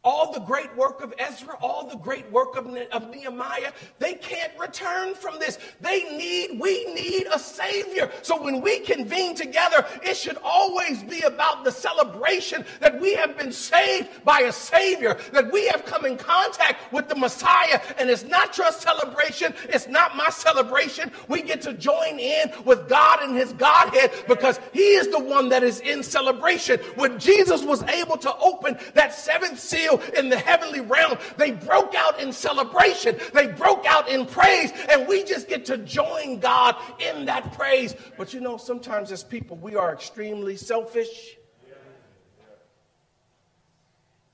all 0.04 0.34
the 0.34 0.40
great 0.40 0.76
work 0.76 1.04
of 1.04 1.14
Ezra, 1.20 1.56
all 1.62 1.88
the 1.88 1.98
great 1.98 2.30
work 2.32 2.56
of, 2.56 2.66
of 2.92 3.10
Nehemiah, 3.12 3.72
they 4.00 4.16
can't 4.16 4.52
return 4.60 5.14
from 5.14 5.38
this. 5.38 5.60
They 5.80 6.18
need, 6.18 6.60
we 6.60 6.92
need 6.94 7.28
a 7.32 7.38
Savior. 7.38 8.12
So 8.24 8.42
when 8.42 8.62
we 8.62 8.80
convene 8.80 9.36
together, 9.36 9.86
it 10.02 10.18
should 10.18 10.38
always 10.44 11.04
be 11.04 11.22
about 11.22 11.64
the 11.64 11.72
celebration 11.72 12.66
that 12.80 13.00
we 13.00 13.14
have 13.14 13.38
been 13.38 13.52
saved 13.52 14.24
by 14.26 14.40
a 14.42 14.52
Savior, 14.52 15.18
that 15.34 15.52
we 15.52 15.68
have 15.68 15.86
come 15.86 16.06
in 16.06 16.18
contact 16.18 16.92
with 16.92 17.08
the 17.08 17.16
Messiah. 17.16 17.80
And 18.00 18.10
it's 18.10 18.24
not 18.24 18.58
your 18.58 18.72
celebration, 18.72 19.54
it's 19.70 19.88
not 19.88 20.18
my 20.18 20.30
celebration. 20.30 21.12
We 21.28 21.44
get 21.44 21.62
to 21.62 21.74
join 21.74 22.20
in 22.20 22.52
with 22.66 22.90
God 22.90 23.20
and 23.22 23.36
His 23.36 23.54
Godhead 23.54 24.12
because 24.28 24.60
He 24.74 24.94
is 24.96 25.10
the 25.10 25.20
one 25.20 25.50
that 25.50 25.62
is 25.62 25.80
in 25.82 26.02
celebration. 26.02 26.80
When 26.96 27.20
Jesus 27.20 27.64
was 27.64 27.84
able 27.84 28.18
to 28.18 28.36
open 28.38 28.80
that 28.96 29.14
seventh 29.14 29.60
seal, 29.60 29.91
in 30.18 30.30
the 30.30 30.38
heavenly 30.38 30.82
realm. 30.82 31.18
They 31.38 31.52
broke 31.52 31.96
out 31.96 32.20
in 32.20 32.32
celebration, 32.34 33.18
they 33.34 33.48
broke 33.48 33.86
out 33.86 34.08
in 34.08 34.26
praise, 34.26 34.72
and 34.90 35.08
we 35.08 35.24
just 35.24 35.48
get 35.48 35.66
to 35.66 35.78
join 35.78 36.40
God 36.40 36.76
in 37.00 37.26
that 37.26 37.54
praise. 37.54 37.96
But 38.18 38.34
you 38.34 38.42
know, 38.42 38.58
sometimes 38.58 39.12
as 39.12 39.24
people, 39.24 39.58
we 39.58 39.76
are 39.76 39.94
extremely 39.94 40.58
selfish. 40.58 41.38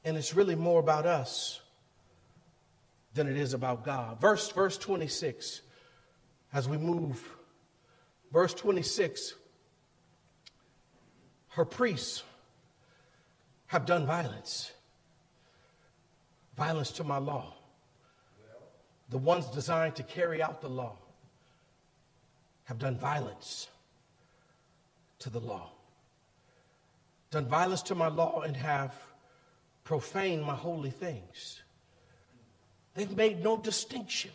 And 0.03 0.15
it's 0.15 0.33
really 0.33 0.55
more 0.55 0.79
about 0.79 1.05
us 1.05 1.59
than 3.13 3.27
it 3.27 3.35
is 3.35 3.53
about 3.53 3.83
God. 3.83 4.21
Verse, 4.21 4.49
verse 4.51 4.77
26, 4.77 5.61
as 6.53 6.69
we 6.69 6.77
move, 6.77 7.21
verse 8.31 8.53
26, 8.53 9.33
her 11.49 11.65
priests 11.65 12.23
have 13.65 13.85
done 13.85 14.05
violence 14.05 14.71
violence 16.57 16.91
to 16.91 17.03
my 17.03 17.17
law. 17.17 17.53
The 19.09 19.17
ones 19.17 19.45
designed 19.47 19.95
to 19.95 20.03
carry 20.03 20.41
out 20.41 20.61
the 20.61 20.69
law 20.69 20.97
have 22.65 22.79
done 22.79 22.97
violence 22.97 23.69
to 25.19 25.29
the 25.29 25.39
law, 25.39 25.69
done 27.31 27.45
violence 27.45 27.81
to 27.83 27.95
my 27.95 28.09
law, 28.09 28.41
and 28.41 28.57
have 28.57 28.93
profaned 29.85 30.43
my 30.43 30.55
holy 30.55 30.89
things. 30.89 31.61
They've 32.93 33.15
made 33.15 33.41
no 33.41 33.55
distinction 33.55 34.31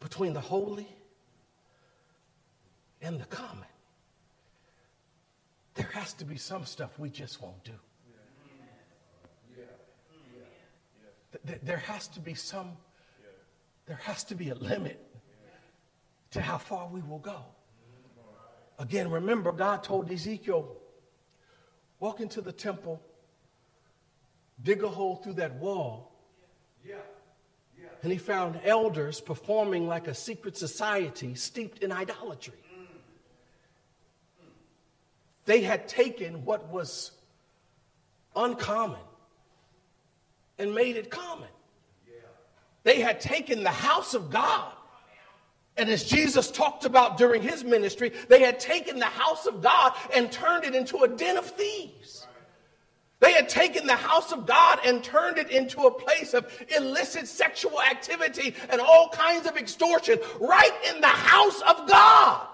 between 0.00 0.34
the 0.34 0.40
holy 0.40 0.88
and 3.00 3.18
the 3.18 3.24
common. 3.24 3.64
There 5.74 5.88
has 5.94 6.12
to 6.14 6.26
be 6.26 6.36
some 6.36 6.66
stuff 6.66 6.98
we 6.98 7.08
just 7.08 7.40
won't 7.40 7.64
do. 7.64 7.72
There 11.62 11.78
has 11.78 12.08
to 12.08 12.20
be 12.20 12.34
some, 12.34 12.72
there 13.86 14.00
has 14.02 14.24
to 14.24 14.34
be 14.34 14.50
a 14.50 14.54
limit 14.54 15.00
to 16.30 16.40
how 16.40 16.58
far 16.58 16.88
we 16.88 17.00
will 17.00 17.18
go. 17.18 17.44
Again, 18.78 19.10
remember, 19.10 19.52
God 19.52 19.84
told 19.84 20.10
Ezekiel, 20.10 20.76
walk 22.00 22.20
into 22.20 22.40
the 22.40 22.52
temple, 22.52 23.00
dig 24.62 24.82
a 24.82 24.88
hole 24.88 25.16
through 25.16 25.34
that 25.34 25.54
wall. 25.56 26.12
And 28.02 28.12
he 28.12 28.18
found 28.18 28.60
elders 28.64 29.20
performing 29.20 29.86
like 29.86 30.08
a 30.08 30.14
secret 30.14 30.56
society 30.56 31.34
steeped 31.34 31.78
in 31.78 31.90
idolatry. 31.90 32.58
They 35.46 35.62
had 35.62 35.88
taken 35.88 36.44
what 36.44 36.68
was 36.68 37.12
uncommon 38.34 39.00
and 40.58 40.74
made 40.74 40.96
it 40.96 41.10
common. 41.10 41.48
They 42.84 43.00
had 43.00 43.20
taken 43.20 43.64
the 43.64 43.70
house 43.70 44.14
of 44.14 44.30
God. 44.30 44.72
And 45.76 45.88
as 45.88 46.04
Jesus 46.04 46.50
talked 46.50 46.84
about 46.84 47.18
during 47.18 47.42
his 47.42 47.64
ministry, 47.64 48.12
they 48.28 48.40
had 48.40 48.60
taken 48.60 48.98
the 48.98 49.06
house 49.06 49.46
of 49.46 49.60
God 49.62 49.92
and 50.14 50.30
turned 50.30 50.64
it 50.64 50.74
into 50.74 50.98
a 50.98 51.08
den 51.08 51.36
of 51.36 51.46
thieves. 51.46 52.26
They 53.20 53.32
had 53.32 53.48
taken 53.48 53.86
the 53.86 53.96
house 53.96 54.32
of 54.32 54.46
God 54.46 54.80
and 54.84 55.02
turned 55.02 55.38
it 55.38 55.50
into 55.50 55.80
a 55.80 55.90
place 55.90 56.34
of 56.34 56.46
illicit 56.76 57.26
sexual 57.26 57.80
activity 57.80 58.54
and 58.68 58.80
all 58.80 59.08
kinds 59.08 59.46
of 59.46 59.56
extortion 59.56 60.18
right 60.40 60.72
in 60.94 61.00
the 61.00 61.06
house 61.06 61.60
of 61.62 61.88
God. 61.88 62.46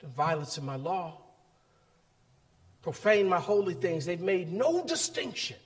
The 0.00 0.08
violence 0.08 0.58
in 0.58 0.66
my 0.66 0.76
law 0.76 1.23
profane 2.84 3.26
my 3.26 3.40
holy 3.40 3.72
things. 3.72 4.04
They've 4.04 4.20
made 4.20 4.52
no 4.52 4.84
distinction. 4.84 5.56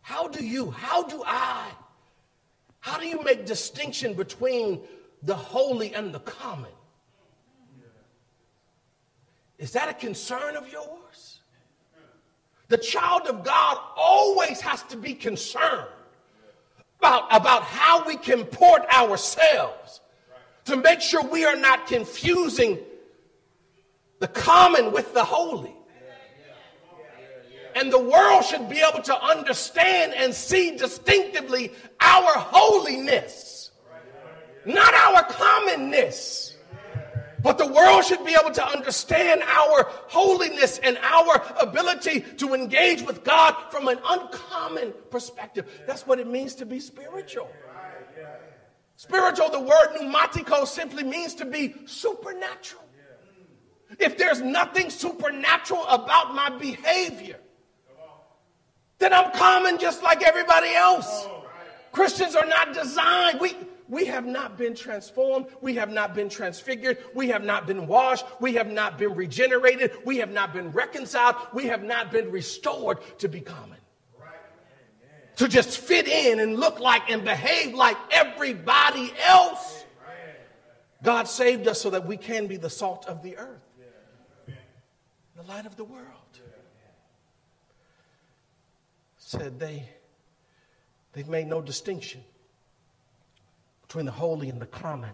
How 0.00 0.28
do 0.28 0.46
you, 0.46 0.70
how 0.70 1.02
do 1.02 1.24
I, 1.26 1.72
how 2.78 3.00
do 3.00 3.06
you 3.08 3.20
make 3.24 3.46
distinction 3.46 4.14
between 4.14 4.80
the 5.24 5.34
holy 5.34 5.92
and 5.92 6.14
the 6.14 6.20
common? 6.20 6.70
Is 9.58 9.72
that 9.72 9.88
a 9.88 9.94
concern 9.94 10.54
of 10.54 10.70
yours? 10.70 11.40
The 12.68 12.78
child 12.78 13.22
of 13.22 13.42
God 13.42 13.78
always 13.96 14.60
has 14.60 14.84
to 14.84 14.96
be 14.96 15.14
concerned 15.14 15.88
about, 17.00 17.26
about 17.34 17.64
how 17.64 18.06
we 18.06 18.16
comport 18.18 18.82
ourselves 18.88 20.00
to 20.66 20.76
make 20.76 21.00
sure 21.00 21.24
we 21.24 21.44
are 21.44 21.56
not 21.56 21.88
confusing 21.88 22.78
the 24.20 24.28
common 24.28 24.92
with 24.92 25.12
the 25.12 25.24
holy. 25.24 25.73
And 27.74 27.92
the 27.92 27.98
world 27.98 28.44
should 28.44 28.68
be 28.68 28.80
able 28.80 29.02
to 29.02 29.20
understand 29.20 30.14
and 30.14 30.32
see 30.32 30.76
distinctively 30.76 31.72
our 32.00 32.30
holiness, 32.38 33.70
not 34.64 34.94
our 34.94 35.24
commonness. 35.24 36.52
But 37.42 37.58
the 37.58 37.66
world 37.66 38.04
should 38.04 38.24
be 38.24 38.34
able 38.40 38.52
to 38.52 38.66
understand 38.66 39.42
our 39.42 39.86
holiness 40.08 40.78
and 40.78 40.96
our 41.02 41.42
ability 41.60 42.20
to 42.38 42.54
engage 42.54 43.02
with 43.02 43.22
God 43.22 43.54
from 43.70 43.86
an 43.88 43.98
uncommon 44.08 44.94
perspective. 45.10 45.70
That's 45.86 46.06
what 46.06 46.18
it 46.18 46.26
means 46.26 46.54
to 46.54 46.64
be 46.64 46.80
spiritual. 46.80 47.50
Spiritual, 48.96 49.50
the 49.50 49.60
word 49.60 49.88
pneumatiko 50.00 50.66
simply 50.66 51.02
means 51.02 51.34
to 51.34 51.44
be 51.44 51.74
supernatural. 51.84 52.82
If 53.98 54.16
there's 54.16 54.40
nothing 54.40 54.88
supernatural 54.88 55.84
about 55.86 56.34
my 56.34 56.48
behavior, 56.48 57.38
then 59.04 59.12
I'm 59.12 59.30
common 59.32 59.78
just 59.78 60.02
like 60.02 60.22
everybody 60.22 60.74
else. 60.74 61.28
Christians 61.92 62.34
are 62.34 62.46
not 62.46 62.72
designed. 62.72 63.38
We, 63.38 63.54
we 63.86 64.06
have 64.06 64.24
not 64.24 64.56
been 64.56 64.74
transformed. 64.74 65.46
We 65.60 65.74
have 65.74 65.90
not 65.90 66.14
been 66.14 66.30
transfigured. 66.30 66.96
We 67.14 67.28
have 67.28 67.44
not 67.44 67.66
been 67.66 67.86
washed. 67.86 68.24
We 68.40 68.54
have 68.54 68.72
not 68.72 68.96
been 68.96 69.14
regenerated. 69.14 69.92
We 70.06 70.16
have 70.18 70.32
not 70.32 70.54
been 70.54 70.70
reconciled. 70.70 71.36
We 71.52 71.66
have 71.66 71.84
not 71.84 72.10
been 72.10 72.30
restored 72.30 72.98
to 73.18 73.28
be 73.28 73.42
common. 73.42 73.76
To 75.36 75.48
just 75.48 75.76
fit 75.78 76.08
in 76.08 76.40
and 76.40 76.58
look 76.58 76.80
like 76.80 77.10
and 77.10 77.24
behave 77.24 77.74
like 77.74 77.98
everybody 78.10 79.12
else. 79.26 79.84
God 81.02 81.28
saved 81.28 81.68
us 81.68 81.78
so 81.78 81.90
that 81.90 82.06
we 82.06 82.16
can 82.16 82.46
be 82.46 82.56
the 82.56 82.70
salt 82.70 83.04
of 83.06 83.22
the 83.22 83.36
earth, 83.36 83.60
the 85.36 85.42
light 85.42 85.66
of 85.66 85.76
the 85.76 85.84
world. 85.84 86.23
Said 89.36 89.58
they, 89.58 89.88
they've 91.12 91.28
made 91.28 91.48
no 91.48 91.60
distinction 91.60 92.22
between 93.82 94.06
the 94.06 94.12
holy 94.12 94.48
and 94.48 94.60
the 94.60 94.66
common. 94.66 95.10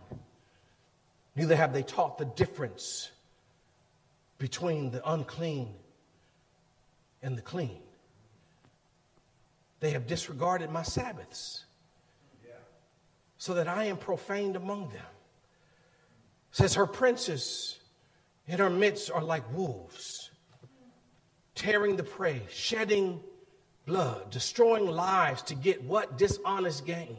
Neither 1.35 1.57
have 1.57 1.73
they 1.73 1.83
taught 1.83 2.19
the 2.19 2.27
difference 2.27 3.11
between 4.37 4.91
the 4.91 5.11
unclean 5.11 5.75
and 7.23 7.35
the 7.35 7.41
clean. 7.41 7.79
They 9.81 9.93
have 9.93 10.07
disregarded 10.07 10.71
my 10.71 10.83
Sabbaths 10.83 11.65
so 13.39 13.55
that 13.55 13.69
I 13.69 13.85
am 13.85 13.97
profaned 13.97 14.55
among 14.55 14.91
them. 14.91 15.07
Says 16.51 16.75
her 16.75 16.87
princes 16.87 17.79
in 18.47 18.59
her 18.59 18.69
midst 18.69 19.11
are 19.11 19.23
like 19.23 19.51
wolves, 19.55 20.31
tearing 21.55 21.97
the 21.97 22.03
prey, 22.03 22.43
shedding 22.51 23.23
blood, 23.87 24.31
destroying 24.31 24.87
lives 24.87 25.43
to 25.43 25.55
get 25.55 25.83
what? 25.83 26.19
Dishonest 26.19 26.87
gain. 26.87 27.17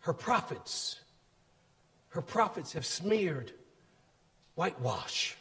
Her 0.00 0.12
prophets, 0.12 1.00
her 2.08 2.22
prophets 2.22 2.72
have 2.72 2.84
smeared 2.84 3.52
whitewash. 4.54 5.36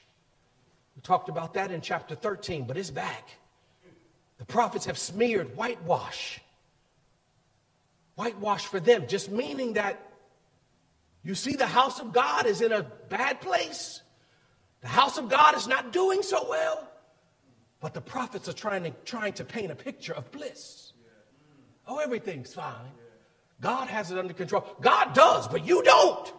We 0.95 1.01
talked 1.01 1.29
about 1.29 1.55
that 1.55 1.71
in 1.71 1.81
chapter 1.81 2.15
13, 2.15 2.65
but 2.65 2.77
it's 2.77 2.91
back. 2.91 3.29
The 4.37 4.45
prophets 4.45 4.85
have 4.85 4.97
smeared 4.97 5.55
whitewash. 5.55 6.39
Whitewash 8.15 8.65
for 8.65 8.79
them, 8.79 9.07
just 9.07 9.31
meaning 9.31 9.73
that 9.73 9.99
you 11.23 11.35
see 11.35 11.55
the 11.55 11.67
house 11.67 11.99
of 11.99 12.13
God 12.13 12.45
is 12.45 12.61
in 12.61 12.71
a 12.71 12.83
bad 12.83 13.41
place. 13.41 14.01
The 14.81 14.87
house 14.87 15.17
of 15.17 15.29
God 15.29 15.55
is 15.55 15.67
not 15.67 15.91
doing 15.91 16.23
so 16.23 16.47
well. 16.49 16.90
But 17.82 17.95
the 17.95 18.01
prophets 18.01 18.47
are 18.47 18.53
trying 18.53 18.84
to, 18.84 18.91
trying 19.05 19.34
to 19.34 19.43
paint 19.43 19.71
a 19.71 19.75
picture 19.75 20.13
of 20.13 20.32
bliss. 20.32 20.93
Oh, 21.88 21.97
everything's 21.97 22.53
fine. 22.53 22.91
God 23.59 23.88
has 23.88 24.11
it 24.11 24.17
under 24.17 24.34
control. 24.34 24.65
God 24.82 25.13
does, 25.13 25.47
but 25.47 25.65
you 25.65 25.84
don't. 25.84 26.34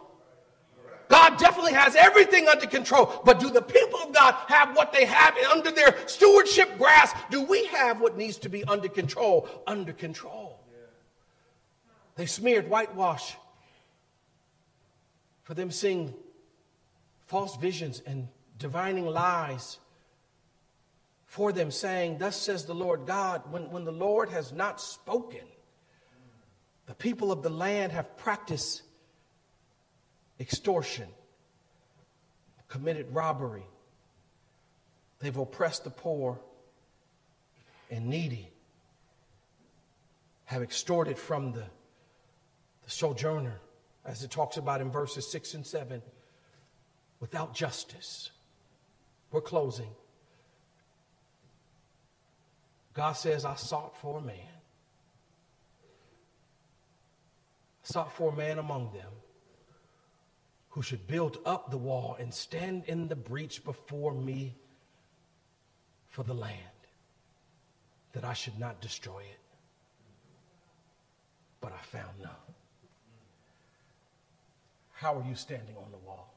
God 1.09 1.37
definitely 1.37 1.73
has 1.73 1.95
everything 1.95 2.47
under 2.47 2.65
control. 2.65 3.21
But 3.23 3.39
do 3.39 3.49
the 3.49 3.61
people 3.61 3.99
of 3.99 4.13
God 4.13 4.33
have 4.47 4.75
what 4.75 4.93
they 4.93 5.05
have 5.05 5.37
under 5.51 5.69
their 5.69 5.95
stewardship 6.07 6.77
grasp? 6.77 7.15
Do 7.29 7.43
we 7.43 7.65
have 7.67 8.01
what 8.01 8.17
needs 8.17 8.37
to 8.39 8.49
be 8.49 8.63
under 8.63 8.87
control? 8.87 9.47
Under 9.67 9.93
control. 9.93 10.59
They 12.15 12.25
smeared 12.25 12.69
whitewash 12.69 13.35
for 15.43 15.53
them 15.53 15.71
seeing 15.71 16.13
false 17.27 17.57
visions 17.57 18.01
and 18.05 18.27
divining 18.57 19.05
lies 19.05 19.77
for 21.33 21.51
them, 21.51 21.71
saying, 21.71 22.19
Thus 22.19 22.39
says 22.39 22.65
the 22.65 22.75
Lord 22.75 23.07
God, 23.07 23.41
when, 23.49 23.71
when 23.71 23.85
the 23.85 23.91
Lord 23.91 24.29
has 24.29 24.53
not 24.53 24.79
spoken, 24.79 25.41
the 26.85 26.93
people 26.93 27.31
of 27.31 27.41
the 27.41 27.49
land 27.49 27.91
have 27.91 28.15
practiced 28.17 28.83
extortion, 30.39 31.07
committed 32.67 33.07
robbery. 33.15 33.65
They've 35.21 35.35
oppressed 35.35 35.85
the 35.85 35.89
poor 35.89 36.39
and 37.89 38.05
needy, 38.05 38.51
have 40.45 40.61
extorted 40.61 41.17
from 41.17 41.51
the, 41.51 41.63
the 42.83 42.91
sojourner, 42.91 43.59
as 44.05 44.21
it 44.21 44.29
talks 44.29 44.57
about 44.57 44.81
in 44.81 44.91
verses 44.91 45.25
6 45.31 45.55
and 45.55 45.65
7, 45.65 45.99
without 47.19 47.55
justice. 47.55 48.29
We're 49.31 49.41
closing. 49.41 49.89
God 52.93 53.13
says, 53.13 53.45
I 53.45 53.55
sought 53.55 53.97
for 53.97 54.19
a 54.19 54.21
man 54.21 54.53
sought 57.83 58.11
for 58.13 58.31
a 58.31 58.35
man 58.35 58.59
among 58.59 58.91
them 58.93 59.11
who 60.69 60.81
should 60.81 61.05
build 61.05 61.37
up 61.45 61.69
the 61.69 61.77
wall 61.77 62.15
and 62.19 62.33
stand 62.33 62.83
in 62.87 63.07
the 63.07 63.15
breach 63.15 63.63
before 63.63 64.13
me 64.13 64.55
for 66.09 66.23
the 66.23 66.33
land, 66.33 66.57
that 68.13 68.23
I 68.23 68.33
should 68.33 68.57
not 68.57 68.81
destroy 68.81 69.19
it. 69.19 69.39
But 71.61 71.73
I 71.73 71.81
found 71.83 72.19
none. 72.21 72.31
How 74.93 75.15
are 75.15 75.23
you 75.27 75.35
standing 75.35 75.75
on 75.75 75.91
the 75.91 75.97
wall? 75.97 76.33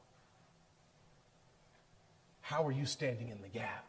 How 2.41 2.65
are 2.65 2.71
you 2.71 2.85
standing 2.85 3.29
in 3.29 3.41
the 3.41 3.47
gap? 3.47 3.86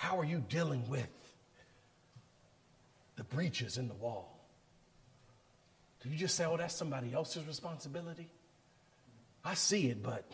How 0.00 0.18
are 0.18 0.24
you 0.24 0.42
dealing 0.48 0.88
with 0.88 1.10
the 3.16 3.24
breaches 3.24 3.76
in 3.76 3.86
the 3.86 3.92
wall? 3.92 4.34
Do 6.02 6.08
you 6.08 6.16
just 6.16 6.36
say, 6.36 6.46
oh, 6.46 6.56
that's 6.56 6.74
somebody 6.74 7.12
else's 7.12 7.46
responsibility? 7.46 8.30
I 9.44 9.52
see 9.52 9.90
it, 9.90 10.02
but 10.02 10.24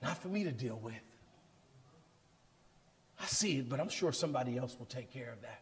not 0.00 0.16
for 0.22 0.28
me 0.28 0.44
to 0.44 0.52
deal 0.52 0.80
with. 0.82 0.94
I 3.20 3.26
see 3.26 3.58
it, 3.58 3.68
but 3.68 3.78
I'm 3.78 3.90
sure 3.90 4.10
somebody 4.10 4.56
else 4.56 4.74
will 4.78 4.86
take 4.86 5.12
care 5.12 5.30
of 5.30 5.42
that. 5.42 5.60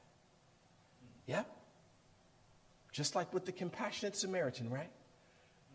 Yeah? 1.27 1.43
Just 2.93 3.17
like 3.17 3.35
with 3.35 3.45
the 3.45 3.51
compassionate 3.51 4.15
Samaritan, 4.15 4.71
right? 4.71 4.91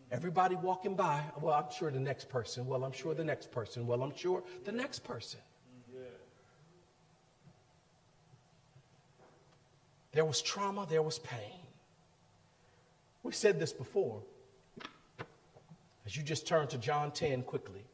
Everybody 0.10 0.56
walking 0.56 0.96
by, 0.96 1.22
well, 1.42 1.54
I'm 1.54 1.70
sure 1.70 1.92
the 1.92 2.00
next 2.00 2.30
person. 2.30 2.66
Well, 2.66 2.86
I'm 2.86 2.94
sure 2.94 3.14
the 3.14 3.26
next 3.26 3.52
person. 3.52 3.86
Well, 3.86 4.02
I'm 4.02 4.16
sure 4.16 4.42
the 4.64 4.72
next 4.72 5.00
person. 5.00 5.42
There 10.12 10.26
was 10.26 10.42
trauma, 10.42 10.86
there 10.90 11.02
was 11.02 11.20
pain. 11.20 11.60
We 13.24 13.32
said 13.32 13.60
this 13.60 13.74
before. 13.74 14.22
As 16.06 16.18
you 16.18 16.24
just 16.24 16.48
turn 16.48 16.68
to 16.70 16.78
John 16.78 17.12
10 17.12 17.44
quickly. 17.44 17.86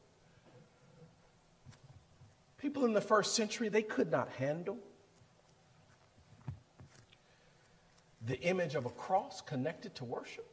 People 2.58 2.86
in 2.86 2.94
the 2.94 3.02
first 3.02 3.36
century, 3.36 3.70
they 3.70 3.82
could 3.82 4.12
not 4.12 4.30
handle 4.30 4.78
the 8.26 8.40
image 8.42 8.76
of 8.76 8.86
a 8.86 8.90
cross 8.90 9.42
connected 9.42 9.94
to 9.96 10.06
worship. 10.06 10.48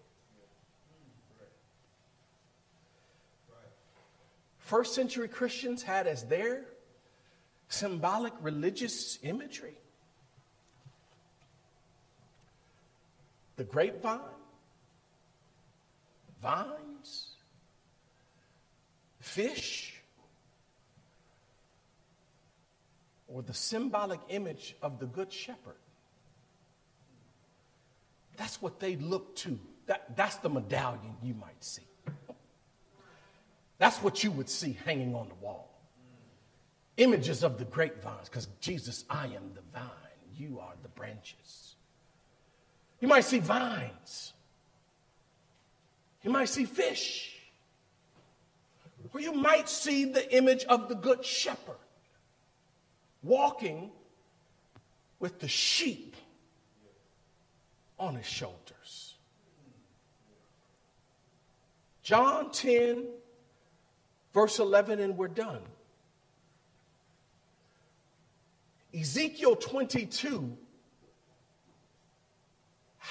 first 4.72 4.94
century 4.94 5.28
Christians 5.28 5.82
had 5.82 6.06
as 6.06 6.24
their 6.24 6.64
symbolic 7.68 8.32
religious 8.40 9.18
imagery? 9.22 9.76
The 13.56 13.64
grapevine, 13.64 14.20
vines, 16.42 17.36
fish, 19.20 20.02
or 23.28 23.42
the 23.42 23.54
symbolic 23.54 24.20
image 24.28 24.76
of 24.82 24.98
the 24.98 25.06
Good 25.06 25.32
Shepherd. 25.32 25.76
That's 28.36 28.60
what 28.60 28.80
they 28.80 28.96
look 28.96 29.36
to. 29.36 29.58
That, 29.86 30.16
that's 30.16 30.36
the 30.36 30.48
medallion 30.48 31.16
you 31.22 31.34
might 31.34 31.62
see. 31.62 31.82
That's 33.78 33.98
what 33.98 34.22
you 34.22 34.30
would 34.32 34.48
see 34.48 34.78
hanging 34.84 35.14
on 35.14 35.28
the 35.28 35.34
wall. 35.34 35.68
Images 36.98 37.42
of 37.42 37.58
the 37.58 37.64
grapevines, 37.64 38.28
because 38.28 38.46
Jesus, 38.60 39.04
I 39.10 39.24
am 39.26 39.54
the 39.54 39.62
vine, 39.72 39.88
you 40.36 40.60
are 40.60 40.74
the 40.82 40.88
branches. 40.88 41.71
You 43.02 43.08
might 43.08 43.24
see 43.24 43.40
vines. 43.40 44.32
You 46.22 46.30
might 46.30 46.48
see 46.48 46.64
fish. 46.64 47.36
Or 49.12 49.20
you 49.20 49.32
might 49.32 49.68
see 49.68 50.04
the 50.04 50.34
image 50.34 50.64
of 50.64 50.88
the 50.88 50.94
good 50.94 51.24
shepherd 51.24 51.74
walking 53.24 53.90
with 55.18 55.40
the 55.40 55.48
sheep 55.48 56.16
on 57.98 58.14
his 58.14 58.26
shoulders. 58.26 59.16
John 62.04 62.52
10, 62.52 63.04
verse 64.32 64.60
11, 64.60 65.00
and 65.00 65.18
we're 65.18 65.26
done. 65.26 65.62
Ezekiel 68.94 69.56
22 69.56 70.56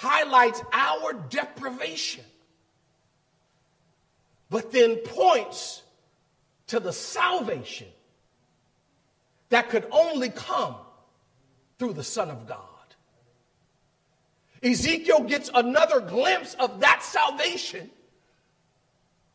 highlights 0.01 0.63
our 0.73 1.13
deprivation, 1.13 2.23
but 4.49 4.71
then 4.71 4.95
points 4.95 5.83
to 6.65 6.79
the 6.79 6.91
salvation 6.91 7.87
that 9.49 9.69
could 9.69 9.85
only 9.91 10.29
come 10.29 10.75
through 11.77 11.93
the 11.93 12.03
Son 12.03 12.31
of 12.31 12.47
God. 12.47 12.57
Ezekiel 14.63 15.21
gets 15.21 15.51
another 15.53 15.99
glimpse 15.99 16.55
of 16.55 16.79
that 16.79 17.03
salvation 17.03 17.87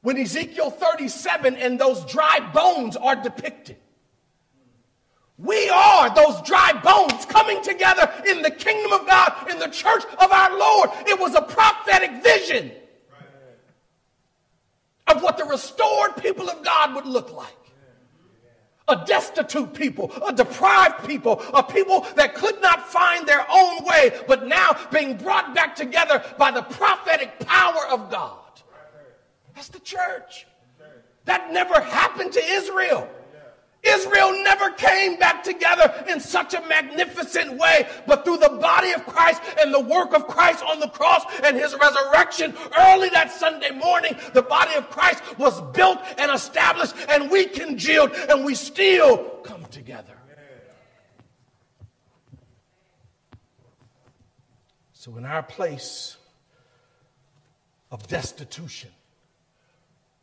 when 0.03 0.17
Ezekiel 0.17 0.71
37 0.71 1.55
and 1.55 1.79
those 1.79 2.05
dry 2.07 2.41
bones 2.53 2.97
are 2.97 3.15
depicted. 3.15 3.77
We 5.39 5.69
are 5.69 6.15
those 6.15 6.41
dry 6.43 6.73
bones 6.83 7.27
coming 7.27 7.63
together 7.63 8.11
in 8.27 8.43
the 8.43 8.51
kingdom 8.51 8.93
of 8.93 9.07
God, 9.07 9.51
in 9.51 9.59
the 9.59 9.69
church 9.69 10.05
of 10.19 10.33
our 10.33 10.59
Lord. 10.59 10.91
It 11.07 11.19
was 11.19 11.35
a 11.35 11.43
prophetic 11.43 12.23
vision 12.23 12.73
of 15.07 15.23
what 15.23 15.37
the 15.37 15.45
restored 15.45 16.17
people 16.17 16.49
of 16.49 16.65
God 16.65 16.95
would 16.95 17.07
look 17.07 17.33
like 17.33 17.53
a 18.89 19.05
destitute 19.05 19.75
people, 19.75 20.13
a 20.27 20.33
deprived 20.33 21.07
people, 21.07 21.43
a 21.53 21.63
people 21.63 22.07
that 22.15 22.35
could 22.35 22.61
not 22.63 22.87
find 22.89 23.27
their 23.27 23.45
own 23.53 23.85
way, 23.85 24.13
but 24.29 24.47
now 24.47 24.77
being 24.93 25.17
brought 25.17 25.55
back 25.55 25.75
together 25.75 26.23
by 26.39 26.51
the 26.51 26.63
prophetic 26.63 27.39
power 27.41 27.87
of 27.91 28.11
God. 28.11 28.39
That's 29.55 29.69
the 29.69 29.81
church. 29.81 30.47
That 31.25 31.53
never 31.53 31.81
happened 31.81 32.33
to 32.35 32.45
Israel. 32.45 33.09
Israel 33.87 34.33
never 34.43 34.71
came 34.71 35.19
back 35.19 35.43
together 35.43 36.05
in 36.09 36.21
such 36.21 36.55
a 36.55 36.61
magnificent 36.69 37.57
way, 37.59 37.89
but 38.07 38.25
through 38.25 38.39
the 38.39 38.59
body 38.61 38.93
of 38.93 39.07
Christ 39.07 39.43
and 39.61 39.73
the 39.73 39.81
work 39.81 40.15
of 40.15 40.27
Christ 40.27 40.65
on 40.65 40.81
the 40.81 40.89
cross 40.89 41.25
and 41.45 41.57
his 41.57 41.75
resurrection 41.81 42.55
early 42.79 43.09
that 43.11 43.33
Sunday 43.33 43.71
morning, 43.71 44.17
the 44.35 44.43
body 44.43 44.75
of 44.75 44.91
Christ 44.91 45.23
was 45.39 45.61
built 45.73 45.99
and 46.19 46.31
established, 46.31 46.95
and 47.09 47.31
we 47.31 47.47
congealed, 47.47 48.13
and 48.29 48.45
we 48.45 48.55
still 48.55 49.19
come 49.45 49.65
together. 49.67 50.17
So, 54.93 55.17
in 55.17 55.25
our 55.25 55.45
place 55.45 56.17
of 57.93 58.09
destitution, 58.09 58.91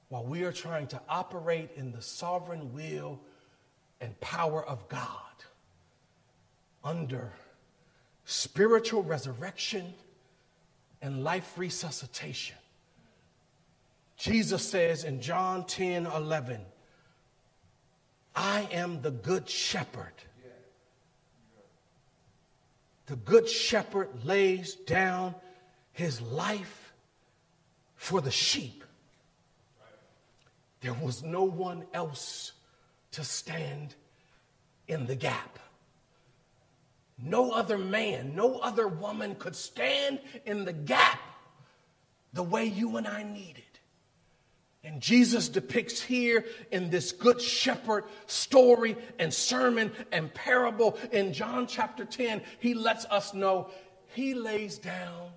while 0.09 0.25
we 0.25 0.43
are 0.43 0.51
trying 0.51 0.87
to 0.87 1.01
operate 1.07 1.69
in 1.77 1.93
the 1.93 2.01
sovereign 2.01 2.73
will 2.73 3.21
and 4.03 4.19
power 4.19 4.63
of 4.63 4.87
God 4.89 5.09
under 6.83 7.31
spiritual 8.25 9.01
resurrection 9.01 9.93
and 11.01 11.23
life 11.23 11.57
resuscitation. 11.57 12.57
Jesus 14.17 14.67
says 14.67 15.05
in 15.05 15.21
John 15.21 15.65
10 15.65 16.05
11, 16.05 16.59
I 18.35 18.67
am 18.71 19.01
the 19.01 19.11
good 19.11 19.49
shepherd. 19.49 20.13
The 23.05 23.15
good 23.15 23.47
shepherd 23.49 24.09
lays 24.25 24.75
down 24.75 25.35
his 25.93 26.21
life 26.21 26.93
for 27.95 28.19
the 28.19 28.31
sheep. 28.31 28.83
There 30.81 30.93
was 30.93 31.23
no 31.23 31.43
one 31.43 31.85
else 31.93 32.53
to 33.13 33.23
stand 33.23 33.95
in 34.87 35.05
the 35.05 35.15
gap. 35.15 35.59
No 37.17 37.51
other 37.51 37.77
man, 37.77 38.35
no 38.35 38.59
other 38.59 38.87
woman 38.87 39.35
could 39.35 39.55
stand 39.55 40.19
in 40.45 40.65
the 40.65 40.73
gap 40.73 41.19
the 42.33 42.43
way 42.43 42.65
you 42.65 42.97
and 42.97 43.07
I 43.07 43.23
needed. 43.23 43.63
And 44.83 44.99
Jesus 44.99 45.47
depicts 45.47 46.01
here 46.01 46.43
in 46.71 46.89
this 46.89 47.13
Good 47.13 47.41
Shepherd 47.41 48.03
story 48.25 48.97
and 49.17 49.33
sermon 49.33 49.91
and 50.11 50.33
parable 50.33 50.97
in 51.11 51.31
John 51.31 51.67
chapter 51.67 52.03
10, 52.03 52.41
he 52.59 52.73
lets 52.73 53.05
us 53.05 53.33
know 53.33 53.69
he 54.13 54.33
lays 54.33 54.77
down 54.77 55.29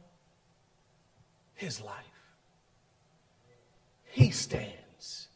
his 1.55 1.81
life. 1.81 1.95
He 4.07 4.31
stands 4.31 5.29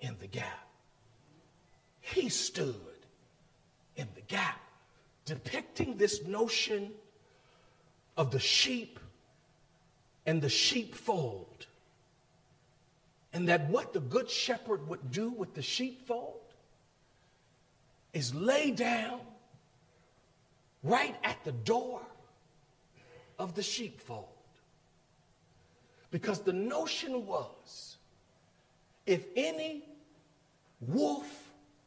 in 0.00 0.16
the 0.18 0.26
gap 0.26 0.71
he 2.12 2.28
stood 2.28 2.76
in 3.96 4.08
the 4.14 4.20
gap, 4.22 4.60
depicting 5.24 5.96
this 5.96 6.24
notion 6.26 6.92
of 8.16 8.30
the 8.30 8.38
sheep 8.38 8.98
and 10.26 10.40
the 10.40 10.48
sheepfold. 10.48 11.66
And 13.32 13.48
that 13.48 13.68
what 13.70 13.92
the 13.92 14.00
good 14.00 14.30
shepherd 14.30 14.86
would 14.88 15.10
do 15.10 15.30
with 15.30 15.54
the 15.54 15.62
sheepfold 15.62 16.40
is 18.12 18.34
lay 18.34 18.70
down 18.70 19.20
right 20.82 21.16
at 21.24 21.42
the 21.44 21.52
door 21.52 22.02
of 23.38 23.54
the 23.54 23.62
sheepfold. 23.62 24.28
Because 26.10 26.40
the 26.40 26.52
notion 26.52 27.26
was 27.26 27.96
if 29.06 29.24
any 29.34 29.82
wolf 30.80 31.41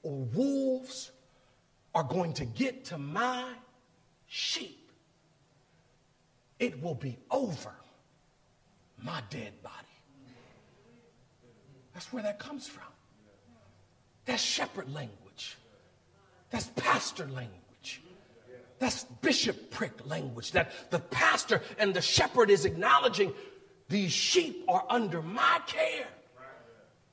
or 0.05 0.23
wolves 0.35 1.11
are 1.95 2.03
going 2.03 2.31
to 2.31 2.45
get 2.45 2.85
to 2.85 2.97
my 2.97 3.43
sheep, 4.27 4.91
it 6.59 6.79
will 6.81 6.93
be 6.93 7.17
over 7.31 7.71
my 9.01 9.19
dead 9.31 9.51
body. 9.63 9.73
That's 11.93 12.13
where 12.13 12.21
that 12.21 12.37
comes 12.37 12.67
from. 12.67 12.83
That's 14.25 14.43
shepherd 14.43 14.93
language. 14.93 15.57
That's 16.51 16.67
pastor 16.75 17.25
language. 17.25 18.01
That's 18.77 19.05
bishopric 19.23 20.07
language. 20.07 20.51
That 20.51 20.91
the 20.91 20.99
pastor 20.99 21.63
and 21.79 21.95
the 21.95 22.01
shepherd 22.01 22.51
is 22.51 22.65
acknowledging 22.65 23.33
these 23.89 24.11
sheep 24.11 24.65
are 24.67 24.85
under 24.87 25.23
my 25.23 25.61
care. 25.65 26.07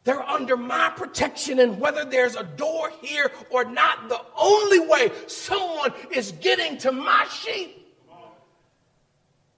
They're 0.05 0.22
under 0.22 0.57
my 0.57 0.90
protection, 0.90 1.61
and 1.61 1.78
whether 1.78 2.05
there's 2.05 2.34
a 2.34 2.42
door 2.42 2.90
here 3.00 3.30
or 3.50 3.64
not, 3.64 4.09
the 4.09 4.20
only 4.36 4.80
way 4.80 5.12
someone 5.28 5.92
is 6.11 6.32
getting 6.32 6.78
to 6.78 6.90
my 6.90 7.24
sheep 7.28 7.78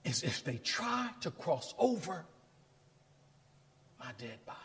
is 0.05 0.23
if 0.23 0.45
they 0.45 0.57
try 0.59 1.09
to 1.23 1.31
cross 1.31 1.75
over 1.79 2.27
my 3.99 4.11
dead 4.19 4.39
body. 4.45 4.59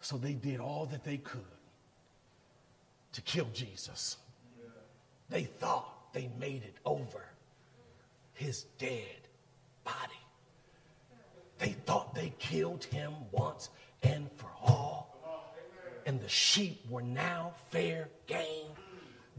So 0.00 0.16
they 0.16 0.34
did 0.34 0.60
all 0.60 0.86
that 0.86 1.02
they 1.04 1.18
could 1.18 1.40
to 3.12 3.22
kill 3.22 3.48
Jesus. 3.52 4.16
They 5.28 5.44
thought 5.44 6.12
they 6.12 6.30
made 6.38 6.62
it 6.62 6.76
over 6.84 7.24
his 8.34 8.66
dead 8.78 9.02
body. 9.84 10.17
They 11.58 11.72
thought 11.86 12.14
they 12.14 12.32
killed 12.38 12.84
him 12.84 13.12
once 13.32 13.70
and 14.02 14.30
for 14.36 14.50
all. 14.62 15.14
And 16.06 16.20
the 16.20 16.28
sheep 16.28 16.86
were 16.88 17.02
now 17.02 17.52
fair 17.70 18.08
game 18.26 18.72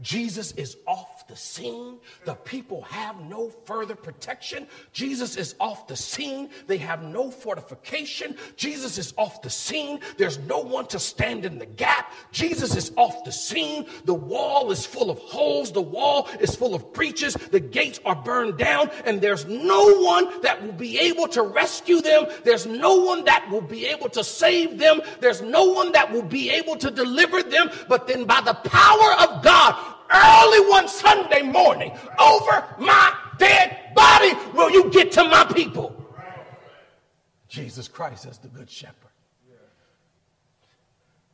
Jesus 0.02 0.52
is 0.52 0.76
off 0.86 1.26
the 1.28 1.36
scene. 1.36 1.98
The 2.24 2.34
people 2.34 2.82
have 2.82 3.20
no 3.20 3.50
further 3.50 3.94
protection. 3.94 4.66
Jesus 4.92 5.36
is 5.36 5.54
off 5.60 5.86
the 5.86 5.96
scene. 5.96 6.50
They 6.66 6.78
have 6.78 7.02
no 7.02 7.30
fortification. 7.30 8.36
Jesus 8.56 8.98
is 8.98 9.12
off 9.18 9.42
the 9.42 9.50
scene. 9.50 10.00
There's 10.16 10.38
no 10.40 10.58
one 10.58 10.86
to 10.88 10.98
stand 10.98 11.44
in 11.44 11.58
the 11.58 11.66
gap. 11.66 12.12
Jesus 12.32 12.76
is 12.76 12.92
off 12.96 13.24
the 13.24 13.32
scene. 13.32 13.86
The 14.04 14.14
wall 14.14 14.70
is 14.70 14.86
full 14.86 15.10
of 15.10 15.18
holes. 15.18 15.72
The 15.72 15.82
wall 15.82 16.28
is 16.40 16.56
full 16.56 16.74
of 16.74 16.92
breaches. 16.92 17.34
The 17.34 17.60
gates 17.60 18.00
are 18.04 18.16
burned 18.16 18.56
down, 18.56 18.90
and 19.04 19.20
there's 19.20 19.46
no 19.46 20.00
one 20.00 20.40
that 20.42 20.62
will 20.62 20.72
be 20.72 20.98
able 20.98 21.28
to 21.28 21.42
rescue 21.42 22.00
them. 22.00 22.26
There's 22.44 22.66
no 22.66 22.96
one 22.96 23.24
that 23.24 23.48
will 23.50 23.60
be 23.60 23.86
able 23.86 24.08
to 24.10 24.24
save 24.24 24.78
them. 24.78 25.00
There's 25.20 25.42
no 25.42 25.66
one 25.66 25.92
that 25.92 26.10
will 26.10 26.22
be 26.22 26.50
able 26.50 26.76
to 26.76 26.90
deliver 26.90 27.42
them. 27.42 27.70
But 27.88 28.06
then, 28.06 28.24
by 28.24 28.40
the 28.40 28.54
power 28.54 29.12
of 29.20 29.42
God, 29.42 29.89
early 30.12 30.68
one 30.68 30.88
Sunday 30.88 31.42
morning 31.42 31.92
over 32.18 32.64
my 32.78 33.14
dead 33.38 33.94
body 33.94 34.32
will 34.54 34.70
you 34.70 34.90
get 34.90 35.12
to 35.12 35.24
my 35.24 35.44
people. 35.54 35.96
Jesus 37.48 37.88
Christ 37.88 38.26
as 38.26 38.38
the 38.38 38.48
good 38.48 38.70
shepherd. 38.70 39.10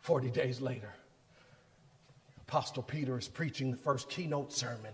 40 0.01 0.31
days 0.31 0.61
later, 0.61 0.95
Apostle 2.43 2.85
Peter 2.85 3.19
is 3.19 3.27
preaching 3.27 3.73
the 3.73 3.77
first 3.77 4.09
keynote 4.09 4.53
sermon, 4.53 4.93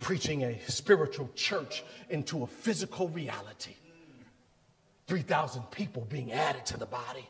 preaching 0.00 0.42
a 0.42 0.60
spiritual 0.66 1.30
church 1.36 1.84
into 2.10 2.42
a 2.42 2.46
physical 2.46 3.08
reality. 3.08 3.76
3,000 5.06 5.62
people 5.70 6.04
being 6.08 6.32
added 6.32 6.66
to 6.66 6.76
the 6.76 6.86
body 6.86 7.28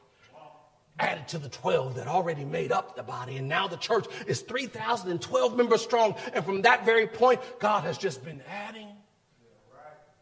added 0.99 1.29
to 1.29 1.39
the 1.39 1.49
12 1.49 1.97
that 1.97 2.07
already 2.07 2.45
made 2.45 2.73
up 2.73 2.97
the 2.97 3.03
body. 3.03 3.37
And 3.37 3.49
now 3.49 3.69
the 3.69 3.77
church 3.77 4.07
is 4.27 4.41
3,012 4.43 5.57
members 5.57 5.83
strong. 5.83 6.15
And 6.33 6.45
from 6.45 6.63
that 6.63 6.85
very 6.85 7.07
point, 7.07 7.41
God 7.59 7.85
has 7.85 7.99
just 7.99 8.25
been 8.25 8.41
adding 8.49 8.89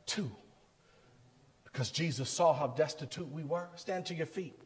to. 0.07 0.31
Because 1.65 1.91
Jesus 1.91 2.29
saw 2.29 2.53
how 2.53 2.69
destitute 2.69 3.31
we 3.31 3.45
were. 3.45 3.69
Stand 3.77 4.07
to 4.07 4.15
your 4.15 4.27
feet. 4.27 4.57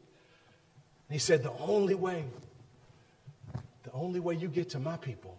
And 1.07 1.13
he 1.13 1.19
said, 1.19 1.43
The 1.43 1.53
only 1.59 1.95
way, 1.95 2.25
the 3.83 3.91
only 3.93 4.19
way 4.19 4.35
you 4.35 4.47
get 4.47 4.69
to 4.69 4.79
my 4.79 4.97
people 4.97 5.37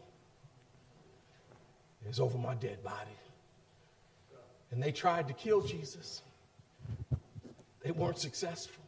is 2.09 2.21
over 2.21 2.39
my 2.39 2.55
dead 2.55 2.83
body. 2.83 3.11
And 4.71 4.83
they 4.83 4.93
tried 4.93 5.29
to 5.29 5.35
kill 5.35 5.63
Jesus, 5.63 6.23
they 7.83 7.91
weren't 7.91 8.19
successful. 8.19 8.85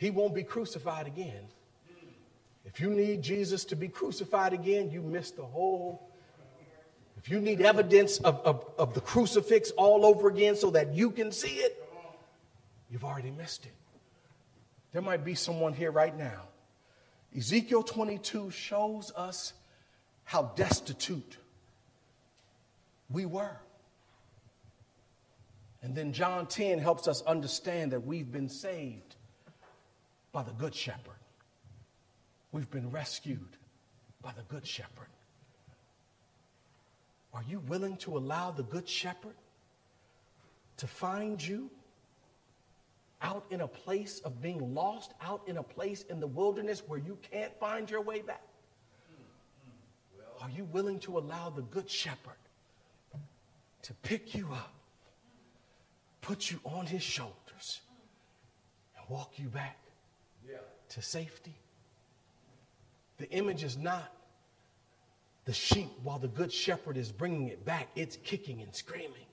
He 0.00 0.08
won't 0.08 0.34
be 0.34 0.44
crucified 0.44 1.06
again. 1.06 1.46
If 2.64 2.80
you 2.80 2.88
need 2.88 3.20
Jesus 3.20 3.66
to 3.66 3.76
be 3.76 3.86
crucified 3.86 4.54
again, 4.54 4.90
you 4.90 5.02
missed 5.02 5.36
the 5.36 5.44
whole. 5.44 6.10
If 7.18 7.28
you 7.28 7.38
need 7.38 7.60
evidence 7.60 8.16
of, 8.16 8.40
of, 8.46 8.64
of 8.78 8.94
the 8.94 9.02
crucifix 9.02 9.72
all 9.72 10.06
over 10.06 10.28
again 10.28 10.56
so 10.56 10.70
that 10.70 10.94
you 10.94 11.10
can 11.10 11.30
see 11.30 11.56
it, 11.56 11.86
you've 12.90 13.04
already 13.04 13.30
missed 13.30 13.66
it. 13.66 13.74
There 14.92 15.02
might 15.02 15.22
be 15.22 15.34
someone 15.34 15.74
here 15.74 15.90
right 15.90 16.16
now. 16.16 16.44
Ezekiel 17.36 17.82
22 17.82 18.50
shows 18.52 19.12
us 19.14 19.52
how 20.24 20.44
destitute 20.56 21.36
we 23.10 23.26
were. 23.26 23.58
And 25.82 25.94
then 25.94 26.14
John 26.14 26.46
10 26.46 26.78
helps 26.78 27.06
us 27.06 27.20
understand 27.26 27.92
that 27.92 28.06
we've 28.06 28.32
been 28.32 28.48
saved 28.48 29.16
by 30.32 30.42
the 30.42 30.52
Good 30.52 30.74
Shepherd. 30.74 31.18
We've 32.52 32.70
been 32.70 32.90
rescued 32.90 33.56
by 34.22 34.32
the 34.32 34.42
Good 34.42 34.66
Shepherd. 34.66 35.08
Are 37.32 37.44
you 37.48 37.60
willing 37.60 37.96
to 37.98 38.16
allow 38.16 38.50
the 38.50 38.64
Good 38.64 38.88
Shepherd 38.88 39.34
to 40.78 40.86
find 40.86 41.44
you 41.44 41.70
out 43.22 43.44
in 43.50 43.60
a 43.60 43.68
place 43.68 44.20
of 44.20 44.40
being 44.40 44.74
lost, 44.74 45.12
out 45.20 45.42
in 45.46 45.58
a 45.58 45.62
place 45.62 46.04
in 46.08 46.20
the 46.20 46.26
wilderness 46.26 46.82
where 46.86 46.98
you 46.98 47.18
can't 47.30 47.52
find 47.60 47.90
your 47.90 48.00
way 48.00 48.20
back? 48.20 48.42
Are 50.40 50.50
you 50.50 50.64
willing 50.64 50.98
to 51.00 51.18
allow 51.18 51.50
the 51.50 51.62
Good 51.62 51.88
Shepherd 51.88 52.32
to 53.82 53.94
pick 54.02 54.34
you 54.34 54.48
up, 54.52 54.72
put 56.22 56.50
you 56.50 56.60
on 56.64 56.86
his 56.86 57.02
shoulders, 57.02 57.80
and 58.96 59.08
walk 59.08 59.32
you 59.36 59.48
back 59.48 59.76
to 60.90 61.02
safety. 61.02 61.54
The 63.18 63.30
image 63.30 63.64
is 63.64 63.76
not 63.76 64.12
the 65.44 65.52
sheep 65.52 65.90
while 66.02 66.18
the 66.18 66.28
good 66.28 66.52
shepherd 66.52 66.96
is 66.96 67.10
bringing 67.10 67.48
it 67.48 67.64
back, 67.64 67.88
it's 67.96 68.16
kicking 68.16 68.60
and 68.60 68.74
screaming. 68.74 69.26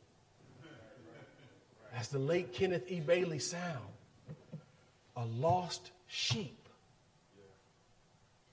As 1.95 2.07
the 2.09 2.19
late 2.19 2.53
Kenneth 2.53 2.91
E. 2.91 2.99
Bailey 2.99 3.39
sound, 3.39 3.85
a 5.15 5.25
lost 5.25 5.91
sheep 6.07 6.69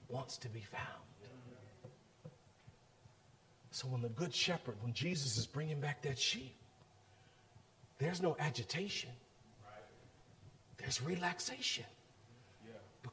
wants 0.08 0.36
to 0.38 0.48
be 0.48 0.60
found. 0.60 0.84
So 3.70 3.88
when 3.88 4.02
the 4.02 4.08
good 4.10 4.34
shepherd, 4.34 4.76
when 4.82 4.92
Jesus 4.92 5.36
is 5.36 5.46
bringing 5.46 5.80
back 5.80 6.02
that 6.02 6.18
sheep, 6.18 6.54
there's 7.98 8.22
no 8.22 8.36
agitation. 8.38 9.10
There's 10.78 11.02
relaxation 11.02 11.84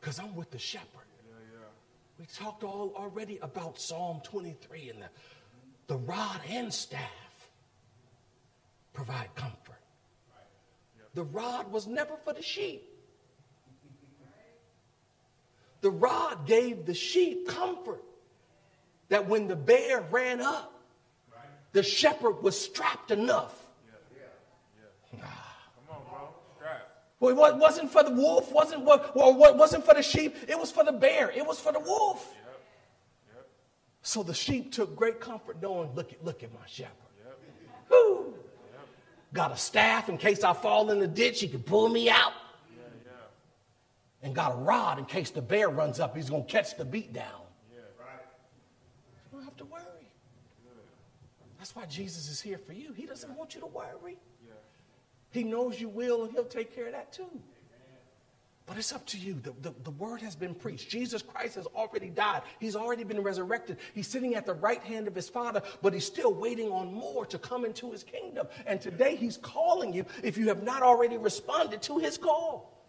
because 0.01 0.19
I'm 0.19 0.35
with 0.35 0.49
the 0.49 0.57
shepherd. 0.57 0.87
Yeah, 1.29 1.35
yeah. 1.53 1.59
We 2.19 2.25
talked 2.25 2.63
all 2.63 2.93
already 2.97 3.37
about 3.41 3.79
Psalm 3.79 4.21
23 4.23 4.89
and 4.89 5.03
the, 5.03 5.09
the 5.87 5.97
rod 5.97 6.41
and 6.49 6.73
staff 6.73 7.49
provide 8.93 9.33
comfort. 9.35 9.59
Right. 10.27 10.97
Yep. 10.97 11.09
The 11.13 11.23
rod 11.23 11.71
was 11.71 11.87
never 11.87 12.15
for 12.25 12.33
the 12.33 12.41
sheep. 12.41 12.87
The 15.81 15.91
rod 15.91 16.45
gave 16.45 16.85
the 16.85 16.93
sheep 16.93 17.47
comfort 17.47 18.03
that 19.09 19.27
when 19.27 19.47
the 19.47 19.55
bear 19.55 20.01
ran 20.11 20.39
up, 20.39 20.79
right. 21.33 21.43
the 21.73 21.81
shepherd 21.81 22.43
was 22.43 22.59
strapped 22.59 23.09
enough 23.09 23.57
Well, 27.21 27.45
it 27.45 27.55
wasn't 27.55 27.91
for 27.91 28.03
the 28.03 28.09
wolf, 28.09 28.51
wasn't 28.51 28.83
what 28.83 29.15
wasn't 29.15 29.85
for 29.85 29.93
the 29.93 30.01
sheep, 30.01 30.35
it 30.47 30.57
was 30.59 30.71
for 30.71 30.83
the 30.83 30.91
bear, 30.91 31.29
it 31.29 31.45
was 31.45 31.59
for 31.59 31.71
the 31.71 31.79
wolf. 31.79 32.33
Yep. 32.33 32.61
Yep. 33.35 33.47
So 34.01 34.23
the 34.23 34.33
sheep 34.33 34.71
took 34.71 34.95
great 34.95 35.21
comfort 35.21 35.61
knowing, 35.61 35.93
look 35.93 36.11
at 36.11 36.25
look 36.25 36.41
at 36.41 36.51
my 36.51 36.65
shepherd. 36.65 36.95
Yep. 37.91 38.35
Got 39.33 39.51
a 39.51 39.57
staff 39.57 40.09
in 40.09 40.17
case 40.17 40.43
I 40.43 40.53
fall 40.53 40.89
in 40.89 40.99
the 40.99 41.07
ditch, 41.07 41.41
he 41.41 41.47
can 41.47 41.61
pull 41.61 41.89
me 41.89 42.09
out. 42.09 42.33
Yeah, 42.75 42.83
yeah. 43.05 43.11
And 44.23 44.33
got 44.33 44.53
a 44.53 44.55
rod 44.55 44.97
in 44.97 45.05
case 45.05 45.29
the 45.29 45.43
bear 45.43 45.69
runs 45.69 45.99
up, 45.99 46.17
he's 46.17 46.29
gonna 46.29 46.43
catch 46.43 46.75
the 46.75 46.85
beat 46.85 47.13
down. 47.13 47.45
Yeah, 47.71 47.81
right. 47.99 48.25
You 49.31 49.37
don't 49.37 49.43
have 49.45 49.57
to 49.57 49.65
worry. 49.65 49.83
That's 51.59 51.75
why 51.75 51.85
Jesus 51.85 52.29
is 52.29 52.41
here 52.41 52.57
for 52.57 52.73
you. 52.73 52.93
He 52.93 53.05
doesn't 53.05 53.37
want 53.37 53.53
you 53.53 53.61
to 53.61 53.67
worry. 53.67 54.17
He 55.31 55.43
knows 55.43 55.79
you 55.79 55.89
will, 55.89 56.23
and 56.23 56.31
He'll 56.31 56.45
take 56.45 56.75
care 56.75 56.87
of 56.87 56.93
that 56.93 57.11
too. 57.11 57.41
But 58.71 58.77
it's 58.77 58.93
up 58.93 59.05
to 59.07 59.17
you. 59.17 59.33
The, 59.33 59.53
the, 59.61 59.73
the, 59.83 59.91
word 59.91 60.21
has 60.21 60.35
been 60.35 60.55
preached. 60.55 60.89
Jesus 60.89 61.21
Christ 61.21 61.55
has 61.55 61.65
already 61.67 62.09
died. 62.09 62.43
He's 62.59 62.75
already 62.75 63.03
been 63.03 63.21
resurrected. 63.21 63.77
He's 63.93 64.07
sitting 64.07 64.35
at 64.35 64.45
the 64.45 64.53
right 64.53 64.81
hand 64.81 65.09
of 65.09 65.15
his 65.15 65.27
Father, 65.27 65.61
but 65.81 65.93
he's 65.93 66.05
still 66.05 66.33
waiting 66.33 66.69
on 66.69 66.93
more 66.93 67.25
to 67.25 67.37
come 67.37 67.65
into 67.65 67.91
his 67.91 68.03
kingdom. 68.03 68.47
And 68.65 68.79
today 68.79 69.17
he's 69.17 69.35
calling 69.35 69.91
you 69.91 70.05
if 70.23 70.37
you 70.37 70.47
have 70.47 70.63
not 70.63 70.83
already 70.83 71.17
responded 71.17 71.81
to 71.81 71.97
his 71.97 72.17
call. 72.17 72.85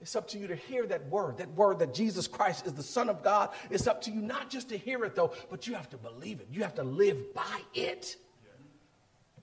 It's 0.00 0.14
up 0.14 0.28
to 0.28 0.38
you 0.38 0.46
to 0.46 0.56
hear 0.56 0.86
that 0.86 1.08
word, 1.08 1.38
that 1.38 1.50
word 1.54 1.80
that 1.80 1.92
Jesus 1.92 2.28
Christ 2.28 2.66
is 2.66 2.74
the 2.74 2.82
Son 2.82 3.08
of 3.08 3.22
God. 3.24 3.50
It's 3.68 3.86
up 3.86 4.02
to 4.02 4.10
you 4.10 4.20
not 4.20 4.48
just 4.48 4.68
to 4.68 4.78
hear 4.78 5.04
it, 5.04 5.14
though, 5.14 5.34
but 5.50 5.66
you 5.66 5.74
have 5.74 5.90
to 5.90 5.98
believe 5.98 6.40
it. 6.40 6.46
You 6.52 6.62
have 6.62 6.76
to 6.76 6.84
live 6.84 7.34
by 7.34 7.60
it. 7.74 8.16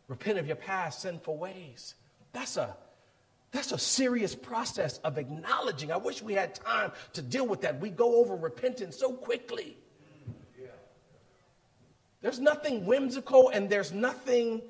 Repent 0.07 0.39
of 0.39 0.47
your 0.47 0.55
past 0.55 1.01
sinful 1.01 1.37
ways. 1.37 1.95
That's 2.37 2.55
a 2.55 2.77
that's 3.49 3.71
a 3.71 3.79
serious 3.79 4.35
process 4.35 4.99
of 4.99 5.17
acknowledging. 5.17 5.91
I 5.91 5.97
wish 5.97 6.21
we 6.21 6.33
had 6.33 6.53
time 6.53 6.91
to 7.13 7.23
deal 7.23 7.47
with 7.47 7.61
that. 7.61 7.81
We 7.81 7.89
go 7.89 8.17
over 8.17 8.35
repentance 8.35 8.95
so 8.95 9.11
quickly. 9.11 9.75
There's 12.21 12.39
nothing 12.39 12.85
whimsical 12.85 13.49
and 13.49 13.67
there's 13.67 13.91
nothing 13.91 14.61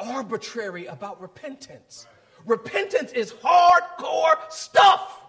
arbitrary 0.00 0.86
about 0.86 1.20
repentance. 1.20 2.08
Repentance 2.44 3.12
is 3.12 3.32
hardcore 3.32 4.50
stuff. 4.50 5.21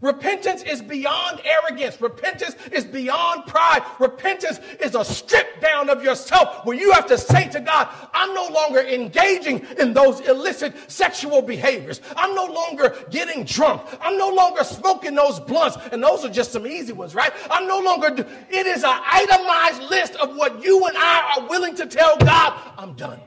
Repentance 0.00 0.62
is 0.64 0.82
beyond 0.82 1.40
arrogance. 1.44 1.98
Repentance 1.98 2.56
is 2.72 2.84
beyond 2.84 3.46
pride. 3.46 3.82
Repentance 3.98 4.58
is 4.80 4.94
a 4.94 5.04
strip 5.04 5.62
down 5.62 5.88
of 5.88 6.04
yourself 6.04 6.66
where 6.66 6.76
you 6.76 6.92
have 6.92 7.06
to 7.06 7.16
say 7.16 7.48
to 7.48 7.60
God, 7.60 7.88
I'm 8.12 8.34
no 8.34 8.46
longer 8.48 8.80
engaging 8.80 9.64
in 9.78 9.94
those 9.94 10.20
illicit 10.20 10.90
sexual 10.90 11.40
behaviors. 11.40 12.02
I'm 12.16 12.34
no 12.34 12.44
longer 12.44 12.94
getting 13.10 13.44
drunk. 13.44 13.82
I'm 14.02 14.18
no 14.18 14.28
longer 14.28 14.62
smoking 14.62 15.14
those 15.14 15.40
blunts. 15.40 15.78
And 15.90 16.02
those 16.02 16.22
are 16.24 16.30
just 16.30 16.52
some 16.52 16.66
easy 16.66 16.92
ones, 16.92 17.14
right? 17.14 17.32
I'm 17.50 17.66
no 17.66 17.78
longer, 17.78 18.10
do- 18.10 18.26
it 18.50 18.66
is 18.66 18.84
an 18.84 19.00
itemized 19.06 19.90
list 19.90 20.16
of 20.16 20.36
what 20.36 20.62
you 20.62 20.86
and 20.86 20.96
I 20.98 21.36
are 21.38 21.48
willing 21.48 21.76
to 21.76 21.86
tell 21.86 22.18
God, 22.18 22.60
I'm 22.76 22.94
done. 22.94 23.20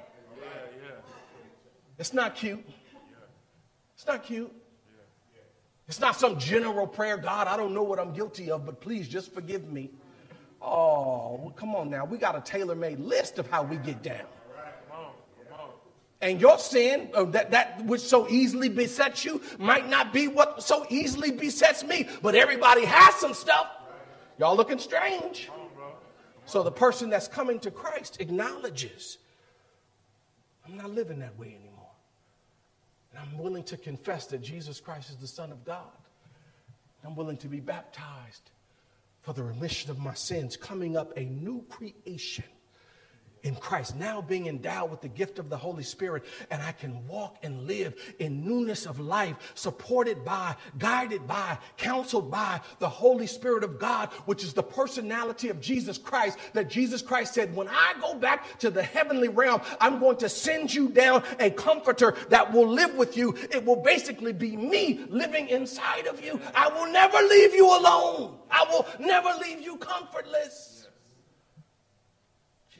It's 1.97 2.13
not 2.13 2.36
cute. 2.36 2.63
It's 3.95 4.05
not 4.05 4.24
cute. 4.24 4.53
It's 5.88 5.99
not 5.99 6.17
some 6.17 6.38
general 6.38 6.85
prayer, 6.85 7.17
God, 7.17 7.47
I 7.47 7.55
don't 7.55 7.73
know 7.73 7.83
what 7.83 7.99
I'm 7.99 8.13
guilty 8.13 8.51
of, 8.51 8.65
but 8.65 8.81
please 8.81 9.07
just 9.07 9.33
forgive 9.33 9.71
me. 9.71 9.89
Oh, 10.61 11.39
well, 11.41 11.53
come 11.55 11.75
on 11.75 11.89
now. 11.89 12.03
We 12.03 12.17
got 12.17 12.35
a 12.35 12.41
tailor 12.41 12.75
made 12.75 12.99
list 12.99 13.39
of 13.39 13.49
how 13.49 13.63
we 13.63 13.77
get 13.77 14.03
down. 14.03 14.25
And 16.19 16.41
your 16.41 16.57
sin, 16.57 17.09
uh, 17.13 17.25
that, 17.25 17.51
that 17.51 17.85
which 17.85 18.01
so 18.01 18.27
easily 18.27 18.69
besets 18.69 19.23
you, 19.23 19.39
might 19.59 19.88
not 19.88 20.11
be 20.11 20.27
what 20.27 20.63
so 20.63 20.85
easily 20.89 21.31
besets 21.31 21.83
me, 21.83 22.09
but 22.23 22.33
everybody 22.33 22.85
has 22.85 23.13
some 23.15 23.35
stuff. 23.35 23.67
Y'all 24.39 24.55
looking 24.55 24.79
strange. 24.79 25.49
So 26.45 26.63
the 26.63 26.71
person 26.71 27.09
that's 27.09 27.27
coming 27.27 27.59
to 27.59 27.71
Christ 27.71 28.17
acknowledges, 28.19 29.19
I'm 30.65 30.75
not 30.75 30.89
living 30.89 31.19
that 31.19 31.38
way 31.38 31.49
anymore. 31.49 31.66
And 33.18 33.30
I'm 33.30 33.38
willing 33.39 33.63
to 33.63 33.78
confess 33.78 34.28
that 34.28 34.41
Jesus 34.41 34.80
Christ 34.80 35.09
is 35.09 35.15
the 35.15 35.28
Son 35.28 35.51
of 35.51 35.65
God. 35.65 35.86
I'm 37.03 37.15
willing 37.15 37.38
to 37.38 37.47
be 37.47 37.59
baptized 37.59 38.51
for 39.22 39.34
the 39.34 39.43
remission 39.43 39.91
of 39.91 39.99
my 39.99 40.13
sins, 40.13 40.55
coming 40.55 40.95
up 40.95 41.18
a 41.18 41.24
new 41.24 41.65
creation 41.70 42.45
in 43.47 43.55
Christ, 43.55 43.95
now 43.95 44.21
being 44.21 44.47
endowed 44.47 44.91
with 44.91 44.99
the 44.99 45.07
gift 45.07 45.39
of 45.39 45.49
the 45.49 45.55
Holy 45.55 45.83
Spirit, 45.83 46.25
and 46.51 46.61
I 46.61 46.73
can 46.73 47.07
walk 47.07 47.37
and 47.43 47.65
live 47.65 47.95
in 48.19 48.45
newness 48.45 48.85
of 48.85 48.99
life, 48.99 49.37
supported 49.55 50.25
by, 50.25 50.55
guided 50.77 51.25
by, 51.25 51.57
counseled 51.77 52.29
by 52.29 52.59
the 52.79 52.89
Holy 52.89 53.25
Spirit 53.25 53.63
of 53.63 53.79
God, 53.79 54.09
which 54.25 54.43
is 54.43 54.53
the 54.53 54.63
personality 54.63 55.47
of 55.47 55.61
Jesus 55.61 55.97
Christ. 55.97 56.37
That 56.53 56.69
Jesus 56.69 57.01
Christ 57.01 57.33
said, 57.33 57.55
When 57.55 57.69
I 57.69 57.93
go 58.01 58.15
back 58.15 58.59
to 58.59 58.69
the 58.69 58.83
heavenly 58.83 59.29
realm, 59.29 59.61
I'm 59.79 59.99
going 59.99 60.17
to 60.17 60.29
send 60.29 60.73
you 60.73 60.89
down 60.89 61.23
a 61.39 61.49
comforter 61.49 62.15
that 62.29 62.51
will 62.51 62.67
live 62.67 62.95
with 62.95 63.15
you. 63.15 63.33
It 63.49 63.65
will 63.65 63.81
basically 63.81 64.33
be 64.33 64.57
me 64.57 65.05
living 65.07 65.47
inside 65.47 66.07
of 66.07 66.23
you. 66.23 66.39
I 66.53 66.67
will 66.67 66.91
never 66.91 67.17
leave 67.17 67.53
you 67.53 67.65
alone, 67.65 68.39
I 68.51 68.65
will 68.69 68.85
never 68.99 69.29
leave 69.41 69.61
you 69.61 69.77
comfortless. 69.77 70.76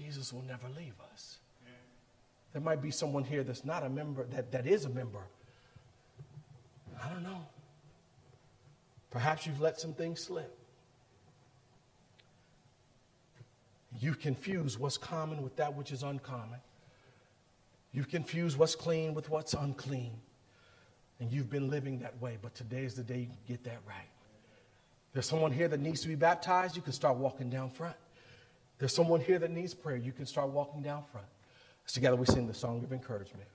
Jesus 0.08 0.32
will 0.32 0.44
never 0.44 0.70
leave 0.70 0.94
us. 1.12 1.40
There 2.54 2.62
might 2.62 2.82
be 2.82 2.92
someone 2.92 3.26
here 3.26 3.44
that's 3.44 3.66
not 3.66 3.84
a 3.84 3.90
member, 3.90 4.26
that, 4.32 4.54
that 4.54 4.66
is 4.66 4.86
a 4.86 4.90
member. 4.90 5.28
I 7.04 7.10
don't 7.10 7.24
know. 7.24 7.46
Perhaps 9.12 9.46
you've 9.46 9.60
let 9.60 9.82
some 9.82 9.94
things 9.94 10.22
slip. 10.22 10.58
You've 14.00 14.20
confused 14.20 14.80
what's 14.80 14.98
common 14.98 15.44
with 15.44 15.58
that 15.58 15.76
which 15.76 15.92
is 15.92 16.04
uncommon. 16.04 16.60
You've 17.92 18.08
confused 18.08 18.58
what's 18.58 18.76
clean 18.76 19.14
with 19.14 19.30
what's 19.30 19.54
unclean. 19.56 20.14
And 21.20 21.30
you've 21.34 21.50
been 21.50 21.70
living 21.70 22.00
that 22.00 22.22
way, 22.22 22.38
but 22.42 22.56
today 22.56 22.86
is 22.86 22.94
the 22.94 23.04
day 23.04 23.20
you 23.30 23.38
get 23.46 23.66
that 23.66 23.80
right. 23.86 24.08
There's 25.12 25.26
someone 25.26 25.52
here 25.52 25.68
that 25.68 25.82
needs 25.82 26.00
to 26.02 26.08
be 26.08 26.16
baptized, 26.16 26.78
you 26.78 26.82
can 26.82 26.94
start 26.94 27.18
walking 27.18 27.50
down 27.50 27.72
front. 27.72 27.98
There's 28.80 28.94
someone 28.94 29.22
here 29.22 29.40
that 29.40 29.52
needs 29.52 29.74
prayer. 29.74 29.98
You 29.98 30.12
can 30.12 30.26
start 30.26 30.50
walking 30.50 30.82
down 30.82 31.04
front. 31.12 31.28
As 31.86 31.94
together 31.94 32.16
we 32.16 32.26
sing 32.26 32.48
the 32.48 32.54
song 32.54 32.84
of 32.84 32.92
encouragement. 32.92 33.48